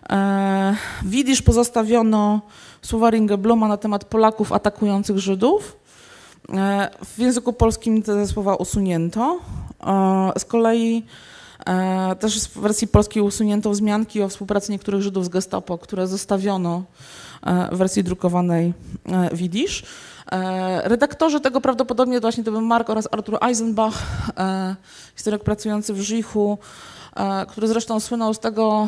E, 0.09 0.75
Widzisz 1.05 1.41
pozostawiono 1.41 2.41
słowa 2.81 3.09
Ringebloma 3.09 3.67
na 3.67 3.77
temat 3.77 4.05
Polaków 4.05 4.51
atakujących 4.51 5.17
Żydów. 5.17 5.75
W 7.05 7.19
języku 7.19 7.53
polskim 7.53 8.03
te 8.03 8.27
słowa 8.27 8.55
usunięto. 8.55 9.39
Z 10.37 10.45
kolei 10.45 11.05
też 12.19 12.47
w 12.49 12.59
wersji 12.59 12.87
polskiej 12.87 13.23
usunięto 13.23 13.69
wzmianki 13.69 14.21
o 14.21 14.29
współpracy 14.29 14.71
niektórych 14.71 15.01
Żydów 15.01 15.25
z 15.25 15.29
Gestapo, 15.29 15.77
które 15.77 16.07
zostawiono 16.07 16.83
w 17.71 17.77
wersji 17.77 18.03
drukowanej 18.03 18.73
Widzisz. 19.33 19.83
E, 20.31 20.89
redaktorzy 20.89 21.41
tego 21.41 21.61
prawdopodobnie 21.61 22.19
właśnie 22.19 22.43
to 22.43 22.51
był 22.51 22.61
Mark 22.61 22.89
oraz 22.89 23.07
Arthur 23.11 23.37
Eisenbach, 23.41 23.93
e, 24.37 24.75
historyk 25.15 25.43
pracujący 25.43 25.93
w 25.93 26.01
Żichu, 26.01 26.57
e, 27.15 27.45
który 27.45 27.67
zresztą 27.67 27.99
słynął 27.99 28.33
z 28.33 28.39
tego, 28.39 28.87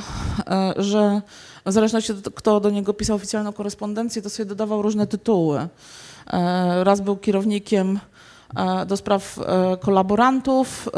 że 0.78 1.22
w 1.66 1.72
zależności 1.72 2.12
od 2.12 2.30
kto 2.36 2.60
do 2.60 2.70
niego 2.70 2.94
pisał 2.94 3.16
oficjalną 3.16 3.54
korespondencję, 3.54 4.22
to 4.22 4.30
sobie 4.30 4.46
dodawał 4.46 4.82
różne 4.82 5.08
tytuły. 5.08 5.68
Raz 6.84 7.02
był 7.02 7.18
kierownikiem 7.18 8.00
do 8.88 8.98
spraw 8.98 9.40
kolaborantów, 9.80 10.90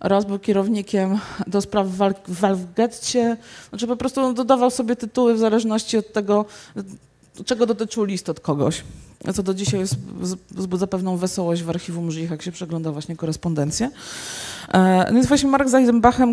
raz 0.00 0.24
był 0.24 0.38
kierownikiem 0.38 1.18
do 1.46 1.60
spraw 1.60 1.86
walk 1.88 2.18
w 2.28 2.74
getcie. 2.74 3.36
Znaczy 3.68 3.86
po 3.86 3.96
prostu 3.96 4.32
dodawał 4.32 4.70
sobie 4.70 4.96
tytuły 4.96 5.34
w 5.34 5.38
zależności 5.38 5.98
od 5.98 6.12
tego, 6.12 6.44
czego 7.44 7.66
dotyczył 7.66 8.04
list 8.04 8.28
od 8.28 8.40
kogoś. 8.40 8.82
Co 9.34 9.42
do 9.42 9.54
dzisiaj 9.54 9.84
wzbudza 10.50 10.86
pewną 10.86 11.16
wesołość 11.16 11.62
w 11.62 11.70
archiwum 11.70 12.10
Żich, 12.10 12.30
jak 12.30 12.42
się 12.42 12.52
przegląda 12.52 12.92
właśnie 12.92 13.16
korespondencję. 13.16 13.90
E, 14.72 15.04
no 15.08 15.14
więc 15.14 15.26
właśnie 15.26 15.50
Mark 15.50 15.68
z 15.68 15.74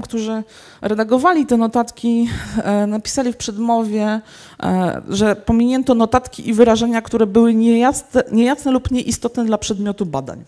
którzy 0.03 0.43
redagowali 0.81 1.45
te 1.45 1.57
notatki, 1.57 2.29
e, 2.63 2.87
napisali 2.87 3.33
w 3.33 3.37
przedmowie, 3.37 4.21
e, 4.63 5.01
że 5.09 5.35
pominięto 5.35 5.95
notatki 5.95 6.49
i 6.49 6.53
wyrażenia, 6.53 7.01
które 7.01 7.27
były 7.27 7.53
niejasne, 7.53 8.23
niejasne 8.31 8.71
lub 8.71 8.91
nieistotne 8.91 9.45
dla 9.45 9.57
przedmiotu 9.57 10.05
badań. 10.05 10.43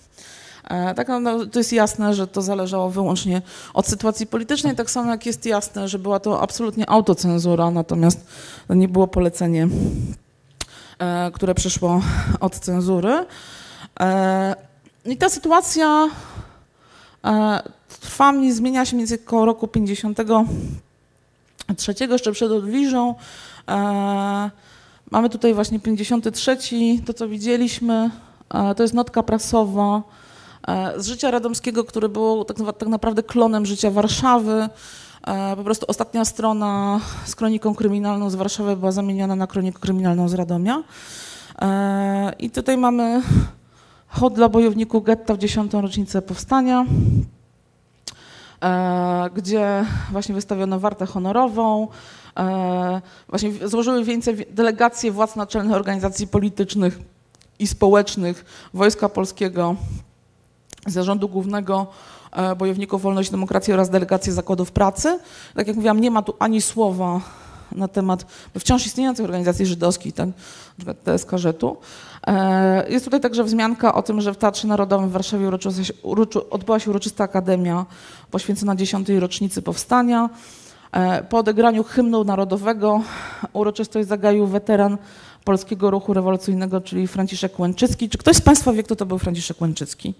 Tak, 0.95 1.07
no, 1.07 1.19
no, 1.19 1.45
to 1.45 1.59
jest 1.59 1.73
jasne, 1.73 2.13
że 2.13 2.27
to 2.27 2.41
zależało 2.41 2.89
wyłącznie 2.89 3.41
od 3.73 3.87
sytuacji 3.87 4.27
politycznej, 4.27 4.75
tak 4.75 4.91
samo 4.91 5.11
jak 5.11 5.25
jest 5.25 5.45
jasne, 5.45 5.87
że 5.87 5.99
była 5.99 6.19
to 6.19 6.41
absolutnie 6.41 6.89
autocenzura, 6.89 7.71
natomiast 7.71 8.27
nie 8.69 8.87
było 8.87 9.07
polecenie 9.07 9.67
E, 9.67 10.24
które 11.33 11.55
przyszło 11.55 12.01
od 12.39 12.59
cenzury. 12.59 13.25
E, 13.99 14.55
I 15.05 15.17
ta 15.17 15.29
sytuacja 15.29 16.09
e, 17.25 17.63
trwa, 18.01 18.33
zmienia 18.51 18.85
się 18.85 18.97
między 18.97 19.19
około 19.25 19.45
roku 19.45 19.67
53, 19.67 21.95
jeszcze 22.09 22.31
przed 22.31 22.51
odwiżą. 22.51 23.15
Mamy 25.11 25.29
tutaj 25.29 25.53
właśnie 25.53 25.79
53, 25.79 26.57
to 27.05 27.13
co 27.13 27.27
widzieliśmy, 27.27 28.09
to 28.77 28.83
jest 28.83 28.93
notka 28.93 29.23
prasowa 29.23 30.01
z 30.97 31.07
życia 31.07 31.31
radomskiego, 31.31 31.83
które 31.83 32.09
było 32.09 32.45
tak, 32.45 32.57
tak 32.77 32.89
naprawdę 32.89 33.23
klonem 33.23 33.65
życia 33.65 33.91
Warszawy. 33.91 34.69
Po 35.55 35.63
prostu 35.63 35.85
ostatnia 35.89 36.25
strona 36.25 36.99
z 37.25 37.35
kroniką 37.35 37.75
kryminalną 37.75 38.29
z 38.29 38.35
Warszawy 38.35 38.75
była 38.75 38.91
zamieniona 38.91 39.35
na 39.35 39.47
kronikę 39.47 39.79
kryminalną 39.79 40.29
z 40.29 40.33
Radomia. 40.33 40.83
I 42.39 42.49
tutaj 42.49 42.77
mamy 42.77 43.21
hołd 44.07 44.33
dla 44.33 44.49
bojowników 44.49 45.03
getta 45.03 45.33
w 45.33 45.37
dziesiątą 45.37 45.81
rocznicę 45.81 46.21
powstania. 46.21 46.85
E, 48.63 49.29
gdzie 49.35 49.85
właśnie 50.11 50.35
wystawiono 50.35 50.79
wartę 50.79 51.05
honorową, 51.05 51.87
e, 52.37 53.01
właśnie 53.29 53.67
złożyły 53.67 54.03
więcej 54.03 54.47
delegacje 54.51 55.11
władz 55.11 55.35
naczelnych 55.35 55.75
organizacji 55.75 56.27
politycznych 56.27 56.99
i 57.59 57.67
społecznych 57.67 58.69
Wojska 58.73 59.09
Polskiego, 59.09 59.75
Zarządu 60.87 61.29
Głównego 61.29 61.87
e, 61.91 62.14
Bojowników 62.57 63.01
Wolności 63.01 63.31
i 63.31 63.37
Demokracji 63.37 63.73
oraz 63.73 63.89
delegacje 63.89 64.33
zakładów 64.33 64.71
pracy. 64.71 65.19
Tak 65.55 65.67
jak 65.67 65.75
mówiłam, 65.75 66.01
nie 66.01 66.11
ma 66.11 66.21
tu 66.21 66.35
ani 66.39 66.61
słowa 66.61 67.21
na 67.71 67.87
temat 67.87 68.25
wciąż 68.59 68.85
istniejących 68.85 69.25
organizacji 69.25 69.65
żydowskich, 69.65 70.13
tak, 70.13 70.27
na 70.27 70.33
przykład. 70.77 70.97
E, 72.27 72.89
jest 72.89 73.05
tutaj 73.05 73.21
także 73.21 73.43
wzmianka 73.43 73.93
o 73.93 74.01
tym, 74.01 74.21
że 74.21 74.33
w 74.33 74.37
Teatrze 74.37 74.67
Narodowym 74.67 75.09
w 75.09 75.11
Warszawie 75.11 75.51
odbyła 76.49 76.79
się 76.79 76.89
uroczysta 76.89 77.23
akademia 77.23 77.85
poświęcona 78.31 78.75
dziesiątej 78.75 79.19
rocznicy 79.19 79.61
powstania. 79.61 80.29
E, 80.91 81.23
po 81.23 81.37
odegraniu 81.37 81.83
hymnu 81.83 82.23
narodowego 82.23 83.01
uroczystość 83.53 84.07
zagaił 84.07 84.47
weteran 84.47 84.97
polskiego 85.43 85.91
ruchu 85.91 86.13
rewolucyjnego, 86.13 86.81
czyli 86.81 87.07
Franciszek 87.07 87.59
Łęczycki. 87.59 88.09
Czy 88.09 88.17
ktoś 88.17 88.35
z 88.35 88.41
Państwa 88.41 88.73
wie, 88.73 88.83
kto 88.83 88.95
to 88.95 89.05
był 89.05 89.19
Franciszek 89.19 89.61
Łęczycki? 89.61 90.13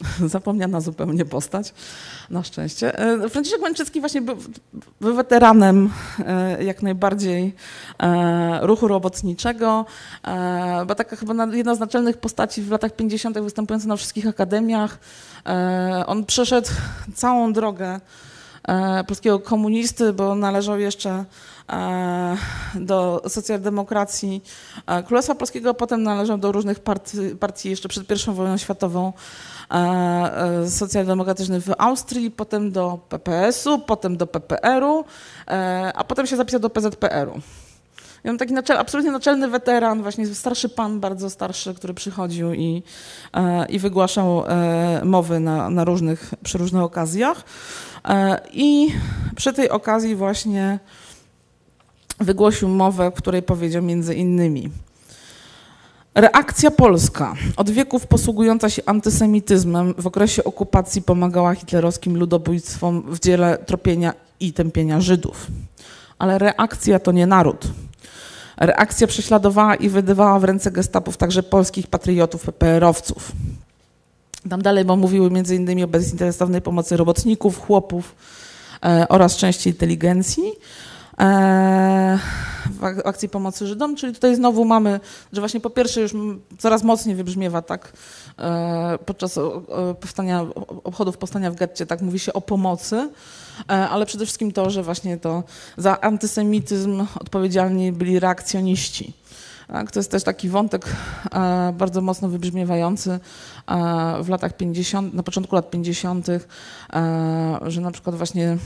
Zapomniana 0.26 0.80
zupełnie 0.80 1.24
postać, 1.24 1.74
na 2.30 2.42
szczęście. 2.42 2.98
E, 2.98 3.28
Franciszek 3.28 3.60
Męczycki 3.62 4.00
właśnie 4.00 4.22
był, 4.22 4.36
był 5.00 5.14
weteranem 5.14 5.90
e, 6.26 6.64
jak 6.64 6.82
najbardziej 6.82 7.54
e, 7.98 8.66
ruchu 8.66 8.88
robotniczego, 8.88 9.86
bo 10.86 10.94
taka 10.94 11.16
chyba 11.16 11.46
jedna 11.46 11.74
z 11.74 11.80
naczelnych 11.80 12.16
postaci 12.16 12.62
w 12.62 12.70
latach 12.70 12.96
50. 12.96 13.38
występująca 13.38 13.88
na 13.88 13.96
wszystkich 13.96 14.26
akademiach. 14.26 14.98
On 16.06 16.24
przeszedł 16.24 16.68
całą 17.14 17.52
drogę 17.52 18.00
polskiego 19.06 19.40
komunisty, 19.40 20.12
bo 20.12 20.34
należał 20.34 20.80
jeszcze 20.80 21.24
do 22.74 23.22
socjaldemokracji 23.28 24.42
Królestwa 25.06 25.34
Polskiego, 25.34 25.74
potem 25.74 26.02
należał 26.02 26.38
do 26.38 26.52
różnych 26.52 26.80
partii, 26.80 27.18
partii 27.40 27.70
jeszcze 27.70 27.88
przed 27.88 28.06
I 28.28 28.34
wojną 28.34 28.56
światową. 28.56 29.12
E, 29.70 30.70
socjaldemokratyczny 30.70 31.60
w 31.60 31.70
Austrii, 31.78 32.30
potem 32.30 32.72
do 32.72 32.98
PPS-u, 33.08 33.78
potem 33.78 34.16
do 34.16 34.26
PPR-u, 34.26 35.04
e, 35.48 35.92
a 35.94 36.04
potem 36.04 36.26
się 36.26 36.36
zapisał 36.36 36.60
do 36.60 36.70
PZPR-u. 36.70 37.40
I 38.24 38.28
on 38.28 38.38
taki 38.38 38.52
naczel, 38.52 38.78
absolutnie 38.78 39.12
naczelny 39.12 39.48
weteran, 39.48 40.02
właśnie 40.02 40.26
starszy 40.26 40.68
pan, 40.68 41.00
bardzo 41.00 41.30
starszy, 41.30 41.74
który 41.74 41.94
przychodził 41.94 42.54
i, 42.54 42.82
e, 43.34 43.66
i 43.66 43.78
wygłaszał 43.78 44.44
mowy 45.04 45.40
na, 45.40 45.70
na 45.70 45.84
różnych, 45.84 46.34
przy 46.42 46.58
różnych 46.58 46.82
okazjach. 46.82 47.44
I 48.52 48.88
przy 49.36 49.52
tej 49.52 49.70
okazji 49.70 50.16
właśnie 50.16 50.78
wygłosił 52.20 52.68
mowę, 52.68 53.10
w 53.10 53.14
której 53.14 53.42
powiedział 53.42 53.82
między 53.82 54.14
innymi 54.14 54.70
Reakcja 56.14 56.70
polska, 56.70 57.34
od 57.56 57.70
wieków 57.70 58.06
posługująca 58.06 58.70
się 58.70 58.82
antysemityzmem, 58.86 59.94
w 59.98 60.06
okresie 60.06 60.44
okupacji 60.44 61.02
pomagała 61.02 61.54
hitlerowskim 61.54 62.16
ludobójstwom 62.16 63.02
w 63.08 63.20
dziele 63.20 63.58
tropienia 63.58 64.14
i 64.40 64.52
tępienia 64.52 65.00
Żydów. 65.00 65.46
Ale 66.18 66.38
reakcja 66.38 66.98
to 66.98 67.12
nie 67.12 67.26
naród. 67.26 67.64
Reakcja 68.56 69.06
prześladowała 69.06 69.74
i 69.74 69.88
wydawała 69.88 70.38
w 70.38 70.44
ręce 70.44 70.70
gestapów 70.70 71.16
także 71.16 71.42
polskich 71.42 71.86
patriotów, 71.86 72.42
PPR-owców. 72.42 73.32
Tam 74.50 74.62
dalej, 74.62 74.84
bo 74.84 74.96
mówiły 74.96 75.26
m.in. 75.26 75.84
o 75.84 75.88
bezinteresownej 75.88 76.62
pomocy 76.62 76.96
robotników, 76.96 77.60
chłopów 77.60 78.14
e, 78.84 79.06
oraz 79.08 79.36
części 79.36 79.68
inteligencji. 79.68 80.52
E, 81.20 82.18
w 82.70 83.06
akcji 83.06 83.28
pomocy 83.28 83.66
Żydom, 83.66 83.96
czyli 83.96 84.14
tutaj 84.14 84.36
znowu 84.36 84.64
mamy, 84.64 85.00
że 85.32 85.40
właśnie 85.40 85.60
po 85.60 85.70
pierwsze 85.70 86.00
już 86.00 86.12
coraz 86.58 86.82
mocniej 86.82 87.16
wybrzmiewa 87.16 87.62
tak 87.62 87.92
e, 88.38 88.98
podczas 89.06 89.38
powstania, 90.00 90.46
obchodów 90.84 91.18
powstania 91.18 91.50
w 91.50 91.54
getcie, 91.54 91.86
tak 91.86 92.02
mówi 92.02 92.18
się 92.18 92.32
o 92.32 92.40
pomocy, 92.40 93.10
e, 93.68 93.72
ale 93.72 94.06
przede 94.06 94.24
wszystkim 94.24 94.52
to, 94.52 94.70
że 94.70 94.82
właśnie 94.82 95.18
to 95.18 95.42
za 95.76 96.00
antysemityzm 96.00 97.06
odpowiedzialni 97.20 97.92
byli 97.92 98.20
reakcjoniści. 98.20 99.12
Tak, 99.68 99.90
to 99.90 99.98
jest 99.98 100.10
też 100.10 100.22
taki 100.22 100.48
wątek 100.48 100.86
bardzo 101.72 102.00
mocno 102.00 102.28
wybrzmiewający 102.28 103.20
w 104.22 104.28
latach 104.28 104.56
50., 104.56 105.14
na 105.14 105.22
początku 105.22 105.54
lat 105.54 105.70
50., 105.70 106.26
że 107.66 107.80
na 107.80 107.90
przykład 107.90 108.16
właśnie 108.16 108.58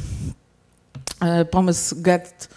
pomysł 1.51 2.03
get 2.03 2.49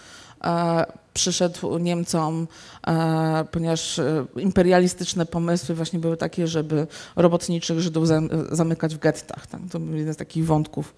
przyszedł 1.18 1.78
Niemcom, 1.78 2.48
e, 2.88 3.46
ponieważ 3.52 4.00
e, 4.00 4.26
imperialistyczne 4.36 5.26
pomysły 5.26 5.76
właśnie 5.76 6.00
były 6.00 6.18
takie, 6.18 6.48
żeby 6.48 6.88
robotniczych 7.16 7.80
Żydów 7.80 8.08
zamykać 8.52 8.96
w 8.96 9.00
gettach. 9.00 9.48
Tak? 9.48 9.62
To 9.72 9.80
był 9.80 9.96
jeden 9.96 10.14
z 10.14 10.18
takich 10.18 10.46
wątków, 10.46 10.96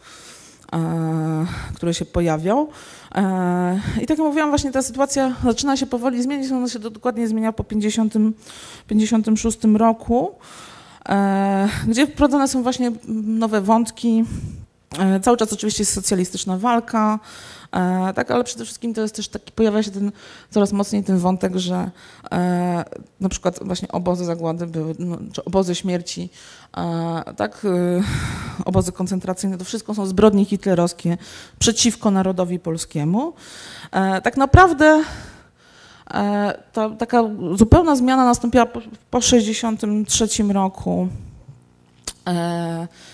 e, 0.74 1.45
który 1.76 1.93
się 1.93 2.05
pojawiał. 2.05 2.70
I 3.95 4.07
tak 4.07 4.10
jak 4.10 4.20
mówiłam, 4.20 4.49
właśnie 4.49 4.72
ta 4.72 4.82
sytuacja 4.82 5.36
zaczyna 5.43 5.78
się 5.78 5.86
powoli 5.86 6.24
zmieniać, 6.24 6.51
ona 6.51 6.70
się 6.70 6.80
dokładnie 6.80 7.28
zmienia 7.28 7.53
po 7.53 7.64
1956 7.64 9.78
roku, 9.78 10.32
gdzie 11.88 12.07
wprowadzone 12.07 12.47
są 12.47 12.64
właśnie 12.64 12.91
nowe 13.07 13.62
wątki. 13.62 14.24
Cały 15.21 15.37
czas 15.37 15.53
oczywiście 15.53 15.81
jest 15.81 15.93
socjalistyczna 15.93 16.57
walka, 16.57 17.19
E, 17.71 18.13
tak, 18.13 18.31
ale 18.31 18.43
przede 18.43 18.65
wszystkim 18.65 18.93
to 18.93 19.01
jest 19.01 19.15
też 19.15 19.27
taki, 19.27 19.51
pojawia 19.51 19.83
się 19.83 19.91
ten 19.91 20.11
coraz 20.49 20.71
mocniej 20.71 21.03
ten 21.03 21.17
wątek, 21.17 21.55
że 21.55 21.91
e, 22.31 22.85
na 23.19 23.29
przykład 23.29 23.59
właśnie 23.61 23.87
obozy 23.91 24.25
zagłady 24.25 24.67
były, 24.67 24.95
no, 24.99 25.17
czy 25.33 25.45
obozy 25.45 25.75
śmierci, 25.75 26.29
e, 26.77 27.33
tak, 27.37 27.67
obozy 28.65 28.91
koncentracyjne, 28.91 29.57
to 29.57 29.65
wszystko 29.65 29.95
są 29.95 30.05
zbrodnie 30.05 30.45
hitlerowskie 30.45 31.17
przeciwko 31.59 32.11
narodowi 32.11 32.59
polskiemu. 32.59 33.33
Tak 34.23 34.37
naprawdę 34.37 35.03
ta 36.73 36.89
taka 36.89 37.23
zupełna 37.55 37.95
zmiana 37.95 38.25
nastąpiła 38.25 38.65
po 39.11 39.19
1963 39.19 40.43
roku, 40.53 41.07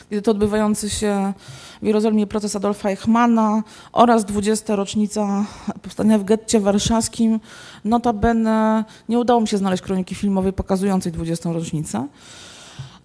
kiedy 0.09 0.21
to 0.21 0.31
odbywający 0.31 0.89
się 0.89 1.33
w 1.81 1.85
Jerozolimie 1.85 2.27
proces 2.27 2.55
Adolfa 2.55 2.89
Eichmana 2.89 3.63
oraz 3.91 4.25
20. 4.25 4.75
rocznica 4.75 5.45
powstania 5.81 6.17
w 6.17 6.23
getcie 6.23 6.59
warszawskim. 6.59 7.39
Notabene 7.85 8.85
nie 9.09 9.19
udało 9.19 9.41
mi 9.41 9.47
się 9.47 9.57
znaleźć 9.57 9.83
kroniki 9.83 10.15
filmowej 10.15 10.53
pokazującej 10.53 11.11
20. 11.11 11.53
rocznicę. 11.53 12.07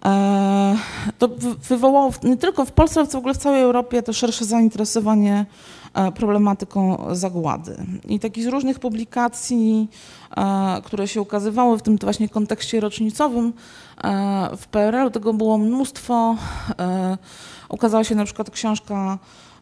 E, 0.05 0.77
to 1.17 1.29
wywołało 1.69 2.11
nie 2.23 2.37
tylko 2.37 2.65
w 2.65 2.71
Polsce, 2.71 2.99
ale 2.99 3.09
w 3.09 3.15
ogóle 3.15 3.33
w 3.33 3.37
całej 3.37 3.61
Europie 3.61 4.03
to 4.03 4.13
szersze 4.13 4.45
zainteresowanie 4.45 5.35
e, 5.35 5.45
problematyką 6.15 7.05
zagłady. 7.11 7.75
I 8.07 8.19
takich 8.19 8.43
z 8.43 8.47
różnych 8.47 8.79
publikacji, 8.79 9.89
e, 10.37 10.81
które 10.83 11.07
się 11.07 11.21
ukazywały 11.21 11.77
w 11.77 11.81
tym 11.81 11.97
właśnie 11.97 12.29
kontekście 12.29 12.79
rocznicowym 12.79 13.53
w 14.57 14.67
PRL, 14.67 15.11
tego 15.11 15.33
było 15.33 15.57
mnóstwo. 15.57 16.35
Ukazała 17.71 18.03
się 18.03 18.15
na 18.15 18.25
przykład 18.25 18.49
książka 18.49 19.17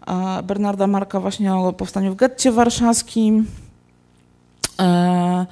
e, 0.07 0.43
Bernarda 0.43 0.87
Marka 0.87 1.19
właśnie 1.19 1.55
o 1.55 1.73
powstaniu 1.73 2.13
w 2.13 2.15
getcie 2.15 2.51
warszawskim. 2.51 3.45
E, 4.79 5.45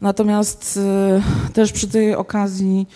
natomiast 0.00 0.80
e, 1.48 1.52
też 1.52 1.72
przy 1.72 1.88
tej 1.88 2.14
okazji 2.14 2.86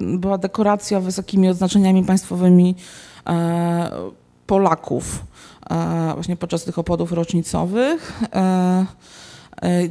była 0.00 0.38
dekoracja 0.38 1.00
wysokimi 1.00 1.48
odznaczeniami 1.48 2.04
państwowymi 2.04 2.74
Polaków 4.46 5.24
właśnie 6.14 6.36
podczas 6.36 6.64
tych 6.64 6.78
obchodów 6.78 7.12
rocznicowych. 7.12 8.20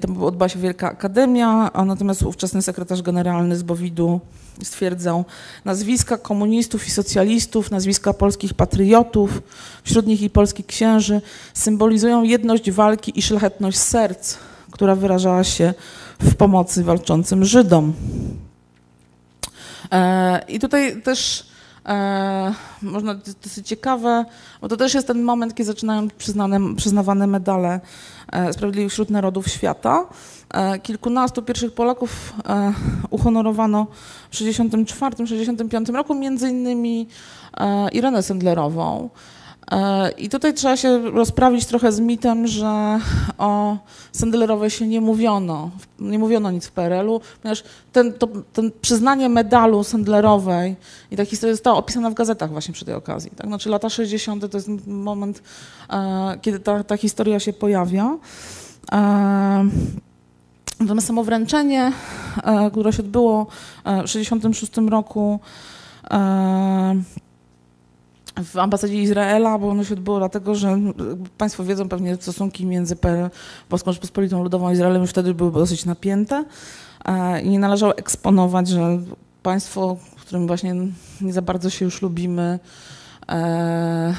Tam 0.01 0.23
odbyła 0.23 0.49
się 0.49 0.59
Wielka 0.59 0.91
Akademia, 0.91 1.69
a 1.73 1.85
natomiast 1.85 2.23
ówczesny 2.23 2.61
sekretarz 2.61 3.01
generalny 3.01 3.57
z 3.57 3.63
Bowidu 3.63 4.19
stwierdzał 4.63 5.25
nazwiska 5.65 6.17
komunistów 6.17 6.87
i 6.87 6.91
socjalistów, 6.91 7.71
nazwiska 7.71 8.13
polskich 8.13 8.53
patriotów, 8.53 9.41
wśród 9.83 10.07
nich 10.07 10.21
i 10.21 10.29
polskich 10.29 10.65
księży, 10.65 11.21
symbolizują 11.53 12.23
jedność 12.23 12.71
walki 12.71 13.19
i 13.19 13.21
szlachetność 13.21 13.77
serc, 13.77 14.37
która 14.71 14.95
wyrażała 14.95 15.43
się 15.43 15.73
w 16.19 16.35
pomocy 16.35 16.83
walczącym 16.83 17.45
Żydom. 17.45 17.93
E, 19.91 20.41
I 20.47 20.59
tutaj 20.59 21.01
też 21.01 21.47
e, 21.87 22.53
można 22.81 23.15
dosyć 23.43 23.67
ciekawe, 23.67 24.25
bo 24.61 24.67
to 24.67 24.77
też 24.77 24.93
jest 24.93 25.07
ten 25.07 25.23
moment, 25.23 25.55
kiedy 25.55 25.67
zaczynają 25.67 26.07
przyznane, 26.17 26.75
przyznawane 26.75 27.27
medale 27.27 27.79
e, 28.31 28.53
Sprawiedliwych 28.53 28.91
wśród 28.91 29.09
Narodów 29.09 29.47
Świata. 29.47 30.05
E, 30.53 30.79
kilkunastu 30.79 31.43
pierwszych 31.43 31.73
Polaków 31.73 32.33
uhonorowano 33.09 33.87
w 34.31 34.35
1964-1965 34.35 35.93
roku, 35.93 36.15
między 36.15 36.49
innymi 36.49 37.07
Irenę 37.91 38.23
Sendlerową. 38.23 39.09
E, 39.71 40.11
I 40.11 40.29
tutaj 40.29 40.53
trzeba 40.53 40.77
się 40.77 41.11
rozprawić 41.11 41.65
trochę 41.65 41.91
z 41.91 41.99
mitem, 41.99 42.47
że 42.47 42.99
o 43.37 43.77
Sendlerowej 44.11 44.69
się 44.69 44.87
nie 44.87 45.01
mówiono, 45.01 45.71
nie 45.99 46.19
mówiono 46.19 46.51
nic 46.51 46.67
w 46.67 46.71
PRL-u, 46.71 47.21
ponieważ 47.41 47.63
ten, 47.91 48.13
to, 48.13 48.27
ten 48.53 48.71
przyznanie 48.81 49.29
medalu 49.29 49.83
Sendlerowej 49.83 50.75
i 51.11 51.17
ta 51.17 51.25
historia 51.25 51.53
została 51.53 51.77
opisana 51.77 52.09
w 52.09 52.13
gazetach 52.13 52.51
właśnie 52.51 52.73
przy 52.73 52.85
tej 52.85 52.95
okazji. 52.95 53.31
Tak? 53.35 53.47
Znaczy 53.47 53.69
lata 53.69 53.89
60. 53.89 54.51
to 54.51 54.57
jest 54.57 54.69
moment, 54.87 55.41
e, 55.89 56.37
kiedy 56.41 56.59
ta, 56.59 56.83
ta 56.83 56.97
historia 56.97 57.39
się 57.39 57.53
pojawia. 57.53 58.17
E, 58.91 59.69
natomiast 60.79 61.07
samo 61.07 61.23
wręczenie, 61.23 61.91
które 62.71 62.93
się 62.93 63.03
odbyło 63.03 63.45
w 63.85 64.03
1966 64.03 64.89
roku, 64.89 65.39
w 68.43 68.57
ambasadzie 68.57 69.01
Izraela, 69.01 69.57
bo 69.57 69.69
ono 69.69 69.83
się 69.83 69.93
odbyło 69.93 70.17
dlatego, 70.17 70.55
że 70.55 70.79
Państwo 71.37 71.63
wiedzą 71.63 71.89
pewnie 71.89 72.15
stosunki 72.15 72.65
między 72.65 72.97
Polską 73.69 73.91
Rzeczpospolitą 73.91 74.43
Ludową 74.43 74.67
a 74.67 74.71
Izraelem 74.71 75.01
już 75.01 75.09
wtedy 75.09 75.33
były 75.33 75.51
dosyć 75.51 75.85
napięte 75.85 76.45
e, 77.05 77.41
i 77.41 77.49
nie 77.49 77.59
należało 77.59 77.97
eksponować, 77.97 78.67
że 78.67 78.99
państwo, 79.43 79.97
w 80.17 80.21
którym 80.21 80.47
właśnie 80.47 80.75
nie 81.21 81.33
za 81.33 81.41
bardzo 81.41 81.69
się 81.69 81.85
już 81.85 82.01
lubimy, 82.01 82.59
e, 83.29 84.15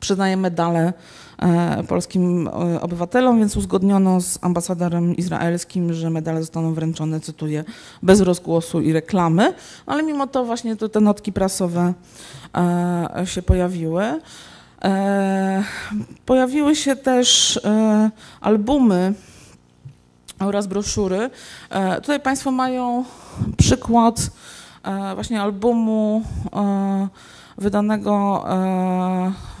przyznaje 0.00 0.36
medale 0.36 0.80
e, 0.80 1.23
polskim 1.88 2.48
obywatelom, 2.80 3.38
więc 3.38 3.56
uzgodniono 3.56 4.20
z 4.20 4.38
ambasadorem 4.42 5.16
izraelskim, 5.16 5.92
że 5.92 6.10
medale 6.10 6.40
zostaną 6.40 6.74
wręczone, 6.74 7.20
cytuję, 7.20 7.64
bez 8.02 8.20
rozgłosu 8.20 8.80
i 8.80 8.92
reklamy, 8.92 9.54
ale 9.86 10.02
mimo 10.02 10.26
to 10.26 10.44
właśnie 10.44 10.76
to 10.76 10.88
te 10.88 11.00
notki 11.00 11.32
prasowe 11.32 11.94
E, 12.54 13.26
się 13.26 13.42
pojawiły. 13.42 14.20
E, 14.84 15.64
pojawiły 16.26 16.76
się 16.76 16.96
też 16.96 17.56
e, 17.64 18.10
albumy 18.40 19.14
oraz 20.40 20.66
broszury. 20.66 21.30
Tutaj 21.96 22.20
Państwo 22.20 22.50
mają 22.50 23.04
przykład 23.56 24.30
właśnie 25.14 25.42
albumu 25.42 26.22
wydanego 27.58 28.44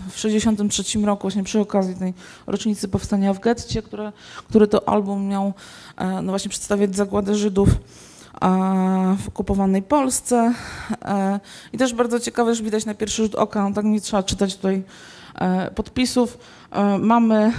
w 0.08 0.14
1963 0.14 0.98
roku, 0.98 1.22
właśnie 1.22 1.44
przy 1.44 1.60
okazji 1.60 1.94
tej 1.94 2.14
rocznicy 2.46 2.88
powstania 2.88 3.34
w 3.34 3.40
getcie, 3.40 3.82
które, 3.82 4.12
który 4.48 4.66
to 4.66 4.88
album 4.88 5.26
miał 5.26 5.52
no 6.22 6.32
właśnie 6.32 6.48
przedstawiać 6.48 6.96
zagładę 6.96 7.34
Żydów 7.34 7.68
w 9.18 9.28
okupowanej 9.28 9.82
Polsce. 9.82 10.54
E, 11.04 11.40
I 11.72 11.78
też 11.78 11.94
bardzo 11.94 12.20
ciekawe, 12.20 12.54
że 12.54 12.64
widać 12.64 12.86
na 12.86 12.94
pierwszy 12.94 13.22
rzut 13.22 13.34
oka, 13.34 13.68
no 13.68 13.74
tak 13.74 13.84
nie 13.84 14.00
trzeba 14.00 14.22
czytać 14.22 14.56
tutaj 14.56 14.82
e, 15.34 15.70
podpisów. 15.70 16.38
E, 16.70 16.98
mamy 16.98 17.52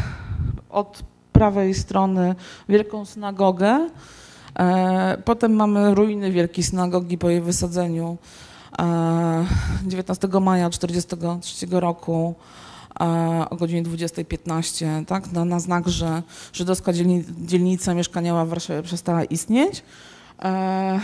od 0.69 1.03
prawej 1.31 1.73
strony 1.73 2.35
wielką 2.69 3.05
synagogę, 3.05 3.89
potem 5.25 5.53
mamy 5.53 5.95
ruiny 5.95 6.31
wielkiej 6.31 6.63
synagogi 6.63 7.17
po 7.17 7.29
jej 7.29 7.41
wysadzeniu 7.41 8.17
19 9.83 10.27
maja 10.41 10.69
1943 10.69 11.67
roku 11.71 12.35
o 13.49 13.55
godzinie 13.55 13.83
20.15, 13.83 15.05
tak, 15.05 15.31
na, 15.31 15.45
na 15.45 15.59
znak, 15.59 15.87
że 15.87 16.23
żydowska 16.53 16.93
dzielnica 17.37 17.93
mieszkaniowa 17.93 18.45
w 18.45 18.49
Warszawie 18.49 18.83
przestała 18.83 19.23
istnieć. 19.23 19.83
E, 20.41 20.99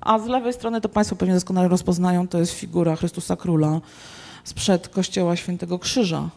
a 0.00 0.18
z 0.18 0.26
lewej 0.26 0.52
strony 0.52 0.80
to 0.80 0.88
Państwo 0.88 1.16
pewnie 1.16 1.34
doskonale 1.34 1.68
rozpoznają, 1.68 2.28
to 2.28 2.38
jest 2.38 2.52
figura 2.52 2.96
Chrystusa 2.96 3.36
Króla 3.36 3.80
sprzed 4.44 4.88
kościoła 4.88 5.36
Świętego 5.36 5.78
Krzyża. 5.78 6.28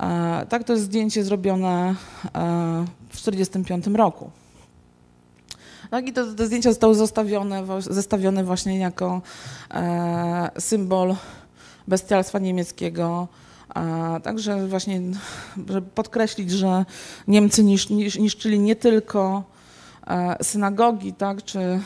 E, 0.00 0.46
tak, 0.48 0.64
to 0.64 0.72
jest 0.72 0.84
zdjęcie 0.84 1.24
zrobione 1.24 1.70
e, 1.80 1.94
w 3.08 3.16
1945 3.16 3.86
roku. 3.96 4.30
Tak, 5.90 6.08
i 6.08 6.12
te, 6.12 6.34
te 6.34 6.46
zdjęcia 6.46 6.70
zostały 6.70 6.94
zostawione, 6.94 7.64
zestawione 7.80 8.44
właśnie 8.44 8.78
jako 8.78 9.22
symbol 10.58 11.14
bestialstwa 11.88 12.38
niemieckiego, 12.38 13.28
także 14.22 14.66
właśnie, 14.68 15.00
żeby 15.68 15.82
podkreślić, 15.82 16.50
że 16.50 16.84
Niemcy 17.28 17.64
nisz, 17.64 17.90
nisz, 17.90 18.18
niszczyli 18.18 18.60
nie 18.60 18.76
tylko 18.76 19.44
E, 20.10 20.44
synagogi, 20.44 21.12
tak, 21.12 21.44
czy 21.44 21.58
e, 21.58 21.80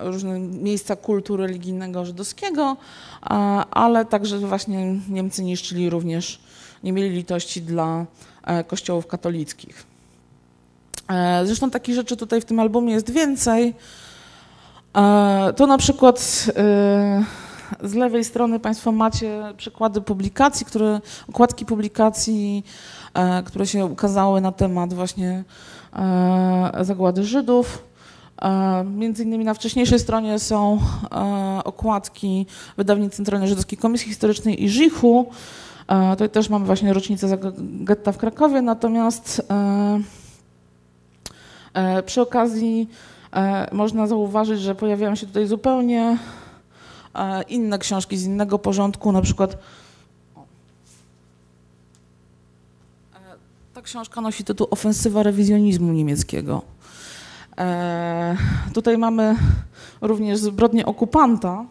różne 0.00 0.40
miejsca 0.40 0.96
kultu 0.96 1.36
religijnego 1.36 2.04
żydowskiego, 2.04 2.76
e, 3.22 3.26
ale 3.70 4.04
także 4.04 4.38
właśnie 4.38 4.94
Niemcy 5.08 5.44
niszczyli 5.44 5.90
również, 5.90 6.40
nie 6.82 6.92
mieli 6.92 7.10
litości 7.10 7.62
dla 7.62 8.06
kościołów 8.66 9.06
katolickich. 9.06 9.93
Zresztą 11.44 11.70
takich 11.70 11.94
rzeczy 11.94 12.16
tutaj 12.16 12.40
w 12.40 12.44
tym 12.44 12.60
albumie 12.60 12.92
jest 12.92 13.10
więcej. 13.10 13.74
To 15.56 15.66
na 15.66 15.78
przykład 15.78 16.20
z 17.82 17.94
lewej 17.94 18.24
strony 18.24 18.60
Państwo 18.60 18.92
macie 18.92 19.42
przykłady 19.56 20.00
publikacji, 20.00 20.66
które, 20.66 21.00
okładki 21.28 21.66
publikacji, 21.66 22.64
które 23.44 23.66
się 23.66 23.86
ukazały 23.86 24.40
na 24.40 24.52
temat 24.52 24.94
właśnie 24.94 25.44
E, 25.94 26.84
zagłady 26.84 27.24
Żydów. 27.24 27.84
E, 28.42 28.84
między 28.84 29.22
innymi 29.22 29.44
na 29.44 29.54
wcześniejszej 29.54 29.98
stronie 29.98 30.38
są 30.38 30.78
e, 31.12 31.64
okładki 31.64 32.46
wydawnictw 32.76 33.16
Centralnej 33.16 33.48
Żydowskiej 33.48 33.78
Komisji 33.78 34.08
Historycznej 34.08 34.64
i 34.64 34.68
Żichu. 34.68 35.26
Tutaj 36.10 36.30
też 36.30 36.48
mamy 36.48 36.66
właśnie 36.66 36.92
rocznicę 36.92 37.38
getta 37.58 38.12
w 38.12 38.18
Krakowie, 38.18 38.62
natomiast 38.62 39.42
przy 42.06 42.20
okazji 42.20 42.88
można 43.72 44.06
zauważyć, 44.06 44.60
że 44.60 44.74
pojawiają 44.74 45.14
się 45.14 45.26
tutaj 45.26 45.46
zupełnie 45.46 46.18
inne 47.48 47.78
książki 47.78 48.16
z 48.16 48.24
innego 48.24 48.58
porządku, 48.58 49.12
na 49.12 49.22
przykład 49.22 49.56
Ta 53.74 53.82
książka 53.82 54.20
nosi 54.20 54.44
tytuł 54.44 54.66
Ofensywa 54.70 55.22
rewizjonizmu 55.22 55.92
niemieckiego. 55.92 56.62
E, 57.58 58.36
tutaj 58.74 58.98
mamy 58.98 59.36
również 60.00 60.38
zbrodnię 60.38 60.86
okupanta. 60.86 61.64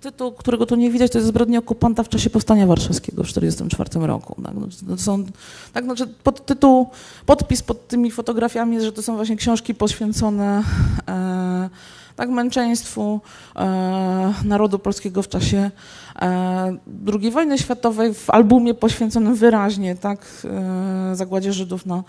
Tytuł, 0.00 0.32
którego 0.32 0.66
tu 0.66 0.76
nie 0.76 0.90
widać, 0.90 1.12
to 1.12 1.18
jest 1.18 1.28
zbrodnia 1.28 1.58
okupanta 1.58 2.02
w 2.02 2.08
czasie 2.08 2.30
powstania 2.30 2.66
warszawskiego 2.66 3.24
w 3.24 3.26
1944 3.26 4.06
roku. 4.06 4.42
Tak, 4.42 4.54
no, 4.86 4.96
są, 4.96 5.24
tak, 5.72 5.84
znaczy 5.84 6.06
pod 6.06 6.46
tytuł, 6.46 6.88
podpis 7.26 7.62
pod 7.62 7.88
tymi 7.88 8.10
fotografiami 8.10 8.74
jest, 8.74 8.86
że 8.86 8.92
to 8.92 9.02
są 9.02 9.16
właśnie 9.16 9.36
książki 9.36 9.74
poświęcone 9.74 10.62
e, 11.08 11.70
tak, 12.16 12.30
męczeństwu 12.30 13.20
e, 13.56 14.34
narodu 14.44 14.78
polskiego 14.78 15.22
w 15.22 15.28
czasie 15.28 15.70
e, 16.16 16.76
II 17.12 17.30
wojny 17.30 17.58
światowej 17.58 18.14
w 18.14 18.30
albumie 18.30 18.74
poświęconym 18.74 19.34
wyraźnie 19.34 19.96
tak, 19.96 20.26
e, 20.44 21.16
zagładzie 21.16 21.52
Żydów 21.52 21.86
na, 21.86 22.02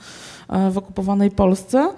e, 0.49 0.71
w 0.71 0.77
okupowanej 0.77 1.31
Polsce. 1.31 1.89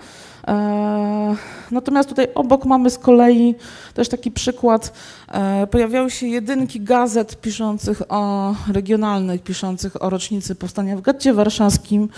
E, 0.47 1.35
natomiast 1.71 2.09
tutaj 2.09 2.27
obok 2.35 2.65
mamy 2.65 2.89
z 2.89 2.97
kolei 2.97 3.55
też 3.93 4.09
taki 4.09 4.31
przykład. 4.31 4.93
E, 5.27 5.67
pojawiały 5.67 6.11
się 6.11 6.27
jedynki 6.27 6.81
gazet 6.81 7.41
piszących 7.41 8.01
o 8.09 8.55
regionalnych, 8.71 9.43
piszących 9.43 10.03
o 10.03 10.09
rocznicy 10.09 10.55
powstania 10.55 10.97
w 10.97 11.01
getcie 11.01 11.33
warszawskim. 11.33 12.09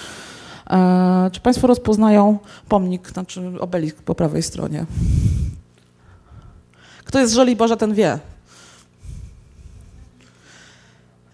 Czy 1.31 1.41
Państwo 1.41 1.67
rozpoznają 1.67 2.37
pomnik, 2.69 3.09
znaczy 3.09 3.41
obelisk 3.59 3.97
po 3.97 4.15
prawej 4.15 4.43
stronie? 4.43 4.85
Kto 7.05 7.19
jest 7.19 7.31
z 7.31 7.35
Żoliborza, 7.35 7.75
ten 7.75 7.93
wie. 7.93 8.19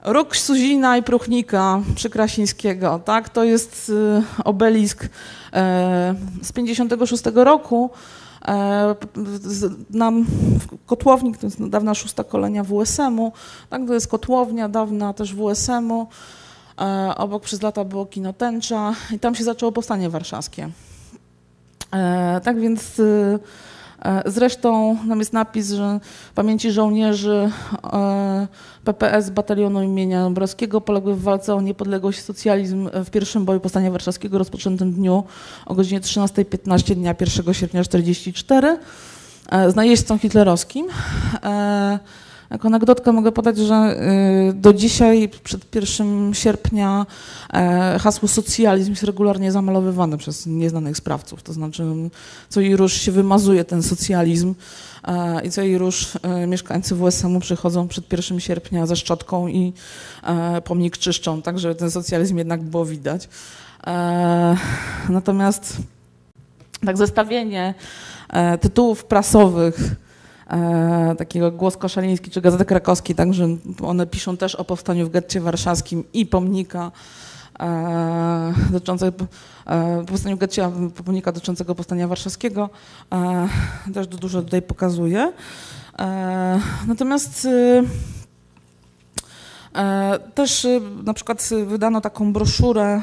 Róg 0.04 0.38
Suzina 0.38 0.98
i 0.98 1.04
Pruchnika 1.04 1.82
przy 1.96 2.10
Krasińskiego, 2.10 3.00
tak? 3.06 3.30
To 3.30 3.44
jest 3.44 3.90
y, 3.90 4.44
obelisk 4.46 5.10
e, 5.54 6.16
z 6.42 6.52
56 6.52 7.24
roku. 7.36 7.90
E, 8.48 8.96
nam 9.90 10.26
kotłownik, 10.86 11.38
to 11.38 11.48
jest 11.48 11.68
dawna 11.68 11.94
szósta 11.94 12.24
kolenia 12.24 12.64
WSM-u, 12.64 13.32
tak? 13.70 13.88
To 13.88 13.94
jest 13.94 14.08
kotłownia 14.08 14.70
dawna 14.70 15.14
też 15.14 15.36
WSM-u. 15.36 16.08
E, 16.82 17.16
obok 17.18 17.44
przez 17.44 17.62
lata 17.62 17.86
było 17.86 18.06
kino 18.06 18.34
Tęcza 18.34 18.94
i 19.12 19.20
tam 19.20 19.36
się 19.36 19.44
zaczęło 19.44 19.72
powstanie 19.72 20.10
warszawskie. 20.10 20.70
Tak 22.44 22.60
więc 22.60 23.00
y, 23.00 23.40
Zresztą 24.26 24.98
tam 25.10 25.20
jest 25.20 25.34
napis, 25.34 25.72
że 25.72 26.00
pamięci 26.36 26.72
żołnierzy 26.72 27.52
PPS 28.84 29.30
Batalionu 29.30 29.84
imienia 29.84 30.24
Dąbrowskiego 30.24 30.82
poległy 30.82 31.16
w 31.16 31.22
walce 31.22 31.56
o 31.56 31.62
niepodległość 31.62 32.24
socjalizm 32.24 32.90
w 33.06 33.10
pierwszym 33.10 33.46
boju 33.46 33.60
Powstania 33.60 33.92
Warszawskiego 33.92 34.38
rozpoczętym 34.38 34.94
dniu 34.94 35.24
o 35.66 35.76
godzinie 35.76 36.02
13.15 36.02 36.96
dnia 36.96 37.16
1 37.20 37.54
sierpnia 37.54 37.84
1944 37.84 38.78
z 39.72 39.76
najeźdźcą 39.76 40.18
hitlerowskim. 40.18 40.88
Jako 42.52 42.68
anegdotkę 42.68 43.12
mogę 43.12 43.32
podać, 43.32 43.58
że 43.58 43.96
y, 44.50 44.54
do 44.54 44.74
dzisiaj, 44.74 45.30
przed 45.44 45.76
1 45.76 46.34
sierpnia, 46.34 47.06
e, 47.54 48.00
hasło 48.00 48.28
socjalizm 48.28 48.92
jest 48.92 49.04
regularnie 49.04 49.52
zamalowywane 49.52 50.18
przez 50.18 50.46
nieznanych 50.46 50.98
sprawców. 50.98 51.44
To 51.44 51.54
znaczy, 51.54 51.84
co 52.50 52.62
i 52.62 52.76
róż 52.76 52.94
się 52.94 53.12
wymazuje 53.12 53.64
ten 53.66 53.84
socjalizm 53.84 54.56
e, 55.08 55.46
i 55.46 55.52
co 55.52 55.62
i 55.62 55.80
e, 56.24 56.48
mieszkańcy 56.48 56.96
WSM-u 56.96 57.40
przychodzą 57.40 57.88
przed 57.88 58.12
1 58.12 58.40
sierpnia 58.40 58.86
ze 58.86 58.96
szczotką 58.96 59.48
i 59.48 59.74
pomnik 60.64 60.98
czyszczą, 60.98 61.42
tak 61.42 61.60
żeby 61.60 61.76
ten 61.76 61.92
socjalizm 61.92 62.38
jednak 62.38 62.64
było 62.64 62.86
widać. 62.86 63.30
Natomiast 65.10 65.78
tak 66.86 66.98
zestawienie 66.98 67.74
tytułów 68.62 69.06
prasowych 69.06 69.96
e, 70.50 71.16
takiego 71.18 71.52
Głos 71.52 71.78
Koszaliński 71.78 72.32
czy 72.32 72.42
Gazety 72.42 72.66
Krakowskiej, 72.66 73.16
także 73.16 73.48
one 73.84 74.08
piszą 74.08 74.38
też 74.38 74.56
o 74.56 74.66
powstaniu 74.66 75.06
w 75.06 75.10
getcie 75.10 75.42
warszawskim 75.42 76.04
i 76.14 76.26
pomnika 76.26 76.92
e, 77.60 78.54
dotyczącego 78.72 79.26
e, 79.66 80.06
powstaniu 80.06 80.38
getcie, 80.38 80.72
pomnika 81.06 81.32
dotyczącego 81.32 81.76
powstania 81.76 82.08
warszawskiego, 82.08 82.70
e, 83.14 83.48
też 83.94 84.08
dużo 84.08 84.42
tutaj 84.42 84.62
pokazuje. 84.62 85.34
E, 86.00 86.60
natomiast 86.88 87.46
e, 87.46 87.84
e, 89.82 90.20
też 90.36 90.68
na 91.04 91.14
przykład 91.14 91.50
wydano 91.66 92.02
taką 92.02 92.34
broszurę 92.34 93.02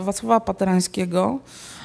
Wacława 0.00 0.40
Paterańskiego, 0.40 1.38
E, 1.38 1.81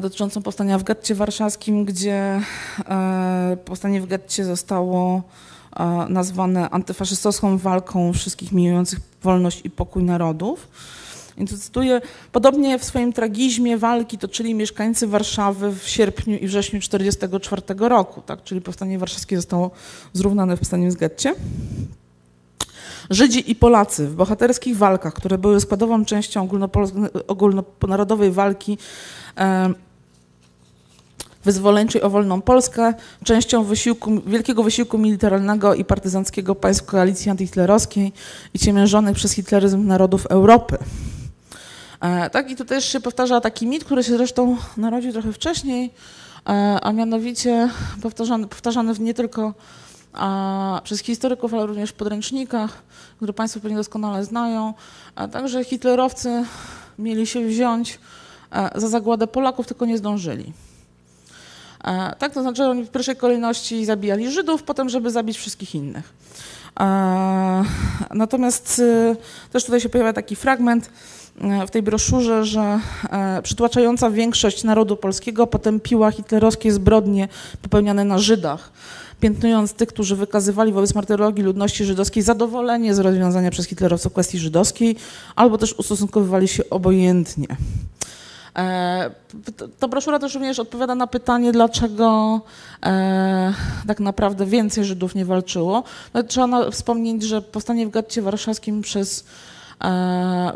dotyczącą 0.00 0.42
powstania 0.42 0.78
w 0.78 0.82
getcie 0.82 1.14
warszawskim, 1.14 1.84
gdzie 1.84 2.40
e, 2.88 3.56
powstanie 3.64 4.00
w 4.00 4.06
getcie 4.06 4.44
zostało 4.44 5.22
e, 5.76 5.84
nazwane 6.08 6.70
antyfaszystowską 6.70 7.58
walką 7.58 8.12
wszystkich 8.12 8.52
miłujących 8.52 9.00
wolność 9.22 9.60
i 9.64 9.70
pokój 9.70 10.02
narodów. 10.02 10.68
I 11.38 11.44
tu 11.44 11.58
cytuję, 11.58 12.00
podobnie 12.32 12.78
w 12.78 12.84
swoim 12.84 13.12
tragizmie 13.12 13.78
walki 13.78 14.18
toczyli 14.18 14.54
mieszkańcy 14.54 15.06
Warszawy 15.06 15.72
w 15.72 15.88
sierpniu 15.88 16.36
i 16.38 16.46
wrześniu 16.46 16.80
1944 16.80 17.88
roku, 17.88 18.20
tak? 18.20 18.44
czyli 18.44 18.60
powstanie 18.60 18.98
warszawskie 18.98 19.36
zostało 19.36 19.70
zrównane 20.12 20.56
w 20.56 20.58
powstaniem 20.58 20.90
w 20.90 20.96
getcie. 20.96 21.34
Żydzi 23.10 23.50
i 23.50 23.54
Polacy 23.54 24.06
w 24.06 24.14
bohaterskich 24.14 24.76
walkach, 24.76 25.14
które 25.14 25.38
były 25.38 25.60
składową 25.60 26.04
częścią 26.04 26.48
ogólnonarodowej 27.26 28.30
walki 28.30 28.78
wyzwoleńczej 31.44 32.02
o 32.02 32.10
wolną 32.10 32.42
Polskę, 32.42 32.94
częścią 33.24 33.64
wysiłku, 33.64 34.20
wielkiego 34.26 34.62
wysiłku 34.62 34.98
militarnego 34.98 35.74
i 35.74 35.84
partyzanckiego 35.84 36.54
państw 36.54 36.84
koalicji 36.84 37.30
antyhitlerowskiej 37.30 38.12
i 38.54 38.58
ciemiężonych 38.58 39.16
przez 39.16 39.32
hitleryzm 39.32 39.86
narodów 39.86 40.26
Europy. 40.26 40.78
E, 42.00 42.30
tak, 42.30 42.50
i 42.50 42.56
tu 42.56 42.64
też 42.64 42.84
się 42.84 43.00
powtarza 43.00 43.40
taki 43.40 43.66
mit, 43.66 43.84
który 43.84 44.04
się 44.04 44.16
zresztą 44.16 44.56
narodził 44.76 45.12
trochę 45.12 45.32
wcześniej, 45.32 45.90
e, 46.48 46.78
a 46.82 46.92
mianowicie 46.92 47.70
powtarzany, 48.02 48.46
powtarzany 48.46 48.94
nie 49.00 49.14
tylko 49.14 49.54
a, 50.14 50.80
przez 50.84 51.00
historyków, 51.00 51.54
ale 51.54 51.66
również 51.66 51.90
w 51.90 51.94
podręcznikach, 51.94 52.82
które 53.16 53.32
Państwo 53.32 53.60
pewnie 53.60 53.76
doskonale 53.76 54.24
znają, 54.24 54.74
a 55.14 55.28
także 55.28 55.64
hitlerowcy 55.64 56.44
mieli 56.98 57.26
się 57.26 57.46
wziąć 57.46 57.98
e, 58.52 58.80
za 58.80 58.88
zagładę 58.88 59.26
Polaków, 59.26 59.66
tylko 59.66 59.86
nie 59.86 59.98
zdążyli. 59.98 60.52
E, 61.84 62.14
tak, 62.18 62.32
to 62.32 62.42
znaczy 62.42 62.64
oni 62.64 62.84
w 62.84 62.90
pierwszej 62.90 63.16
kolejności 63.16 63.84
zabijali 63.84 64.30
Żydów, 64.30 64.62
potem 64.62 64.88
żeby 64.88 65.10
zabić 65.10 65.38
wszystkich 65.38 65.74
innych. 65.74 66.12
E, 66.80 67.64
natomiast 68.10 68.82
też 69.52 69.64
tutaj 69.64 69.80
się 69.80 69.88
pojawia 69.88 70.12
taki 70.12 70.36
fragment 70.36 70.90
w 71.66 71.70
tej 71.70 71.82
broszurze, 71.82 72.44
że 72.44 72.80
przytłaczająca 73.42 74.10
większość 74.10 74.64
narodu 74.64 74.96
polskiego 74.96 75.46
potępiła 75.46 76.10
hitlerowskie 76.10 76.72
zbrodnie 76.72 77.28
popełniane 77.62 78.04
na 78.04 78.18
Żydach, 78.18 78.72
piętnując 79.20 79.72
tych, 79.72 79.88
którzy 79.88 80.16
wykazywali 80.16 80.72
wobec 80.72 80.94
martyrologii 80.94 81.44
ludności 81.44 81.84
żydowskiej 81.84 82.22
zadowolenie 82.22 82.94
z 82.94 82.98
rozwiązania 82.98 83.50
przez 83.50 83.66
hitlerowców 83.66 84.12
kwestii 84.12 84.38
żydowskiej, 84.38 84.96
albo 85.36 85.58
też 85.58 85.72
ustosunkowywali 85.72 86.48
się 86.48 86.70
obojętnie. 86.70 87.46
E, 88.58 89.10
ta 89.78 89.88
broszura 89.88 90.18
też 90.18 90.34
również 90.34 90.58
odpowiada 90.58 90.94
na 90.94 91.06
pytanie, 91.06 91.52
dlaczego 91.52 92.40
e, 92.86 93.54
tak 93.86 94.00
naprawdę 94.00 94.46
więcej 94.46 94.84
Żydów 94.84 95.14
nie 95.14 95.24
walczyło. 95.24 95.84
No, 96.14 96.22
trzeba 96.22 96.70
wspomnieć, 96.70 97.22
że 97.22 97.42
powstanie 97.42 97.86
w 97.86 97.90
getcie 97.90 98.22
warszawskim 98.22 98.82
przez 98.82 99.24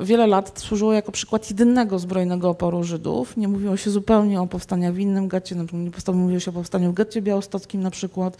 wiele 0.01 0.27
lat 0.27 0.61
służyło 0.61 0.93
jako 0.93 1.13
przykład 1.13 1.51
jedynego 1.51 1.99
zbrojnego 1.99 2.51
oporu 2.51 2.85
Żydów. 2.85 3.37
Nie 3.37 3.49
mówiło 3.49 3.77
się 3.77 3.91
zupełnie 3.91 4.41
o 4.41 4.47
powstaniach 4.47 4.95
w 4.95 4.99
innym 4.99 5.29
getcie, 5.29 5.57
nie 5.57 6.15
mówiło 6.15 6.41
się 6.41 6.51
o 6.51 6.55
powstaniu 6.55 6.91
w 6.91 6.95
getcie 6.95 7.23
białostockim 7.23 7.83
na 7.83 7.91
przykład. 7.91 8.37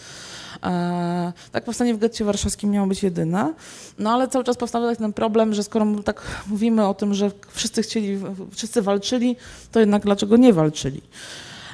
E, 0.65 1.33
tak, 1.53 1.65
powstanie 1.65 1.95
w 1.95 1.99
getcie 1.99 2.25
warszawskim 2.25 2.71
miało 2.71 2.87
być 2.87 3.03
jedyne. 3.03 3.55
No 3.99 4.11
ale 4.11 4.29
cały 4.29 4.45
czas 4.45 4.57
powstał 4.57 4.97
ten 4.97 5.13
problem, 5.13 5.55
że 5.55 5.63
skoro 5.63 5.87
tak 6.05 6.23
mówimy 6.47 6.87
o 6.87 6.95
tym, 6.95 7.15
że 7.15 7.31
wszyscy 7.51 7.83
chcieli, 7.83 8.19
wszyscy 8.51 8.83
walczyli, 8.83 9.37
to 9.73 9.81
jednak 9.81 10.03
dlaczego 10.03 10.37
nie 10.37 10.53
walczyli? 10.53 11.01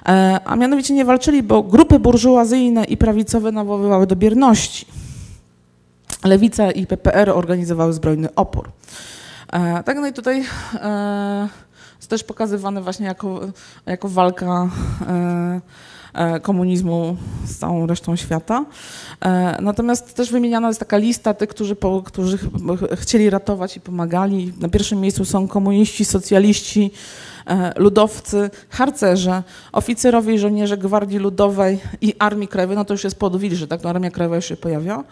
E, 0.09 0.41
a 0.45 0.57
mianowicie 0.57 0.95
nie 0.95 1.05
walczyli, 1.05 1.43
bo 1.43 1.63
grupy 1.63 1.99
burżuazyjne 1.99 2.85
i 2.85 2.97
prawicowe 2.97 3.53
nawoływały 3.53 4.07
do 4.07 4.17
bierności. 4.17 4.87
Lewica 6.25 6.71
i 6.71 6.87
PPR 6.87 7.31
organizowały 7.31 7.93
zbrojny 7.93 8.35
opór. 8.35 8.71
E, 9.53 9.83
tak, 9.83 9.97
no 9.97 10.07
i 10.07 10.13
tutaj 10.13 10.45
e, 10.75 11.49
jest 11.97 12.11
też 12.11 12.25
pokazywane 12.25 12.83
właśnie 12.83 13.07
jako, 13.07 13.41
jako 13.87 14.09
walka 14.09 14.69
e, 16.15 16.41
komunizmu 16.41 17.17
z 17.45 17.59
całą 17.59 17.87
resztą 17.87 18.17
świata. 18.17 18.65
Natomiast 19.61 20.15
też 20.15 20.31
wymieniana 20.33 20.69
jest 20.69 20.81
taka 20.81 20.97
lista 20.97 21.35
tych, 21.35 21.49
którzy, 21.49 21.77
po, 21.77 22.03
którzy 22.03 22.39
chcieli 22.95 23.31
ratować 23.31 23.77
i 23.77 23.81
pomagali. 23.81 24.53
Na 24.61 24.69
pierwszym 24.69 25.01
miejscu 25.01 25.25
są 25.25 25.49
komuniści, 25.49 26.05
socjaliści, 26.05 26.91
ludowcy, 27.77 28.51
harcerze, 28.69 29.43
oficerowie 29.73 30.35
i 30.35 30.39
żołnierze 30.39 30.79
Gwardii 30.79 31.19
Ludowej 31.19 31.79
i 32.01 32.15
Armii 32.19 32.49
Krajowej. 32.49 32.77
No 32.77 32.85
to 32.85 32.95
już 32.95 33.05
jest 33.05 33.19
pod 33.19 33.43
że 33.43 33.69
tak, 33.69 33.83
no 33.83 33.91
Armia 33.91 34.11
Krajowa 34.11 34.37
już 34.37 34.45
się 34.45 34.57
pojawia. 34.57 35.05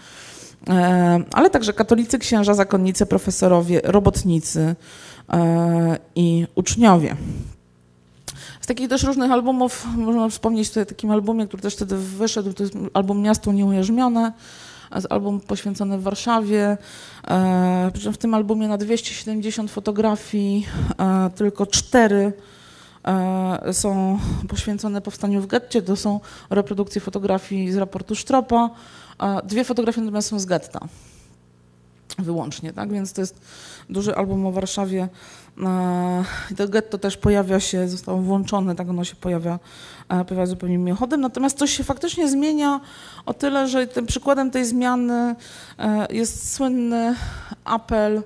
E, 0.68 1.24
ale 1.32 1.50
także 1.50 1.72
katolicy, 1.72 2.18
księża, 2.18 2.54
zakonnice, 2.54 3.06
profesorowie, 3.06 3.80
robotnicy 3.84 4.76
e, 5.32 5.98
i 6.14 6.46
uczniowie. 6.54 7.16
Z 8.60 8.66
takich 8.66 8.88
też 8.88 9.02
różnych 9.02 9.30
albumów 9.30 9.86
można 9.96 10.28
wspomnieć 10.28 10.68
tutaj 10.68 10.82
o 10.82 10.86
takim 10.86 11.10
albumie, 11.10 11.46
który 11.46 11.62
też 11.62 11.74
wtedy 11.74 11.96
wyszedł, 11.96 12.52
to 12.52 12.62
jest 12.62 12.74
album 12.94 13.22
Miasto 13.22 13.52
Nieujarzmione, 13.52 14.32
album 15.10 15.40
poświęcony 15.40 15.98
Warszawie. 15.98 16.76
E, 17.28 17.90
w 18.12 18.16
tym 18.16 18.34
albumie 18.34 18.68
na 18.68 18.78
270 18.78 19.70
fotografii 19.70 20.66
tylko 21.34 21.66
cztery 21.66 22.32
są 23.72 24.18
poświęcone 24.48 25.00
powstaniu 25.00 25.40
w 25.40 25.46
getcie. 25.46 25.82
To 25.82 25.96
są 25.96 26.20
reprodukcje 26.50 27.00
fotografii 27.00 27.72
z 27.72 27.76
raportu 27.76 28.14
Sztropa, 28.14 28.70
dwie 29.44 29.64
fotografie 29.64 30.00
natomiast 30.00 30.28
są 30.28 30.38
z 30.38 30.46
getta. 30.46 30.80
Wyłącznie, 32.18 32.72
tak? 32.72 32.92
Więc 32.92 33.12
to 33.12 33.20
jest 33.20 33.40
duży 33.90 34.16
album 34.16 34.46
o 34.46 34.52
Warszawie. 34.52 35.08
I 36.50 36.54
to 36.54 36.68
getto 36.68 36.98
też 36.98 37.16
pojawia 37.16 37.60
się, 37.60 37.88
zostało 37.88 38.18
włączone, 38.18 38.74
tak 38.74 38.88
ono 38.88 39.04
się 39.04 39.16
pojawia, 39.16 39.58
pojawia 40.28 40.46
zupełnie 40.46 40.78
mimochodem. 40.78 41.20
Natomiast 41.20 41.58
coś 41.58 41.76
się 41.76 41.84
faktycznie 41.84 42.28
zmienia 42.28 42.80
o 43.26 43.34
tyle, 43.34 43.68
że 43.68 43.86
tym 43.86 44.06
przykładem 44.06 44.50
tej 44.50 44.64
zmiany 44.64 45.34
e, 45.78 46.06
jest 46.10 46.54
słynny 46.54 47.14
apel 47.64 48.22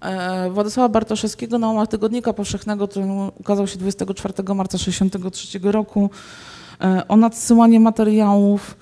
e, 0.00 0.50
Władysława 0.50 0.88
Bartoszewskiego 0.88 1.58
na 1.58 1.68
łamach 1.68 1.88
Tygodnika 1.88 2.32
Powszechnego, 2.32 2.88
który 2.88 3.06
ukazał 3.38 3.66
się 3.66 3.78
24 3.78 4.34
marca 4.54 4.78
1963 4.78 5.72
roku, 5.72 6.10
e, 6.80 7.08
o 7.08 7.16
nadsyłanie 7.16 7.80
materiałów 7.80 8.76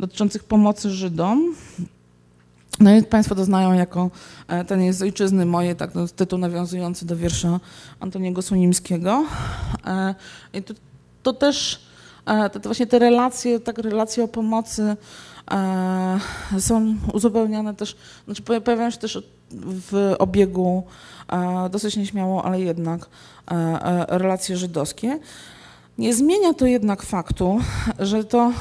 dotyczących 0.00 0.44
pomocy 0.44 0.90
Żydom. 0.90 1.54
No 2.80 2.96
i 2.96 3.02
Państwo 3.02 3.34
to 3.34 3.44
znają 3.44 3.72
jako 3.72 4.10
e, 4.48 4.64
ten 4.64 4.82
jest 4.82 4.98
z 4.98 5.02
ojczyzny 5.02 5.46
mojej, 5.46 5.76
tak, 5.76 5.94
no, 5.94 6.08
tytuł 6.08 6.38
nawiązujący 6.38 7.06
do 7.06 7.16
wiersza 7.16 7.60
Antoniego 8.00 8.42
Sunimskiego. 8.42 9.24
E, 9.86 10.14
I 10.54 10.62
to, 10.62 10.74
to 11.22 11.32
też 11.32 11.86
to, 12.52 12.60
to 12.60 12.68
właśnie 12.68 12.86
te 12.86 12.98
relacje, 12.98 13.60
tak 13.60 13.78
relacje 13.78 14.24
o 14.24 14.28
pomocy 14.28 14.96
są 16.58 16.94
uzupełniane 17.12 17.74
też, 17.74 17.96
znaczy 18.24 18.42
pojawiają 18.42 18.90
się 18.90 18.98
też 18.98 19.22
w 19.50 20.14
obiegu 20.18 20.82
dosyć 21.70 21.96
nieśmiało, 21.96 22.44
ale 22.44 22.60
jednak 22.60 23.06
relacje 24.08 24.56
żydowskie. 24.56 25.18
Nie 25.98 26.14
zmienia 26.14 26.54
to 26.54 26.66
jednak 26.66 27.02
faktu, 27.02 27.58
że 27.98 28.24
to 28.24 28.52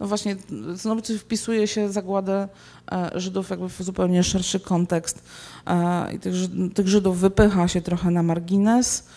no 0.00 0.06
właśnie 0.06 0.36
znowu 0.74 1.02
wpisuje 1.18 1.66
się 1.68 1.92
zagładę 1.92 2.48
Żydów 3.14 3.50
jakby 3.50 3.68
w 3.68 3.82
zupełnie 3.82 4.24
szerszy 4.24 4.60
kontekst 4.60 5.22
i 6.14 6.18
tych, 6.18 6.34
tych 6.74 6.88
Żydów 6.88 7.18
wypycha 7.18 7.68
się 7.68 7.80
trochę 7.80 8.10
na 8.10 8.22
margines. 8.22 9.08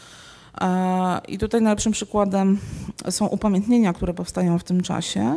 I 1.28 1.38
tutaj 1.38 1.62
najlepszym 1.62 1.92
przykładem 1.92 2.60
są 3.10 3.28
upamiętnienia, 3.28 3.94
które 3.94 4.14
powstają 4.14 4.60
w 4.60 4.64
tym 4.64 4.82
czasie. 4.82 5.36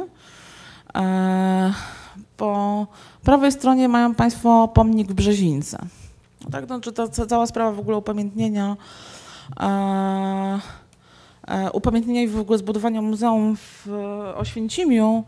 Po 2.36 2.86
prawej 3.22 3.52
stronie 3.52 3.88
mają 3.88 4.14
Państwo 4.14 4.68
pomnik 4.68 5.08
w 5.08 5.14
Brzezińce. 5.14 5.78
Tak, 6.52 6.68
no, 6.68 6.80
czy 6.80 6.92
ta 6.92 7.08
cała 7.08 7.46
sprawa 7.46 7.72
w 7.72 7.78
ogóle 7.78 7.96
upamiętnienia, 7.96 8.76
e, 9.60 9.64
e, 9.64 10.60
upamiętnienia 11.72 12.22
i 12.22 12.28
w 12.28 12.38
ogóle 12.38 12.58
zbudowania 12.58 13.02
muzeum 13.02 13.56
w 13.56 13.88
Oświęcimiu, 14.36 15.24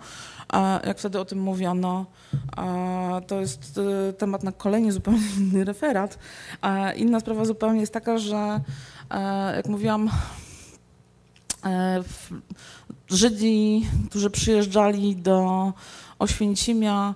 e, 0.53 0.81
jak 0.87 0.99
wtedy 0.99 1.21
o 1.21 1.25
tym 1.25 1.41
mówiono, 1.41 2.07
e, 2.59 3.21
to 3.27 3.41
jest 3.41 3.81
e, 4.09 4.13
temat 4.13 4.43
na 4.43 4.53
kolejny 4.53 4.93
zupełnie 4.93 5.21
inny 5.41 5.65
referat. 5.65 6.19
inna 6.97 7.21
sprawa 7.21 7.45
zupełnie 7.45 7.81
jest 7.81 7.93
taka, 7.93 8.19
że 8.19 8.61
e, 9.11 9.57
jak 9.57 9.69
mówiłam, 9.69 10.11
Żydzi, 13.09 13.87
którzy 14.11 14.31
przyjeżdżali 14.31 15.17
do 15.17 15.73
Oświęcimia 16.19 17.15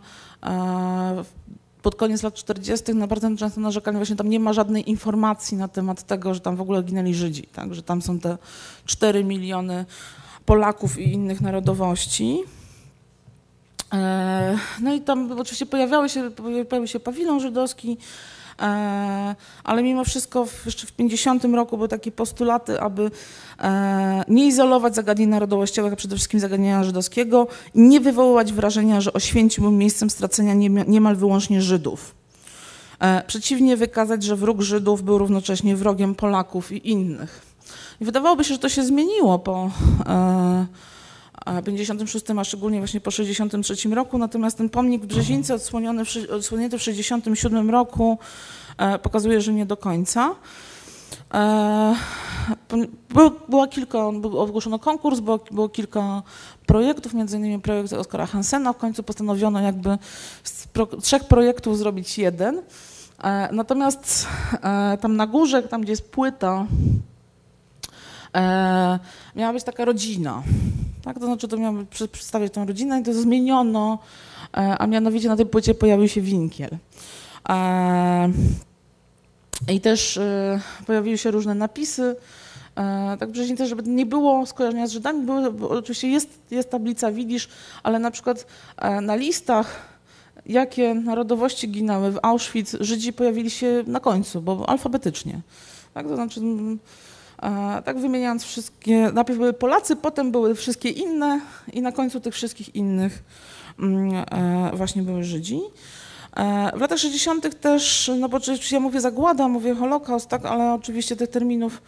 pod 1.82 1.94
koniec 1.94 2.22
lat 2.22 2.34
40. 2.34 2.94
na 2.94 3.06
bardzo 3.06 3.36
często 3.36 3.60
narzekali, 3.60 3.96
właśnie 3.96 4.16
tam 4.16 4.28
nie 4.28 4.40
ma 4.40 4.52
żadnej 4.52 4.90
informacji 4.90 5.56
na 5.56 5.68
temat 5.68 6.02
tego, 6.02 6.34
że 6.34 6.40
tam 6.40 6.56
w 6.56 6.60
ogóle 6.60 6.82
ginęli 6.82 7.14
Żydzi, 7.14 7.42
tak? 7.42 7.74
że 7.74 7.82
tam 7.82 8.02
są 8.02 8.18
te 8.18 8.38
4 8.84 9.24
miliony 9.24 9.84
Polaków 10.46 10.98
i 10.98 11.12
innych 11.12 11.40
narodowości. 11.40 12.38
E, 13.92 14.58
no 14.80 14.94
i 14.94 15.00
tam 15.00 15.32
oczywiście 15.32 15.66
pojawiały 15.66 16.08
się, 16.08 16.30
pojawił 16.68 16.86
się 16.86 17.00
pawilon 17.00 17.40
żydowski, 17.40 17.98
ale 19.64 19.82
mimo 19.82 20.04
wszystko 20.04 20.46
jeszcze 20.66 20.86
w 20.86 20.92
50 20.92 21.44
roku 21.44 21.76
były 21.76 21.88
takie 21.88 22.12
postulaty, 22.12 22.80
aby 22.80 23.10
e, 23.60 24.24
nie 24.28 24.46
izolować 24.46 24.94
zagadnień 24.94 25.28
narodowościowych, 25.28 25.92
a 25.92 25.96
przede 25.96 26.16
wszystkim 26.16 26.40
zagadnienia 26.40 26.84
żydowskiego 26.84 27.46
i 27.74 27.80
nie 27.80 28.00
wywoływać 28.00 28.52
wrażenia, 28.52 29.00
że 29.00 29.12
Oświęcim 29.12 29.64
był 29.64 29.72
miejscem 29.72 30.10
stracenia 30.10 30.54
niemal 30.86 31.16
wyłącznie 31.16 31.62
Żydów. 31.62 32.14
E, 33.00 33.22
przeciwnie, 33.26 33.76
wykazać, 33.76 34.22
że 34.22 34.36
wróg 34.36 34.60
Żydów 34.60 35.02
był 35.02 35.18
równocześnie 35.18 35.76
wrogiem 35.76 36.14
Polaków 36.14 36.72
i 36.72 36.90
innych. 36.90 37.42
I 38.00 38.04
wydawałoby 38.04 38.44
się, 38.44 38.54
że 38.54 38.60
to 38.60 38.68
się 38.68 38.84
zmieniło 38.84 39.38
po 39.38 39.70
56, 41.64 42.26
a 42.38 42.44
szczególnie 42.44 42.78
właśnie 42.78 43.00
po 43.00 43.10
63 43.10 43.88
roku, 43.88 44.18
natomiast 44.18 44.58
ten 44.58 44.68
pomnik 44.68 45.02
w 45.02 45.06
Brzezińce 45.06 45.54
odsłonięty 46.30 46.78
w 46.78 46.82
67 46.82 47.70
roku 47.70 48.18
e, 48.78 48.98
pokazuje, 48.98 49.40
że 49.40 49.52
nie 49.52 49.66
do 49.66 49.76
końca. 49.76 50.34
E, 51.34 51.94
było, 53.48 53.66
kilka, 53.66 54.06
ogłoszono 54.22 54.78
konkurs, 54.78 55.20
było, 55.20 55.40
było 55.50 55.68
kilka 55.68 56.22
projektów, 56.66 57.14
między 57.14 57.36
innymi 57.36 57.60
projekt 57.60 57.92
Oskara 57.92 58.26
Hansena. 58.26 58.72
W 58.72 58.76
końcu 58.76 59.02
postanowiono 59.02 59.60
jakby 59.60 59.98
z 60.42 60.66
pro, 60.66 60.86
trzech 60.86 61.24
projektów 61.24 61.78
zrobić 61.78 62.18
jeden. 62.18 62.62
E, 63.24 63.48
natomiast 63.52 64.26
tam 65.00 65.16
na 65.16 65.26
górze, 65.26 65.62
tam 65.62 65.82
gdzie 65.82 65.92
jest 65.92 66.10
płyta, 66.10 66.66
miała 69.36 69.52
być 69.52 69.64
taka 69.64 69.84
rodzina. 69.84 70.42
Tak? 71.10 71.18
To 71.18 71.26
znaczy, 71.26 71.48
to 71.48 71.56
miało 71.56 71.78
przedstawiać 72.12 72.52
tę 72.52 72.64
rodzinę 72.64 73.00
i 73.00 73.02
to 73.02 73.12
zmieniono, 73.12 73.98
e, 74.56 74.78
a 74.78 74.86
mianowicie 74.86 75.28
na 75.28 75.36
tej 75.36 75.46
płycie 75.46 75.74
pojawił 75.74 76.08
się 76.08 76.20
winkiel. 76.20 76.70
E, 77.48 78.30
I 79.68 79.80
też 79.80 80.16
e, 80.16 80.60
pojawiły 80.86 81.18
się 81.18 81.30
różne 81.30 81.54
napisy, 81.54 82.16
tak 83.18 83.30
wcześniej 83.30 83.68
żeby 83.68 83.82
nie 83.82 84.06
było 84.06 84.46
skojarzenia 84.46 84.86
z 84.86 84.90
Żydami, 84.90 85.26
bo 85.26 85.68
oczywiście 85.68 86.08
jest, 86.08 86.38
jest 86.50 86.70
tablica 86.70 87.12
Widzisz, 87.12 87.48
ale 87.82 87.98
na 87.98 88.10
przykład 88.10 88.46
na 89.02 89.14
listach, 89.16 89.80
jakie 90.46 90.94
narodowości 90.94 91.68
ginęły 91.68 92.12
w 92.12 92.18
Auschwitz, 92.22 92.76
Żydzi 92.80 93.12
pojawili 93.12 93.50
się 93.50 93.84
na 93.86 94.00
końcu, 94.00 94.42
bo 94.42 94.68
alfabetycznie. 94.68 95.40
Tak, 95.94 96.08
to 96.08 96.14
znaczy 96.14 96.40
tak 97.84 97.98
wymieniając 97.98 98.44
wszystkie, 98.44 99.10
najpierw 99.14 99.38
były 99.38 99.52
Polacy, 99.52 99.96
potem 99.96 100.32
były 100.32 100.54
wszystkie 100.54 100.88
inne 100.88 101.40
i 101.72 101.82
na 101.82 101.92
końcu 101.92 102.20
tych 102.20 102.34
wszystkich 102.34 102.74
innych 102.74 103.22
mm, 103.78 104.24
e, 104.30 104.76
właśnie 104.76 105.02
były 105.02 105.24
Żydzi. 105.24 105.60
E, 106.36 106.72
w 106.76 106.80
latach 106.80 106.98
60. 106.98 107.60
też, 107.60 108.10
no 108.18 108.28
bo 108.28 108.36
oczywiście 108.36 108.76
ja 108.76 108.80
mówię 108.80 109.00
zagłada, 109.00 109.48
mówię 109.48 109.74
Holokaust, 109.74 110.28
tak, 110.28 110.46
ale 110.46 110.74
oczywiście 110.74 111.16
tych 111.16 111.30
terminów 111.30 111.82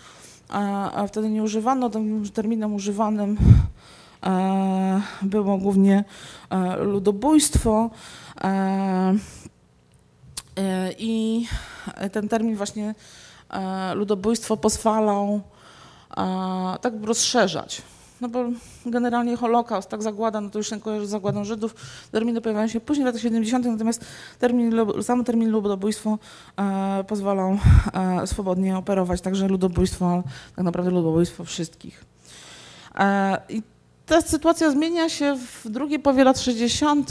wtedy 1.08 1.30
nie 1.30 1.42
używano. 1.42 1.90
Tym 1.90 2.30
terminem 2.30 2.74
używanym 2.74 3.36
e, 4.22 5.00
było 5.22 5.58
głównie 5.58 6.04
ludobójstwo. 6.78 7.90
I 10.98 11.46
ten 12.12 12.28
termin 12.28 12.56
właśnie 12.56 12.94
E, 12.94 13.21
ludobójstwo 13.94 14.56
pozwalał 14.56 15.40
e, 16.16 16.78
tak 16.80 16.94
rozszerzać. 17.02 17.82
No 18.22 18.28
bo 18.28 18.44
generalnie 18.86 19.36
Holokaust, 19.36 19.88
tak 19.88 20.02
zagłada, 20.02 20.40
no 20.40 20.50
to 20.50 20.58
już 20.58 20.70
się 20.70 20.80
kojarzy 20.80 21.06
z 21.06 21.10
zagładą 21.10 21.44
Żydów. 21.44 21.74
Terminy 22.12 22.40
pojawiają 22.40 22.68
się 22.68 22.80
później 22.80 23.04
w 23.04 23.06
latach 23.06 23.22
70., 23.22 23.66
natomiast 23.66 24.04
termin, 24.38 24.72
sam 25.02 25.24
termin 25.24 25.50
ludobójstwo 25.50 26.18
e, 26.56 27.04
pozwalał 27.04 27.58
e, 27.94 28.26
swobodnie 28.26 28.76
operować, 28.76 29.20
także 29.20 29.48
ludobójstwo, 29.48 30.22
tak 30.56 30.64
naprawdę 30.64 30.90
ludobójstwo 30.90 31.44
wszystkich. 31.44 32.04
E, 32.98 33.38
I 33.48 33.62
ta 34.06 34.20
sytuacja 34.20 34.70
zmienia 34.70 35.08
się 35.08 35.36
w 35.36 35.70
drugiej 35.70 35.98
połowie 35.98 36.24
lat 36.24 36.40
60. 36.40 37.10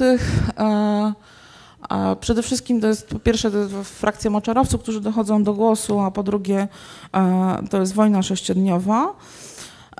A 1.89 2.15
przede 2.15 2.43
wszystkim 2.43 2.81
to 2.81 2.87
jest 2.87 3.07
po 3.07 3.19
pierwsze 3.19 3.51
to 3.51 3.57
jest 3.57 3.73
frakcja 3.83 4.31
moczarowców, 4.31 4.81
którzy 4.81 5.01
dochodzą 5.01 5.43
do 5.43 5.53
głosu, 5.53 5.99
a 5.99 6.11
po 6.11 6.23
drugie 6.23 6.67
e, 7.13 7.63
to 7.69 7.79
jest 7.79 7.93
wojna 7.93 8.23
sześciodniowa. 8.23 9.13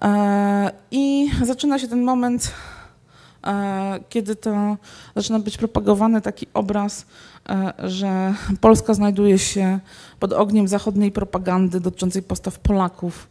E, 0.02 0.72
I 0.92 1.32
zaczyna 1.44 1.80
się 1.80 1.88
ten 1.88 2.04
moment, 2.04 2.52
e, 3.48 4.00
kiedy 4.10 4.36
to 4.36 4.78
zaczyna 5.16 5.40
być 5.40 5.58
propagowany 5.58 6.22
taki 6.22 6.48
obraz, 6.54 7.06
że 7.84 8.34
Polska 8.62 8.94
znajduje 8.94 9.40
się 9.40 9.80
pod 10.20 10.34
ogniem 10.34 10.68
zachodniej 10.68 11.12
propagandy 11.12 11.80
dotyczącej 11.80 12.24
postaw 12.24 12.60
Polaków 12.60 13.28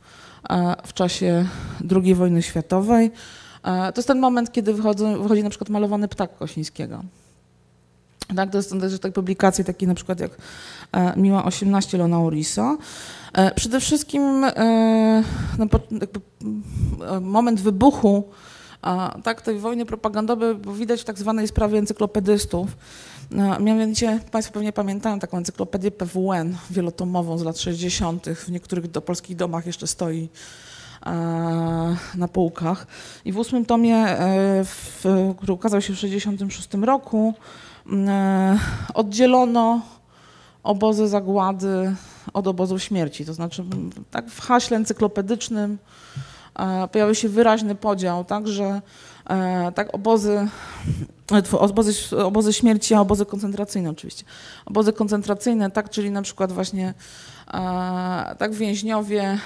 w 0.86 0.92
czasie 0.92 1.46
II 1.90 2.14
wojny 2.14 2.42
światowej. 2.42 3.11
To 3.62 3.92
jest 3.96 4.09
ten 4.09 4.18
moment, 4.18 4.53
kiedy 4.53 4.74
wychodzi, 4.74 5.05
wychodzi 5.22 5.42
na 5.42 5.51
przykład 5.51 5.68
malowany 5.68 6.09
ptak 6.09 6.36
Kosińskiego. 6.36 7.03
Tak, 8.37 8.51
to 8.51 8.62
są 8.62 8.81
też 8.81 8.99
tak 8.99 9.12
publikacje 9.12 9.64
takie 9.64 9.87
na 9.87 9.95
przykład 9.95 10.20
jak 10.20 10.31
e, 10.93 11.16
Miła 11.16 11.45
18 11.45 11.99
Lona 11.99 12.18
Uriso. 12.18 12.78
E, 13.33 13.55
przede 13.55 13.81
wszystkim 13.81 14.45
e, 14.45 15.22
no, 15.59 15.66
moment 17.20 17.61
wybuchu 17.61 18.24
tak, 19.24 19.43
tej 19.43 19.59
wojny 19.59 19.87
propagandowej 19.87 20.57
widać 20.74 21.01
w 21.01 21.05
tak 21.05 21.18
zwanej 21.18 21.49
sprawie 21.49 21.78
encyklopedystów. 21.78 22.68
Mianowicie 23.61 24.20
Państwo 24.31 24.55
pewnie 24.55 24.72
pamiętają 24.72 25.18
taką 25.18 25.39
encyklopedię 25.39 25.91
PWN 25.91 26.57
wielotomową 26.70 27.39
z 27.39 27.43
lat 27.43 27.59
60. 27.59 28.26
W 28.26 28.51
niektórych 28.51 28.91
do 28.91 29.01
polskich 29.01 29.37
domach 29.37 29.66
jeszcze 29.66 29.87
stoi 29.87 30.28
na 32.14 32.28
półkach. 32.33 32.87
I 33.24 33.33
w 33.33 33.39
ósmym 33.39 33.64
tomie, 33.64 34.07
który 35.37 35.53
ukazał 35.53 35.81
się 35.81 35.93
w 35.93 35.97
1966 35.97 36.74
roku, 36.74 37.35
oddzielono 38.95 39.80
obozy 40.62 41.09
zagłady 41.09 41.95
od 42.32 42.47
obozu 42.47 42.78
śmierci. 42.78 43.24
To 43.24 43.34
znaczy, 43.34 43.64
tak 44.11 44.30
w 44.30 44.41
haśle 44.41 44.76
encyklopedycznym 44.76 45.78
e, 46.59 46.88
pojawił 46.88 47.14
się 47.14 47.28
wyraźny 47.28 47.74
podział, 47.74 48.24
tak, 48.24 48.49
że 48.49 48.82
e, 49.30 49.72
tak 49.74 49.95
obozy, 49.95 50.49
obozy, 51.53 52.16
obozy 52.16 52.53
śmierci, 52.53 52.95
a 52.95 53.01
obozy 53.01 53.26
koncentracyjne 53.26 53.91
oczywiście. 53.91 54.24
Obozy 54.66 54.93
koncentracyjne, 54.93 55.70
tak, 55.70 55.91
czyli 55.91 56.11
na 56.11 56.22
przykład 56.22 56.53
właśnie 56.53 56.95
tak 58.38 58.55
więźniowie 58.55 59.38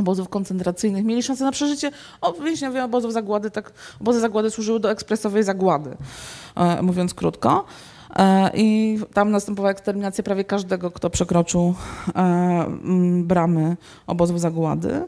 obozów 0.00 0.28
koncentracyjnych 0.28 1.04
mieli 1.04 1.22
szansę 1.22 1.44
na 1.44 1.52
przeżycie. 1.52 1.90
O, 2.20 2.32
więźniowie 2.32 2.84
obozów 2.84 3.12
zagłady, 3.12 3.50
tak, 3.50 3.72
obozy 4.00 4.20
zagłady 4.20 4.50
służyły 4.50 4.80
do 4.80 4.90
ekspresowej 4.90 5.42
zagłady, 5.42 5.96
e, 6.56 6.82
mówiąc 6.82 7.14
krótko. 7.14 7.64
E, 8.16 8.50
I 8.54 8.98
tam 9.14 9.30
następowała 9.30 9.72
eksterminacja 9.72 10.24
prawie 10.24 10.44
każdego, 10.44 10.90
kto 10.90 11.10
przekroczył 11.10 11.74
e, 12.16 12.66
bramy 13.22 13.76
obozów 14.06 14.40
zagłady. 14.40 15.02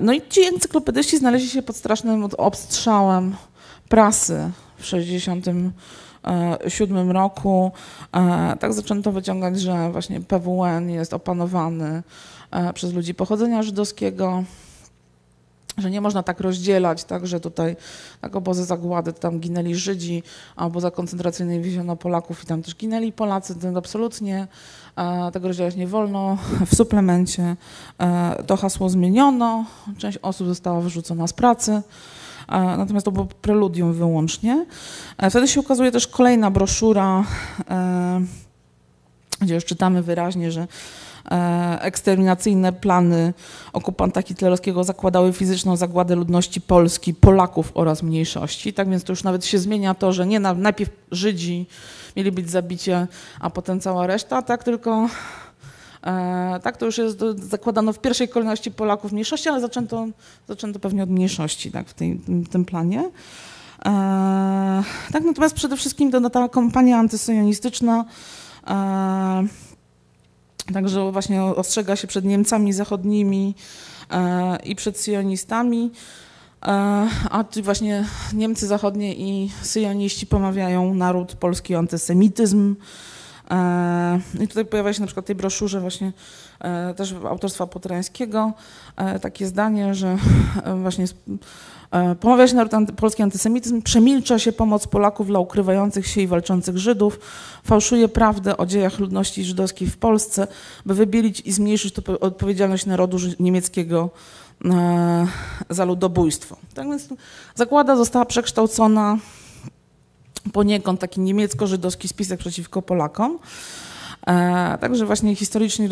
No 0.00 0.12
i 0.12 0.22
ci 0.28 0.44
encyklopedyści 0.44 1.18
znaleźli 1.18 1.48
się 1.48 1.62
pod 1.62 1.76
strasznym 1.76 2.28
obstrzałem 2.38 3.36
prasy 3.88 4.50
w 4.76 4.86
1967 6.22 7.10
roku. 7.10 7.72
Tak 8.60 8.72
zaczęto 8.72 9.12
wyciągać, 9.12 9.60
że 9.60 9.90
właśnie 9.92 10.20
PWN 10.20 10.90
jest 10.90 11.14
opanowany 11.14 12.02
E, 12.50 12.72
przez 12.72 12.92
ludzi 12.92 13.14
pochodzenia 13.14 13.62
żydowskiego, 13.62 14.44
że 15.78 15.90
nie 15.90 16.00
można 16.00 16.22
tak 16.22 16.40
rozdzielać, 16.40 17.04
tak, 17.04 17.26
że 17.26 17.40
tutaj 17.40 17.76
tak 18.20 18.36
obozy 18.36 18.64
zagłady, 18.64 19.12
tam 19.12 19.40
ginęli 19.40 19.74
Żydzi, 19.74 20.22
a 20.56 20.66
oboza 20.66 20.90
koncentracyjnej 20.90 21.60
wieziono 21.60 21.96
Polaków 21.96 22.42
i 22.42 22.46
tam 22.46 22.62
też 22.62 22.76
ginęli 22.76 23.12
Polacy, 23.12 23.54
to 23.54 23.78
absolutnie 23.78 24.46
e, 24.96 25.30
tego 25.32 25.48
rozdzielać 25.48 25.76
nie 25.76 25.86
wolno. 25.86 26.38
W 26.66 26.76
suplemencie 26.76 27.56
e, 27.98 28.42
to 28.46 28.56
hasło 28.56 28.88
zmieniono, 28.88 29.64
część 29.98 30.18
osób 30.22 30.46
została 30.46 30.80
wyrzucona 30.80 31.26
z 31.26 31.32
pracy, 31.32 31.82
natomiast 32.48 33.04
to 33.04 33.12
było 33.12 33.26
preludium 33.26 33.92
wyłącznie. 33.92 34.66
Wtedy 35.30 35.48
się 35.48 35.60
ukazuje 35.60 35.92
też 35.92 36.06
kolejna 36.06 36.50
broszura, 36.50 37.24
gdzie 39.40 39.54
już 39.54 39.64
czytamy 39.64 40.02
wyraźnie, 40.02 40.52
że 40.52 40.66
E, 41.30 41.78
eksterminacyjne 41.82 42.72
plany 42.72 43.34
okupanta 43.72 44.22
hitlerowskiego 44.22 44.84
zakładały 44.84 45.32
fizyczną 45.32 45.76
zagładę 45.76 46.14
ludności 46.14 46.60
Polski, 46.60 47.14
Polaków 47.14 47.70
oraz 47.74 48.02
mniejszości. 48.02 48.72
Tak 48.72 48.88
więc 48.88 49.04
to 49.04 49.12
już 49.12 49.24
nawet 49.24 49.46
się 49.46 49.58
zmienia 49.58 49.94
to, 49.94 50.12
że 50.12 50.26
nie 50.26 50.40
najpierw 50.40 50.90
Żydzi 51.10 51.66
mieli 52.16 52.32
być 52.32 52.50
zabicie, 52.50 53.06
a 53.40 53.50
potem 53.50 53.80
cała 53.80 54.06
reszta, 54.06 54.42
tak 54.42 54.64
tylko 54.64 54.90
e, 55.00 55.08
tak, 56.62 56.76
to 56.76 56.86
już 56.86 56.98
jest 56.98 57.20
zakładano 57.36 57.92
w 57.92 57.98
pierwszej 57.98 58.28
kolejności 58.28 58.70
Polaków 58.70 59.12
mniejszości, 59.12 59.48
ale 59.48 59.60
zaczęto, 59.60 60.06
zaczęto 60.48 60.78
pewnie 60.78 61.02
od 61.02 61.10
mniejszości 61.10 61.72
tak, 61.72 61.88
w, 61.88 61.94
tej, 61.94 62.14
w 62.14 62.48
tym 62.48 62.64
planie. 62.64 63.10
E, 63.84 64.82
tak, 65.12 65.24
natomiast 65.24 65.54
przede 65.54 65.76
wszystkim 65.76 66.10
to, 66.10 66.30
ta 66.30 66.48
kampania 66.48 66.98
antysyjonistyczna 66.98 68.04
Także 70.72 71.12
właśnie 71.12 71.42
ostrzega 71.42 71.96
się 71.96 72.06
przed 72.06 72.24
Niemcami 72.24 72.72
zachodnimi 72.72 73.54
e, 74.10 74.58
i 74.64 74.76
przed 74.76 74.98
syjonistami, 74.98 75.90
e, 76.62 76.68
a 77.30 77.44
tu 77.44 77.62
właśnie 77.62 78.04
Niemcy 78.32 78.66
zachodnie 78.66 79.14
i 79.14 79.50
syjoniści 79.62 80.26
pomawiają 80.26 80.94
naród 80.94 81.34
polski 81.34 81.74
o 81.74 81.78
antysemityzm. 81.78 82.76
E, 83.50 84.20
I 84.40 84.48
tutaj 84.48 84.64
pojawia 84.64 84.92
się 84.92 85.00
na 85.00 85.06
przykład 85.06 85.26
w 85.26 85.26
tej 85.26 85.36
broszurze 85.36 85.80
właśnie 85.80 86.12
też 86.96 87.14
autorstwa 87.28 87.66
Potrańskiego 87.66 88.52
takie 89.20 89.46
zdanie, 89.46 89.94
że 89.94 90.16
właśnie 90.82 91.06
E, 91.90 92.14
pomawia 92.14 92.48
się 92.48 92.54
naród 92.54 92.74
anty, 92.74 92.92
polski 92.92 93.22
antysemityzm, 93.22 93.82
przemilcza 93.82 94.38
się 94.38 94.52
pomoc 94.52 94.86
Polaków 94.86 95.26
dla 95.26 95.38
ukrywających 95.38 96.06
się 96.06 96.20
i 96.20 96.26
walczących 96.26 96.78
Żydów, 96.78 97.20
fałszuje 97.64 98.08
prawdę 98.08 98.56
o 98.56 98.66
dziejach 98.66 98.98
ludności 98.98 99.44
żydowskiej 99.44 99.88
w 99.88 99.96
Polsce, 99.96 100.46
by 100.86 100.94
wybielić 100.94 101.40
i 101.40 101.52
zmniejszyć 101.52 101.94
odpowiedzialność 102.20 102.86
narodu 102.86 103.18
niemieckiego 103.40 104.10
e, 104.64 105.26
za 105.70 105.84
ludobójstwo. 105.84 106.56
Tak 106.74 106.88
więc 106.88 107.08
zakłada 107.54 107.96
została 107.96 108.24
przekształcona 108.24 109.18
poniekąd 110.50 111.00
taki 111.00 111.20
niemiecko-żydowski 111.20 112.08
spisek 112.08 112.40
przeciwko 112.40 112.82
Polakom. 112.82 113.38
E, 114.26 114.78
także 114.80 115.06
właśnie 115.06 115.36
historyczni 115.36 115.88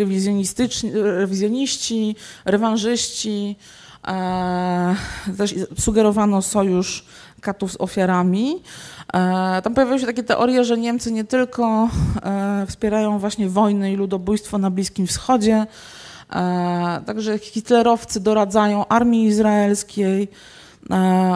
rewizjoniści, 0.93 2.17
rewanżyści, 2.45 3.57
E, 4.07 4.95
też 5.39 5.55
sugerowano 5.79 6.43
sojusz 6.43 7.05
katów 7.41 7.73
z 7.73 7.77
ofiarami. 7.81 8.63
E, 9.15 9.63
tam 9.63 9.75
pojawiły 9.75 9.99
się 9.99 10.07
takie 10.07 10.23
teorie, 10.23 10.65
że 10.65 10.79
Niemcy 10.79 11.13
nie 11.13 11.25
tylko 11.25 11.89
wspierają 12.67 13.19
właśnie 13.19 13.49
wojny 13.49 13.93
i 13.93 13.97
ludobójstwo 13.97 14.59
na 14.59 14.71
Bliskim 14.71 15.07
Wschodzie, 15.07 15.67
także 17.07 17.39
hitlerowcy 17.39 18.21
doradzają 18.21 18.87
armii 18.87 19.27
izraelskiej, 19.27 20.29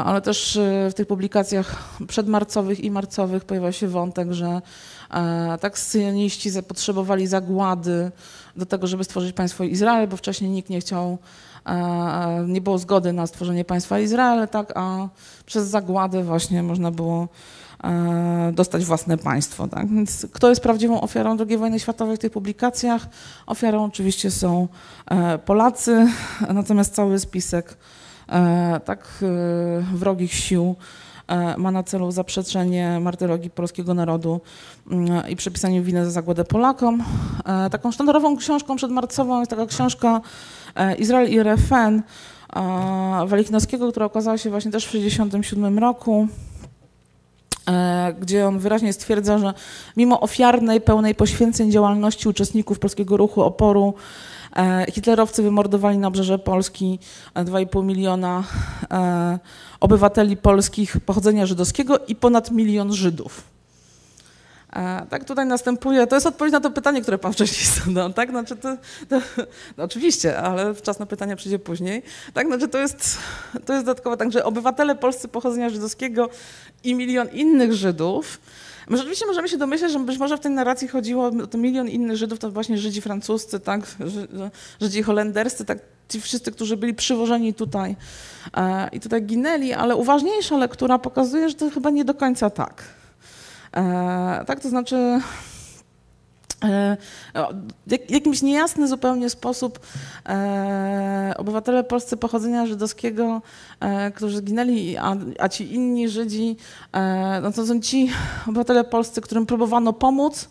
ale 0.05 0.21
też 0.21 0.59
w 0.91 0.95
tych 0.95 1.07
publikacjach 1.07 1.99
przedmarcowych 2.09 2.81
i 2.81 2.91
marcowych 2.91 3.45
pojawia 3.45 3.73
się 3.73 3.89
wątek, 3.89 4.33
że 4.33 4.63
tak 5.61 5.79
syjoniści 5.79 6.51
zapotrzebowali 6.51 7.27
zagłady 7.27 8.11
do 8.57 8.67
tego, 8.67 8.87
żeby 8.87 9.05
stworzyć 9.05 9.33
państwo 9.33 9.65
Izrael, 9.65 10.09
bo 10.09 10.17
wcześniej 10.17 10.51
nikt 10.51 10.71
nie 10.71 10.81
chciał 10.81 11.19
nie 12.47 12.61
było 12.61 12.79
zgody 12.79 13.13
na 13.13 13.27
stworzenie 13.27 13.65
państwa 13.65 13.99
Izrael, 13.99 14.49
tak, 14.49 14.73
a 14.75 15.09
przez 15.47 15.69
zagładę 15.69 16.23
właśnie 16.23 16.63
można 16.63 16.91
było 16.91 17.29
e, 17.85 18.53
dostać 18.55 18.85
własne 18.85 19.19
państwo. 19.19 19.69
Tak? 19.69 19.89
Więc 19.89 20.27
kto 20.33 20.49
jest 20.49 20.63
prawdziwą 20.63 21.01
ofiarą 21.01 21.37
II 21.49 21.59
wojny 21.59 21.81
światowej 21.81 22.17
w 22.17 22.19
tych 22.19 22.33
publikacjach? 22.33 23.09
Ofiarą 23.47 23.85
oczywiście 23.85 24.31
są 24.31 24.69
e, 25.07 25.39
Polacy, 25.39 26.07
natomiast 26.55 26.95
cały 26.95 27.19
spisek 27.19 27.71
e, 27.71 28.00
tak 28.85 29.25
wrogich 29.95 30.35
sił 30.35 30.77
ma 31.57 31.71
na 31.71 31.83
celu 31.83 32.11
zaprzeczenie 32.11 33.01
martyrologii 33.01 33.51
polskiego 33.51 33.95
narodu 33.95 34.41
mm, 34.91 35.29
i 35.29 35.37
przypisanie 35.37 35.83
winy 35.83 36.05
za 36.05 36.11
zagładę 36.11 36.45
Polakom. 36.45 37.03
Taką 37.71 37.93
sztandarową 37.93 38.37
książką 38.37 38.77
przedmarcową 38.77 39.39
jest 39.39 39.51
taka 39.51 39.67
książka 39.67 40.21
E, 40.75 40.95
Izrael 40.95 41.31
i 41.31 41.39
RFN 41.39 41.75
e, 41.97 42.03
Walichnowskiego, 43.27 43.91
która 43.91 44.07
okazała 44.07 44.39
się 44.39 44.51
właśnie 44.51 44.71
też 44.71 44.85
w 44.85 44.93
1967 44.93 45.79
roku, 45.79 46.29
e, 47.69 48.15
gdzie 48.21 48.47
on 48.47 48.59
wyraźnie 48.59 48.93
stwierdza, 48.93 49.39
że 49.39 49.55
mimo 49.97 50.21
ofiarnej, 50.21 50.81
pełnej 50.81 51.15
poświęceń 51.15 51.73
działalności 51.73 52.29
uczestników 52.29 52.79
polskiego 52.79 53.17
ruchu 53.17 53.43
oporu, 53.43 53.95
hitlerowcy 54.93 55.43
wymordowali 55.43 55.99
na 55.99 56.09
obrzeże 56.09 56.39
Polski 56.39 56.99
2,5 57.35 57.85
miliona 57.85 58.45
obywateli 59.81 60.37
polskich 60.37 61.01
pochodzenia 61.01 61.47
żydowskiego 61.47 61.99
i 61.99 62.17
ponad 62.17 62.51
milion 62.51 62.93
Żydów. 62.93 63.43
E, 64.73 65.07
tak, 65.11 65.25
tutaj 65.25 65.47
następuje, 65.47 66.07
to 66.07 66.17
jest 66.17 66.27
odpowiedź 66.27 66.53
na 66.53 66.61
to 66.61 66.71
pytanie, 66.71 67.03
które 67.03 67.19
pan 67.19 67.33
wcześniej 67.33 67.67
zadał, 67.87 68.13
tak, 68.13 68.31
znaczy 68.31 68.57
to, 68.57 68.77
to 69.09 69.21
no 69.77 69.85
oczywiście, 69.85 70.39
ale 70.39 70.75
czas 70.75 70.99
na 70.99 71.07
pytania 71.07 71.37
przyjdzie 71.37 71.59
później, 71.59 72.03
tak, 72.35 72.47
znaczy 72.47 72.69
to 72.69 72.79
jest, 72.79 73.19
to 73.67 73.73
jest 73.73 73.87
dodatkowo 73.87 74.17
tak, 74.17 74.33
że 74.33 74.45
obywatele 74.45 74.95
polscy 74.95 75.29
pochodzenia 75.29 75.71
żydowskiego 75.71 76.29
i 76.85 76.95
milion 76.95 77.29
innych 77.29 77.73
Żydów, 77.73 78.41
my 78.91 78.97
rzeczywiście 78.97 79.27
możemy 79.27 79.49
się 79.49 79.59
domyśleć, 79.59 79.93
że 79.93 79.99
być 79.99 80.19
może 80.19 80.37
w 80.37 80.41
tej 80.41 80.53
narracji 80.53 80.89
chodziło 80.89 81.27
o 81.27 81.47
to 81.47 81.59
milion 81.59 81.89
innych 81.89 82.17
Żydów, 82.17 82.39
to 82.39 82.51
właśnie 82.51 82.79
Żydzi 82.79 83.01
francuscy, 83.01 83.61
tak, 83.61 83.81
Żydzi 84.81 85.03
holenderscy, 85.03 85.65
tak, 85.65 85.79
ci 86.09 86.21
wszyscy, 86.21 86.53
którzy 86.53 86.77
byli 86.77 86.95
przywożeni 86.95 87.55
tutaj 87.55 87.97
e, 88.57 88.89
i 88.93 89.01
tutaj 89.01 89.23
ginęli, 89.23 89.73
ale 89.73 89.97
uważniejsza 89.97 90.57
lektura 90.57 90.99
pokazuje, 90.99 91.49
że 91.49 91.55
to 91.55 91.71
chyba 91.71 91.91
nie 91.91 92.05
do 92.05 92.15
końca 92.15 92.51
tak. 92.51 92.85
E, 93.77 94.45
tak, 94.47 94.61
to 94.61 94.69
znaczy 94.69 95.21
w 97.87 98.11
jakimś 98.11 98.43
niejasny 98.43 98.89
zupełnie 98.89 99.31
sposób 99.31 99.81
e, 100.29 101.35
obywatele 101.37 101.85
polscy 101.85 102.17
pochodzenia 102.17 102.67
żydowskiego, 102.67 103.43
którzy 104.15 104.37
zginęli, 104.37 104.97
a, 104.97 105.17
a, 105.39 105.49
ci 105.49 105.75
inni 105.75 106.09
Żydzi, 106.09 106.57
no 107.43 107.53
to 107.53 107.67
są 107.67 107.81
ci 107.81 108.11
obywatele 108.49 108.85
polscy, 108.85 109.21
którym 109.21 109.47
próbowano 109.47 109.93
pomóc, 109.93 110.49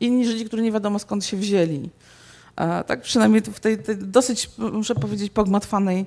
inni 0.00 0.26
Żydzi, 0.26 0.44
którzy 0.44 0.62
nie 0.62 0.72
wiadomo 0.72 0.98
skąd 0.98 1.24
się 1.24 1.36
wzięli. 1.36 1.90
Tak 2.86 3.00
przynajmniej 3.00 3.42
w 3.42 3.60
tej, 3.60 3.78
tej 3.78 3.96
dosyć, 3.96 4.50
muszę 4.58 4.94
powiedzieć, 4.94 5.30
pogmatwanej, 5.30 6.06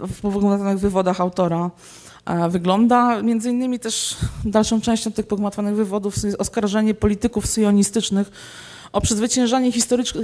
w 0.00 0.20
pogmatwanych 0.20 0.78
wywodach 0.78 1.20
autora 1.20 1.70
wygląda. 2.48 3.22
Między 3.22 3.50
innymi 3.50 3.78
też 3.78 4.16
dalszą 4.44 4.80
częścią 4.80 5.12
tych 5.12 5.26
pogmatwanych 5.26 5.74
wywodów 5.74 6.24
jest 6.24 6.40
oskarżenie 6.40 6.94
polityków 6.94 7.46
syjonistycznych 7.46 8.30
o 8.92 9.00
przezwyciężanie 9.00 9.72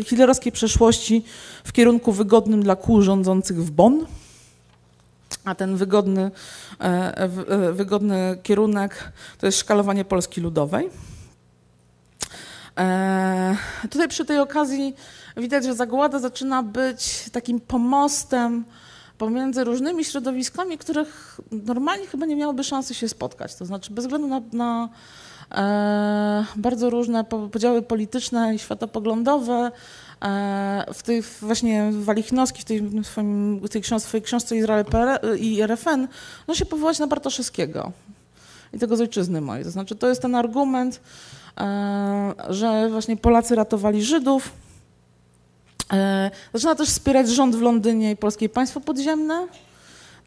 hitlerowskiej 0.05 0.53
przeszłości 0.53 1.25
w 1.65 1.73
kierunku 1.73 2.13
wygodnym 2.13 2.63
dla 2.63 2.77
kół 2.77 3.03
rządzących 3.03 3.65
w 3.65 3.71
Bonn. 3.71 4.07
A 5.45 5.55
ten 5.55 5.77
wygodny, 5.77 6.31
e, 6.81 6.85
e, 7.17 7.73
wygodny 7.73 8.39
kierunek 8.43 9.13
to 9.39 9.47
jest 9.47 9.59
szkalowanie 9.59 10.05
Polski 10.05 10.41
Ludowej. 10.41 10.91
E, 12.79 13.57
tutaj 13.91 14.09
przy 14.09 14.25
tej 14.25 14.39
okazji 14.39 14.95
widać, 15.37 15.65
że 15.65 15.75
zagłada 15.75 16.19
zaczyna 16.19 16.63
być 16.63 17.31
takim 17.33 17.61
pomostem 17.61 18.65
pomiędzy 19.19 19.65
różnymi 19.65 20.05
środowiskami, 20.05 20.79
których 20.79 21.41
normalnie 21.53 22.07
chyba 22.07 22.27
nie 22.27 22.37
miałoby 22.37 22.65
szansy 22.65 22.95
się 22.95 23.09
spotkać. 23.09 23.55
To 23.55 23.67
znaczy 23.67 23.93
bez 23.93 24.05
względu 24.05 24.29
na, 24.29 24.41
na 24.53 24.89
e, 25.55 26.45
bardzo 26.57 26.91
różne 26.91 27.25
podziały 27.25 27.83
polityczne 27.83 28.55
i 28.55 28.59
światopoglądowe, 28.59 29.71
e, 30.23 30.85
w 30.95 31.03
tej 31.03 31.23
właśnie 31.41 31.91
Walichnowski, 31.93 32.63
w 32.63 32.65
tej, 32.65 32.91
swoim, 33.03 33.61
tej 33.71 33.83
książ 33.83 34.03
swojej 34.03 34.23
książce 34.23 34.57
Izrael 34.57 34.85
i 35.39 35.63
RFN, 35.63 36.09
no 36.49 36.55
się 36.55 36.67
powołać 36.67 36.99
na 36.99 37.07
Bartoszewskiego 37.07 37.93
i 38.73 38.79
tego 38.79 38.97
z 38.97 39.01
ojczyzny 39.01 39.41
mojej. 39.41 39.65
To 39.65 39.71
znaczy 39.71 39.97
to 39.97 40.09
jest 40.09 40.23
ten 40.23 40.35
argument, 40.35 41.01
e, 41.59 42.35
że 42.49 42.89
właśnie 42.91 43.17
Polacy 43.17 43.55
ratowali 43.55 44.03
Żydów, 44.03 44.51
E, 44.51 44.68
zaczyna 46.55 46.75
też 46.75 46.89
wspierać 46.89 47.29
rząd 47.29 47.57
w 47.57 47.63
Londynie 47.63 48.11
i 48.11 48.17
polskie 48.17 48.49
państwo 48.49 48.81
podziemne. 48.81 49.49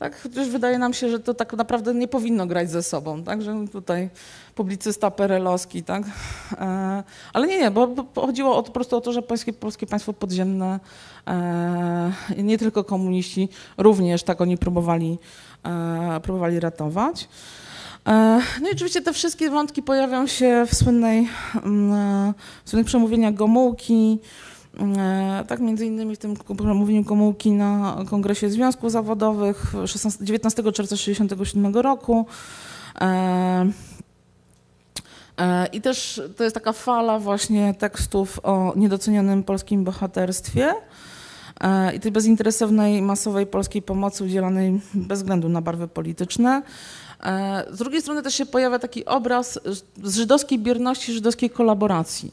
Tak, 0.01 0.21
chociaż 0.21 0.49
wydaje 0.49 0.77
nam 0.77 0.93
się, 0.93 1.09
że 1.09 1.19
to 1.19 1.33
tak 1.33 1.53
naprawdę 1.53 1.93
nie 1.93 2.07
powinno 2.07 2.47
grać 2.47 2.71
ze 2.71 2.83
sobą, 2.83 3.23
tak, 3.23 3.41
że 3.41 3.65
tutaj 3.71 4.09
publicysta 4.55 5.11
perelowski, 5.11 5.83
tak, 5.83 6.03
e, 6.51 7.03
ale 7.33 7.47
nie, 7.47 7.59
nie, 7.59 7.71
bo, 7.71 7.95
chodziło 8.15 8.57
o, 8.57 8.63
po 8.63 8.71
prostu 8.71 8.97
o 8.97 9.01
to, 9.01 9.13
że 9.13 9.21
polskie, 9.21 9.53
polskie 9.53 9.87
państwo 9.87 10.13
podziemne, 10.13 10.79
e, 11.27 12.11
nie 12.37 12.57
tylko 12.57 12.83
komuniści, 12.83 13.49
również 13.77 14.23
tak 14.23 14.41
oni 14.41 14.57
próbowali, 14.57 15.17
e, 15.65 16.19
próbowali 16.23 16.59
ratować. 16.59 17.29
E, 18.07 18.41
no 18.61 18.69
i 18.69 18.71
oczywiście 18.71 19.01
te 19.01 19.13
wszystkie 19.13 19.49
wątki 19.49 19.83
pojawią 19.83 20.27
się 20.27 20.65
w 20.67 20.75
słynnej, 20.75 21.29
mm, 21.63 22.33
w 22.65 22.69
słynnych 22.69 22.87
przemówieniach 22.87 23.33
Gomułki, 23.33 24.19
E, 24.19 24.50
tak, 25.47 25.59
między 25.59 25.85
innymi 25.85 26.15
w 26.15 26.19
tym 26.19 26.35
mówieniu 26.73 27.03
Gomułki 27.03 27.51
na 27.51 27.97
Kongresie 28.09 28.49
Związków 28.49 28.91
Zawodowych 28.91 29.73
16, 29.85 30.25
19 30.25 30.63
czerwca 30.63 30.95
1967 30.95 31.75
roku. 31.75 32.25
E, 33.01 33.71
e, 35.37 35.67
I 35.67 35.81
też 35.81 36.21
to 36.37 36.43
jest 36.43 36.53
taka 36.53 36.73
fala 36.73 37.19
właśnie 37.19 37.73
tekstów 37.73 38.39
o 38.43 38.73
niedocenionym 38.75 39.43
polskim 39.43 39.83
bohaterstwie 39.83 40.73
i 41.95 41.99
tej 41.99 42.11
bezinteresownej, 42.11 43.01
masowej 43.01 43.47
polskiej 43.47 43.81
pomocy 43.81 44.23
udzielanej 44.23 44.81
bez 44.93 45.19
względu 45.19 45.49
na 45.49 45.61
barwy 45.61 45.87
polityczne. 45.87 46.61
Z 47.71 47.77
drugiej 47.77 48.01
strony 48.01 48.21
też 48.21 48.35
się 48.35 48.45
pojawia 48.45 48.79
taki 48.79 49.05
obraz 49.05 49.59
z 50.03 50.15
żydowskiej 50.15 50.59
bierności, 50.59 51.13
żydowskiej 51.13 51.49
kolaboracji. 51.49 52.31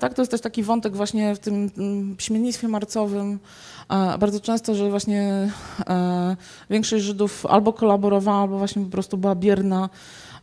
Tak, 0.00 0.14
to 0.14 0.22
jest 0.22 0.30
też 0.30 0.40
taki 0.40 0.62
wątek 0.62 0.96
właśnie 0.96 1.34
w 1.34 1.38
tym 1.38 1.70
mm, 1.78 2.16
piśmiennictwie 2.16 2.68
marcowym. 2.68 3.38
Bardzo 4.20 4.40
często, 4.40 4.74
że 4.74 4.90
właśnie 4.90 5.48
e, 5.88 6.36
większość 6.70 7.04
Żydów 7.04 7.46
albo 7.46 7.72
kolaborowała, 7.72 8.42
albo 8.42 8.58
właśnie 8.58 8.84
po 8.84 8.90
prostu 8.90 9.18
była 9.18 9.34
bierna. 9.34 9.88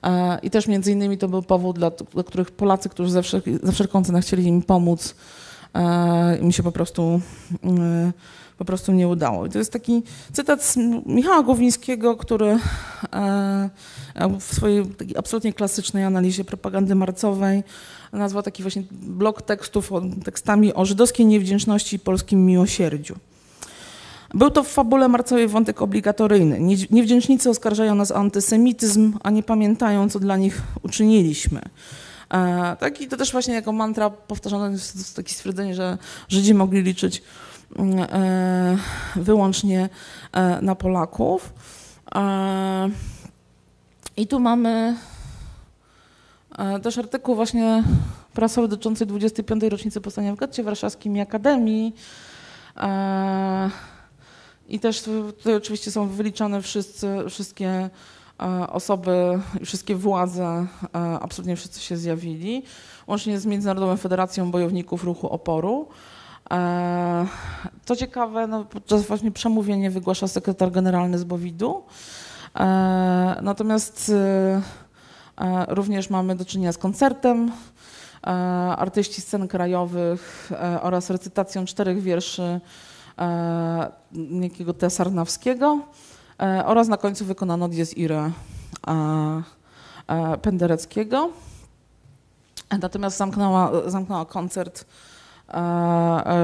E, 0.04 0.40
I 0.44 0.50
też 0.50 0.68
między 0.68 0.92
innymi 0.92 1.18
to 1.18 1.28
był 1.28 1.42
powód, 1.42 1.80
dla, 1.80 1.92
dla 2.14 2.24
których 2.24 2.52
Polacy, 2.52 2.90
którzy 2.90 3.12
za, 3.12 3.22
wszelki, 3.22 3.58
za 3.64 3.72
wszelką 3.72 4.04
cenę 4.04 4.22
chcieli 4.22 4.48
im 4.48 4.62
pomóc, 4.62 5.16
e, 5.74 6.38
mi 6.42 6.54
się 6.54 6.64
po 6.64 6.72
prostu, 6.72 7.22
po 8.64 8.68
prostu 8.68 8.92
nie 8.92 9.08
udało. 9.08 9.46
I 9.46 9.50
to 9.50 9.58
jest 9.58 9.72
taki 9.72 10.04
cytat 10.34 10.64
z 10.64 10.78
Michała 11.06 11.44
Głowińskiego, 11.44 12.16
który 12.16 12.60
w 14.40 14.56
swojej 14.56 14.86
absolutnie 15.18 15.54
klasycznej 15.54 16.04
analizie 16.04 16.46
propagandy 16.46 16.96
marcowej 16.96 17.64
nazwał 18.14 18.44
taki 18.44 18.64
właśnie 18.64 18.84
blok 18.92 19.42
tekstów 19.42 19.92
tekstami 20.26 20.74
o 20.74 20.86
żydowskiej 20.86 21.26
niewdzięczności 21.26 21.96
i 21.96 22.00
polskim 22.00 22.46
miłosierdziu. 22.46 23.16
Był 24.34 24.52
to 24.52 24.64
w 24.64 24.68
fabule 24.68 25.08
marcowej 25.08 25.48
wątek 25.48 25.82
obligatoryjny. 25.82 26.60
Niewdzięcznicy 26.92 27.50
oskarżają 27.50 27.96
nas 27.96 28.12
o 28.12 28.16
antysemityzm, 28.16 29.14
a 29.24 29.30
nie 29.30 29.44
pamiętają, 29.44 30.10
co 30.10 30.20
dla 30.20 30.38
nich 30.38 30.62
uczyniliśmy. 30.84 31.62
E, 32.34 32.76
tak, 32.80 33.02
I 33.02 33.08
to 33.08 33.18
też 33.18 33.32
właśnie 33.32 33.54
jako 33.54 33.72
mantra 33.72 34.10
powtarzane 34.10 34.72
jest 34.72 35.16
takie 35.16 35.34
stwierdzenie, 35.34 35.76
że 35.76 35.98
Żydzi 36.30 36.54
mogli 36.54 36.82
liczyć 36.82 37.18
e, 37.18 37.22
wyłącznie 39.16 39.90
e, 40.32 40.62
na 40.62 40.76
Polaków. 40.76 41.54
E, 42.16 42.90
I 44.18 44.28
tu 44.28 44.40
mamy 44.40 44.96
E, 46.58 46.80
też 46.80 46.98
artykuł 46.98 47.36
właśnie 47.36 47.84
prasowy 48.34 48.68
dotyczący 48.68 49.06
25. 49.06 49.64
rocznicy 49.64 50.02
powstania 50.02 50.34
w 50.36 50.38
getcie 50.38 50.64
warszawskim 50.64 51.18
i 51.18 51.20
Akademii. 51.20 51.96
E, 52.78 53.70
I 54.70 54.80
też 54.80 55.02
tutaj 55.38 55.56
oczywiście 55.56 55.92
są 55.92 56.08
wyliczane 56.08 56.62
wszyscy, 56.62 57.08
wszystkie 57.30 57.70
e, 57.70 58.70
osoby 58.70 59.40
wszystkie 59.66 59.96
władze, 59.96 60.66
absolutnie 61.22 61.56
wszyscy 61.56 61.80
się 61.80 61.98
zjawili, 61.98 62.64
łącznie 63.08 63.40
z 63.40 63.46
Międzynarodową 63.46 63.98
Federacją 63.98 64.52
Bojowników 64.52 65.04
Ruchu 65.04 65.30
Oporu. 65.30 65.88
Co 67.86 67.96
ciekawe, 67.96 68.48
no, 68.48 68.66
podczas 68.66 69.08
właśnie 69.08 69.32
przemówienia 69.32 69.92
wygłasza 69.92 70.28
sekretarz 70.28 70.70
generalny 70.70 71.18
z 71.18 71.24
Bowidu. 71.24 71.84
Natomiast 73.42 74.12
E, 75.42 75.66
również 75.70 76.10
mamy 76.10 76.36
do 76.36 76.46
czynienia 76.46 76.72
z 76.72 76.78
koncertem 76.78 77.52
e, 78.24 78.30
artyści 78.78 79.22
scen 79.22 79.48
krajowych 79.48 80.52
e, 80.52 80.82
oraz 80.82 81.10
recytacją 81.10 81.66
czterech 81.66 82.02
wierszy 82.02 82.60
niejakiego 84.12 84.74
T. 84.74 84.88
Oraz 86.66 86.88
na 86.88 86.98
końcu 86.98 87.26
wykonano 87.26 87.68
Dies 87.70 87.98
Irae 87.98 88.32
Pendereckiego. 90.42 91.30
Natomiast 92.82 93.18
zamknęła, 93.18 93.72
zamknęła 93.88 94.26
koncert 94.26 94.86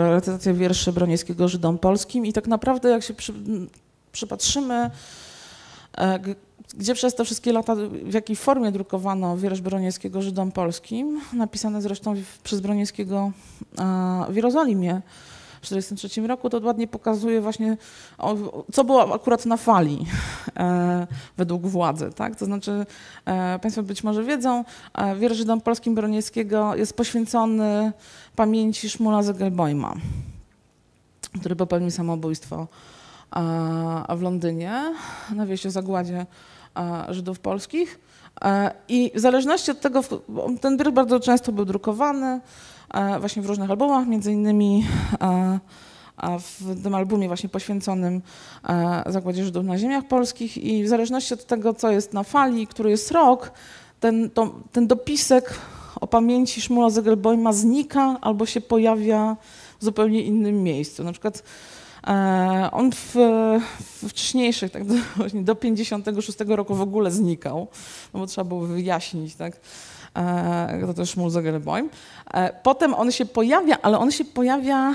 recytacja 0.09 0.53
wierszy 0.53 0.93
Broniewskiego 0.93 1.47
Żydom 1.47 1.77
Polskim. 1.77 2.25
I 2.25 2.33
tak 2.33 2.47
naprawdę 2.47 2.89
jak 2.89 3.03
się 3.03 3.13
przy, 3.13 3.33
przypatrzymy 4.11 4.89
gdzie 6.77 6.93
przez 6.93 7.15
te 7.15 7.25
wszystkie 7.25 7.53
lata, 7.53 7.75
w 8.03 8.13
jakiej 8.13 8.35
formie 8.35 8.71
drukowano 8.71 9.37
wiersz 9.37 9.61
Broniewskiego 9.61 10.21
Żydom 10.21 10.51
Polskim, 10.51 11.21
napisane 11.33 11.81
zresztą 11.81 12.15
przez 12.43 12.59
Broniewskiego 12.59 13.31
w 14.29 14.35
Jerozolimie 14.35 15.01
w 15.61 15.61
1943 15.61 16.27
roku, 16.27 16.49
to 16.49 16.59
ładnie 16.63 16.87
pokazuje 16.87 17.41
właśnie, 17.41 17.77
co 18.73 18.83
było 18.83 19.15
akurat 19.15 19.45
na 19.45 19.57
fali 19.57 20.05
e, 20.57 21.07
według 21.37 21.67
władzy. 21.67 22.09
Tak? 22.15 22.35
To 22.35 22.45
znaczy, 22.45 22.85
e, 23.25 23.59
Państwo 23.59 23.83
być 23.83 24.03
może 24.03 24.23
wiedzą, 24.23 24.63
e, 24.93 25.15
wiersz 25.15 25.37
Żydom 25.37 25.61
Polskim 25.61 25.95
Broniewskiego 25.95 26.75
jest 26.75 26.93
poświęcony 26.93 27.91
pamięci 28.35 28.89
Szmula 28.89 29.23
Zegelbojma, 29.23 29.93
który 31.39 31.55
popełnił 31.55 31.91
samobójstwo 31.91 32.67
w 34.17 34.21
Londynie 34.21 34.95
na 35.35 35.45
wieś 35.45 35.65
o 35.65 35.71
zagładzie 35.71 36.25
Żydów 37.09 37.39
polskich. 37.39 37.99
I 38.87 39.11
w 39.15 39.19
zależności 39.19 39.71
od 39.71 39.81
tego, 39.81 40.01
ten 40.61 40.77
wiersz 40.77 40.91
bardzo 40.91 41.19
często 41.19 41.51
był 41.51 41.65
drukowany 41.65 42.39
właśnie 43.19 43.41
w 43.41 43.45
różnych 43.45 43.69
albumach, 43.69 44.07
między 44.07 44.31
innymi 44.31 44.85
e, 45.21 45.59
w 46.39 46.83
tym 46.83 46.95
albumie 46.95 47.27
właśnie 47.27 47.49
poświęconym 47.49 48.21
zagładzie 49.05 49.45
Żydów 49.45 49.65
na 49.65 49.77
ziemiach 49.77 50.07
polskich 50.07 50.57
i 50.57 50.83
w 50.83 50.87
zależności 50.87 51.33
od 51.33 51.45
tego, 51.45 51.73
co 51.73 51.91
jest 51.91 52.13
na 52.13 52.23
fali, 52.23 52.67
który 52.67 52.89
jest 52.89 53.11
rok, 53.11 53.51
ten, 53.99 54.29
to, 54.29 54.55
ten 54.71 54.87
dopisek 54.87 55.59
o 56.01 56.07
pamięci 56.07 56.61
Szmula 56.61 56.89
Zegelbojma 56.89 57.53
znika 57.53 58.17
albo 58.21 58.45
się 58.45 58.61
pojawia 58.61 59.37
w 59.79 59.83
zupełnie 59.83 60.21
innym 60.21 60.63
miejscu. 60.63 61.03
Na 61.03 61.11
przykład 61.11 61.43
E, 62.07 62.69
on 62.71 62.91
w, 62.91 63.15
w 63.79 64.09
wcześniejszych, 64.09 64.71
tak 64.71 64.83
do, 64.85 64.95
do 65.33 65.55
56 65.55 66.37
roku 66.47 66.75
w 66.75 66.81
ogóle 66.81 67.11
znikał, 67.11 67.67
no 68.13 68.19
bo 68.19 68.27
trzeba 68.27 68.45
było 68.45 68.61
wyjaśnić, 68.61 69.35
tak, 69.35 69.59
e, 70.15 70.83
to 70.87 70.93
też 70.93 71.17
Mulzegelboim. 71.17 71.85
E, 71.85 71.91
potem 72.63 72.93
on 72.93 73.11
się 73.11 73.25
pojawia, 73.25 73.77
ale 73.81 73.99
on 73.99 74.11
się 74.11 74.25
pojawia 74.25 74.93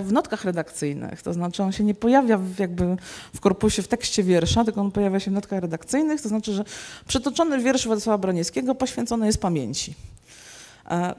w 0.00 0.12
notkach 0.12 0.44
redakcyjnych, 0.44 1.22
to 1.22 1.32
znaczy 1.32 1.62
on 1.62 1.72
się 1.72 1.84
nie 1.84 1.94
pojawia 1.94 2.38
w, 2.38 2.58
jakby 2.58 2.96
w 3.34 3.40
korpusie, 3.40 3.82
w 3.82 3.88
tekście 3.88 4.22
wiersza, 4.22 4.64
tylko 4.64 4.80
on 4.80 4.90
pojawia 4.90 5.20
się 5.20 5.30
w 5.30 5.34
notkach 5.34 5.60
redakcyjnych, 5.60 6.20
to 6.22 6.28
znaczy, 6.28 6.52
że 6.52 6.64
przytoczony 7.08 7.58
wiersz 7.58 7.86
Władysława 7.86 8.18
Broniewskiego 8.18 8.74
poświęcony 8.74 9.26
jest 9.26 9.40
pamięci. 9.40 9.94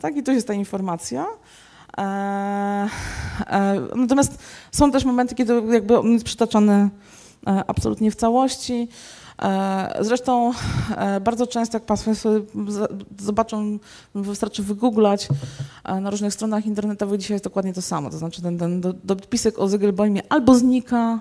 Tak, 0.02 0.18
i 0.18 0.24
tu 0.24 0.32
jest 0.32 0.48
ta 0.48 0.54
informacja. 0.54 1.26
E, 1.98 2.02
e, 3.48 3.82
natomiast 3.96 4.40
są 4.72 4.92
też 4.92 5.06
momenty, 5.06 5.36
kiedy 5.36 5.62
jakby 5.70 6.00
on 6.00 6.12
jest 6.12 6.26
przytaczany 6.26 6.90
e, 7.48 7.64
absolutnie 7.68 8.12
w 8.12 8.16
całości. 8.16 8.88
E, 9.42 9.98
zresztą 10.00 10.52
e, 10.96 11.20
bardzo 11.20 11.48
często, 11.48 11.76
jak 11.76 11.86
Państwo 11.86 12.12
zobaczą, 13.20 13.80
wystarczy 14.16 14.64
wygooglać, 14.64 15.28
e, 15.84 16.02
na 16.02 16.10
różnych 16.10 16.34
stronach 16.34 16.66
internetowych 16.66 17.20
dzisiaj 17.20 17.36
jest 17.36 17.44
dokładnie 17.44 17.74
to 17.74 17.82
samo. 17.82 18.10
To 18.10 18.18
znaczy 18.18 18.42
ten, 18.42 18.58
ten 18.58 18.82
dopisek 19.04 19.60
o 19.60 19.68
Zygelbojmie 19.68 20.22
albo 20.30 20.56
znika, 20.56 21.20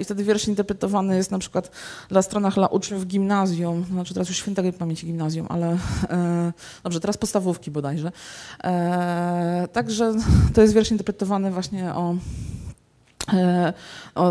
i 0.00 0.04
wtedy 0.04 0.24
wiersz 0.24 0.48
interpretowany 0.48 1.16
jest 1.16 1.30
na 1.30 1.38
przykład 1.38 1.70
dla 2.08 2.22
stronach 2.22 2.54
dla 2.54 2.66
uczniów 2.66 3.06
gimnazjum, 3.06 3.84
znaczy 3.84 4.14
teraz 4.14 4.28
już 4.28 4.38
świętej 4.38 4.72
pamięci 4.72 5.06
gimnazjum, 5.06 5.46
ale 5.50 5.78
e, 6.10 6.52
dobrze, 6.82 7.00
teraz 7.00 7.16
podstawówki 7.16 7.70
bodajże. 7.70 8.12
E, 8.64 9.68
także 9.72 10.14
to 10.54 10.62
jest 10.62 10.74
wiersz 10.74 10.90
interpretowany 10.90 11.50
właśnie 11.50 11.94
o 11.94 12.14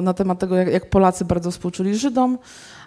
na 0.01 0.13
temat 0.13 0.39
tego, 0.39 0.55
jak, 0.55 0.67
jak 0.67 0.89
Polacy 0.89 1.25
bardzo 1.25 1.51
współczuli 1.51 1.95
Żydom. 1.95 2.37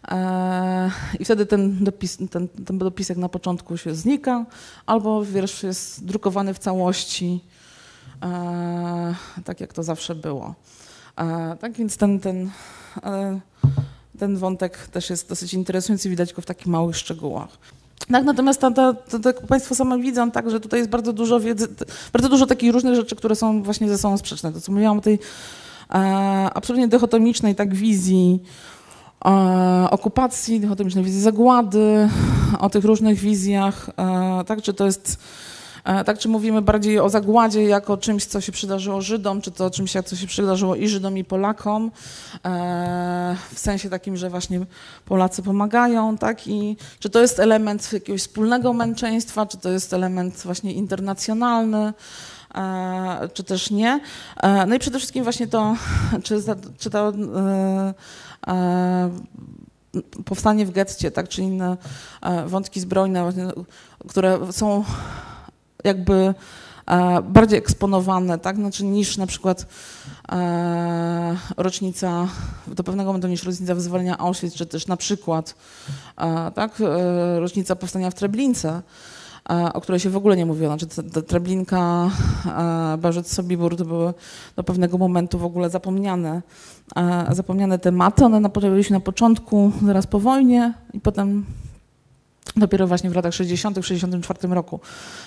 E, 0.08 0.90
I 1.18 1.24
wtedy 1.24 1.46
ten, 1.46 1.84
dopis, 1.84 2.18
ten, 2.30 2.48
ten 2.48 2.78
dopisek 2.78 3.16
na 3.16 3.28
początku 3.28 3.76
się 3.76 3.94
znika, 3.94 4.46
albo 4.86 5.24
wiersz 5.24 5.62
jest 5.62 6.04
drukowany 6.04 6.54
w 6.54 6.58
całości, 6.58 7.44
e, 8.22 9.14
tak 9.44 9.60
jak 9.60 9.72
to 9.72 9.82
zawsze 9.82 10.14
było. 10.14 10.54
E, 11.16 11.56
tak 11.60 11.72
więc 11.72 11.96
ten, 11.96 12.20
ten, 12.20 12.50
e, 13.02 13.40
ten 14.18 14.36
wątek 14.36 14.86
też 14.86 15.10
jest 15.10 15.28
dosyć 15.28 15.54
interesujący, 15.54 16.10
widać 16.10 16.32
go 16.32 16.42
w 16.42 16.46
takich 16.46 16.66
małych 16.66 16.96
szczegółach. 16.96 17.58
Tak, 18.12 18.24
natomiast 18.24 18.60
to, 18.60 18.70
to 19.22 19.32
Państwo 19.48 19.74
same 19.74 19.98
widzą, 19.98 20.30
tak, 20.30 20.50
że 20.50 20.60
tutaj 20.60 20.80
jest 20.80 20.90
bardzo 20.90 21.12
dużo 21.12 21.40
wiedzy, 21.40 21.68
bardzo 22.12 22.28
dużo 22.28 22.46
takich 22.46 22.72
różnych 22.72 22.94
rzeczy, 22.94 23.16
które 23.16 23.36
są 23.36 23.62
właśnie 23.62 23.88
ze 23.88 23.98
sobą 23.98 24.18
sprzeczne. 24.18 24.52
To, 24.52 24.60
co 24.60 24.72
mówiłam 24.72 24.98
o 24.98 25.00
tej 25.00 25.14
e, 25.14 25.18
absolutnie 26.54 26.88
dychotomicznej 26.88 27.54
tak 27.54 27.74
wizji 27.74 28.42
e, 29.24 29.88
okupacji, 29.90 30.60
dychotomicznej 30.60 31.04
wizji 31.04 31.20
zagłady, 31.20 32.08
o 32.58 32.70
tych 32.70 32.84
różnych 32.84 33.18
wizjach, 33.18 33.90
e, 33.96 34.44
tak, 34.44 34.62
czy 34.62 34.74
to 34.74 34.86
jest 34.86 35.18
E, 35.84 36.04
tak, 36.04 36.18
czy 36.18 36.28
mówimy 36.28 36.62
bardziej 36.62 36.98
o 36.98 37.08
zagładzie 37.08 37.64
jako 37.64 37.96
czymś, 37.96 38.24
co 38.24 38.40
się 38.40 38.52
przydarzyło 38.52 39.00
Żydom, 39.00 39.40
czy 39.40 39.50
to 39.50 39.70
czymś, 39.70 39.92
co 40.04 40.16
się 40.16 40.26
przydarzyło 40.26 40.76
i 40.76 40.88
Żydom, 40.88 41.18
i 41.18 41.24
Polakom, 41.24 41.90
e, 42.44 43.36
w 43.54 43.58
sensie 43.58 43.90
takim, 43.90 44.16
że 44.16 44.30
właśnie 44.30 44.60
Polacy 45.04 45.42
pomagają, 45.42 46.18
tak, 46.18 46.46
i 46.46 46.76
czy 46.98 47.10
to 47.10 47.20
jest 47.20 47.38
element 47.40 47.92
jakiegoś 47.92 48.20
wspólnego 48.20 48.72
męczeństwa, 48.72 49.46
czy 49.46 49.58
to 49.58 49.70
jest 49.70 49.92
element 49.92 50.42
właśnie 50.44 50.72
internacjonalny, 50.72 51.78
e, 51.78 51.92
czy 53.34 53.44
też 53.44 53.70
nie. 53.70 54.00
No 54.66 54.74
i 54.74 54.78
przede 54.78 54.98
wszystkim 54.98 55.24
właśnie 55.24 55.46
to, 55.46 55.76
czy, 56.24 56.42
czy 56.78 56.90
to 56.90 57.12
powstanie 60.24 60.66
w 60.66 60.70
getcie, 60.70 61.10
tak, 61.10 61.28
czy 61.28 61.42
inne 61.42 61.76
wątki 62.46 62.80
zbrojne, 62.80 63.32
które 64.08 64.52
są 64.52 64.84
jakby 65.84 66.34
e, 66.86 67.22
bardziej 67.22 67.58
eksponowane, 67.58 68.38
tak? 68.38 68.56
Znaczy 68.56 68.84
niż 68.84 69.16
na 69.16 69.26
przykład 69.26 69.66
e, 70.32 71.36
rocznica, 71.56 72.28
do 72.66 72.84
pewnego 72.84 73.08
momentu 73.08 73.28
niż 73.28 73.44
rocznica 73.44 73.74
wyzwolenia 73.74 74.18
Auschwitz, 74.18 74.54
czy 74.54 74.66
też 74.66 74.86
na 74.86 74.96
przykład 74.96 75.54
e, 76.16 76.50
tak? 76.54 76.80
E, 76.80 77.40
rocznica 77.40 77.76
powstania 77.76 78.10
w 78.10 78.14
Treblince, 78.14 78.68
e, 78.68 78.82
o 79.74 79.80
której 79.80 80.00
się 80.00 80.10
w 80.10 80.16
ogóle 80.16 80.36
nie 80.36 80.46
mówiło. 80.46 80.78
Znaczy 80.78 80.86
Treblinka, 81.26 82.10
e, 82.46 82.98
Berzec 82.98 83.32
Sobibór 83.32 83.76
to 83.76 83.84
były 83.84 84.14
do 84.56 84.64
pewnego 84.64 84.98
momentu 84.98 85.38
w 85.38 85.44
ogóle 85.44 85.70
zapomniane, 85.70 86.42
zapomniane 87.30 87.78
tematy. 87.78 88.24
One 88.24 88.50
pojawiły 88.50 88.84
się 88.84 88.94
na 88.94 89.00
początku, 89.00 89.72
zaraz 89.86 90.06
po 90.06 90.20
wojnie 90.20 90.74
i 90.92 91.00
potem 91.00 91.44
Dopiero 92.56 92.86
właśnie 92.86 93.10
w 93.10 93.16
latach 93.16 93.34
60., 93.34 93.78
w 93.78 93.86
64 93.86 94.54
roku 94.54 94.80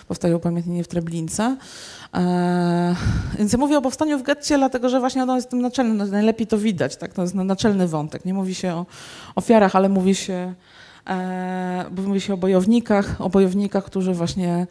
powstaje 0.08 0.36
upamiętnienie 0.36 0.84
w 0.84 0.88
Treblince. 0.88 1.58
Więc 3.38 3.54
ja 3.54 3.60
mówię 3.60 3.78
o 3.78 3.82
powstaniu 3.82 4.20
w 4.20 4.24
getcie, 4.24 4.58
dlatego 4.58 4.90
że 4.90 5.00
właśnie 5.00 5.24
ono 5.24 5.36
jest 5.36 5.50
tym 5.50 5.62
naczelnym, 5.62 5.98
no, 5.98 6.06
najlepiej 6.06 6.48
to 6.48 6.58
widać, 6.58 6.96
tak? 6.96 7.14
to 7.14 7.22
jest 7.22 7.36
naczelny 7.36 7.88
wątek. 7.88 8.26
Nie 8.26 8.34
mówi 8.34 8.56
się 8.56 8.74
o 8.74 8.86
ofiarach, 9.36 9.76
ale 9.76 9.90
mówi 9.90 10.16
się, 10.16 10.54
e, 11.10 11.86
mówi 12.06 12.22
się 12.22 12.34
o 12.34 12.38
bojownikach, 12.38 13.22
o 13.22 13.30
bojownikach, 13.30 13.86
którzy 13.86 14.14
właśnie 14.14 14.68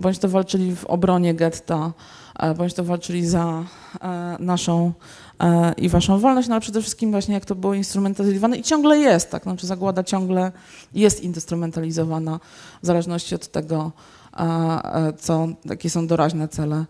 bądź 0.00 0.18
to 0.18 0.28
walczyli 0.28 0.76
w 0.76 0.84
obronie 0.84 1.34
getta, 1.34 1.92
e, 2.38 2.54
bądź 2.54 2.74
to 2.74 2.84
walczyli 2.84 3.26
za 3.26 3.64
e, 4.00 4.36
naszą 4.40 4.92
i 5.76 5.88
waszą 5.88 6.18
wolność, 6.18 6.48
no 6.48 6.54
ale 6.54 6.60
przede 6.60 6.80
wszystkim 6.80 7.10
właśnie 7.10 7.34
jak 7.34 7.44
to 7.44 7.54
było 7.54 7.74
instrumentalizowane 7.74 8.56
i 8.56 8.62
ciągle 8.62 8.98
jest, 8.98 9.30
tak, 9.30 9.42
znaczy 9.42 9.66
zagłada 9.66 10.04
ciągle 10.04 10.52
jest 10.94 11.22
instrumentalizowana 11.22 12.40
w 12.82 12.86
zależności 12.86 13.34
od 13.34 13.48
tego, 13.48 13.92
co, 15.18 15.48
jakie 15.64 15.90
są 15.90 16.06
doraźne 16.06 16.48
cele 16.48 16.84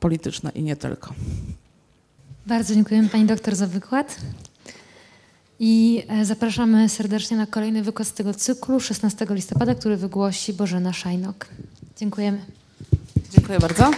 polityczne 0.00 0.50
i 0.50 0.62
nie 0.62 0.76
tylko. 0.76 1.14
Bardzo 2.46 2.74
dziękujemy 2.74 3.08
Pani 3.08 3.24
doktor 3.24 3.54
za 3.54 3.66
wykład. 3.66 4.16
I 5.60 6.02
zapraszamy 6.22 6.88
serdecznie 6.88 7.36
na 7.36 7.46
kolejny 7.46 7.82
wykład 7.82 8.08
z 8.08 8.12
tego 8.12 8.34
cyklu 8.34 8.80
16 8.80 9.26
listopada, 9.30 9.74
który 9.74 9.96
wygłosi 9.96 10.52
Bożena 10.52 10.92
Szajnok. 10.92 11.46
Dziękujemy. 11.96 12.38
Dziękuję 13.32 13.58
bardzo. 13.58 13.90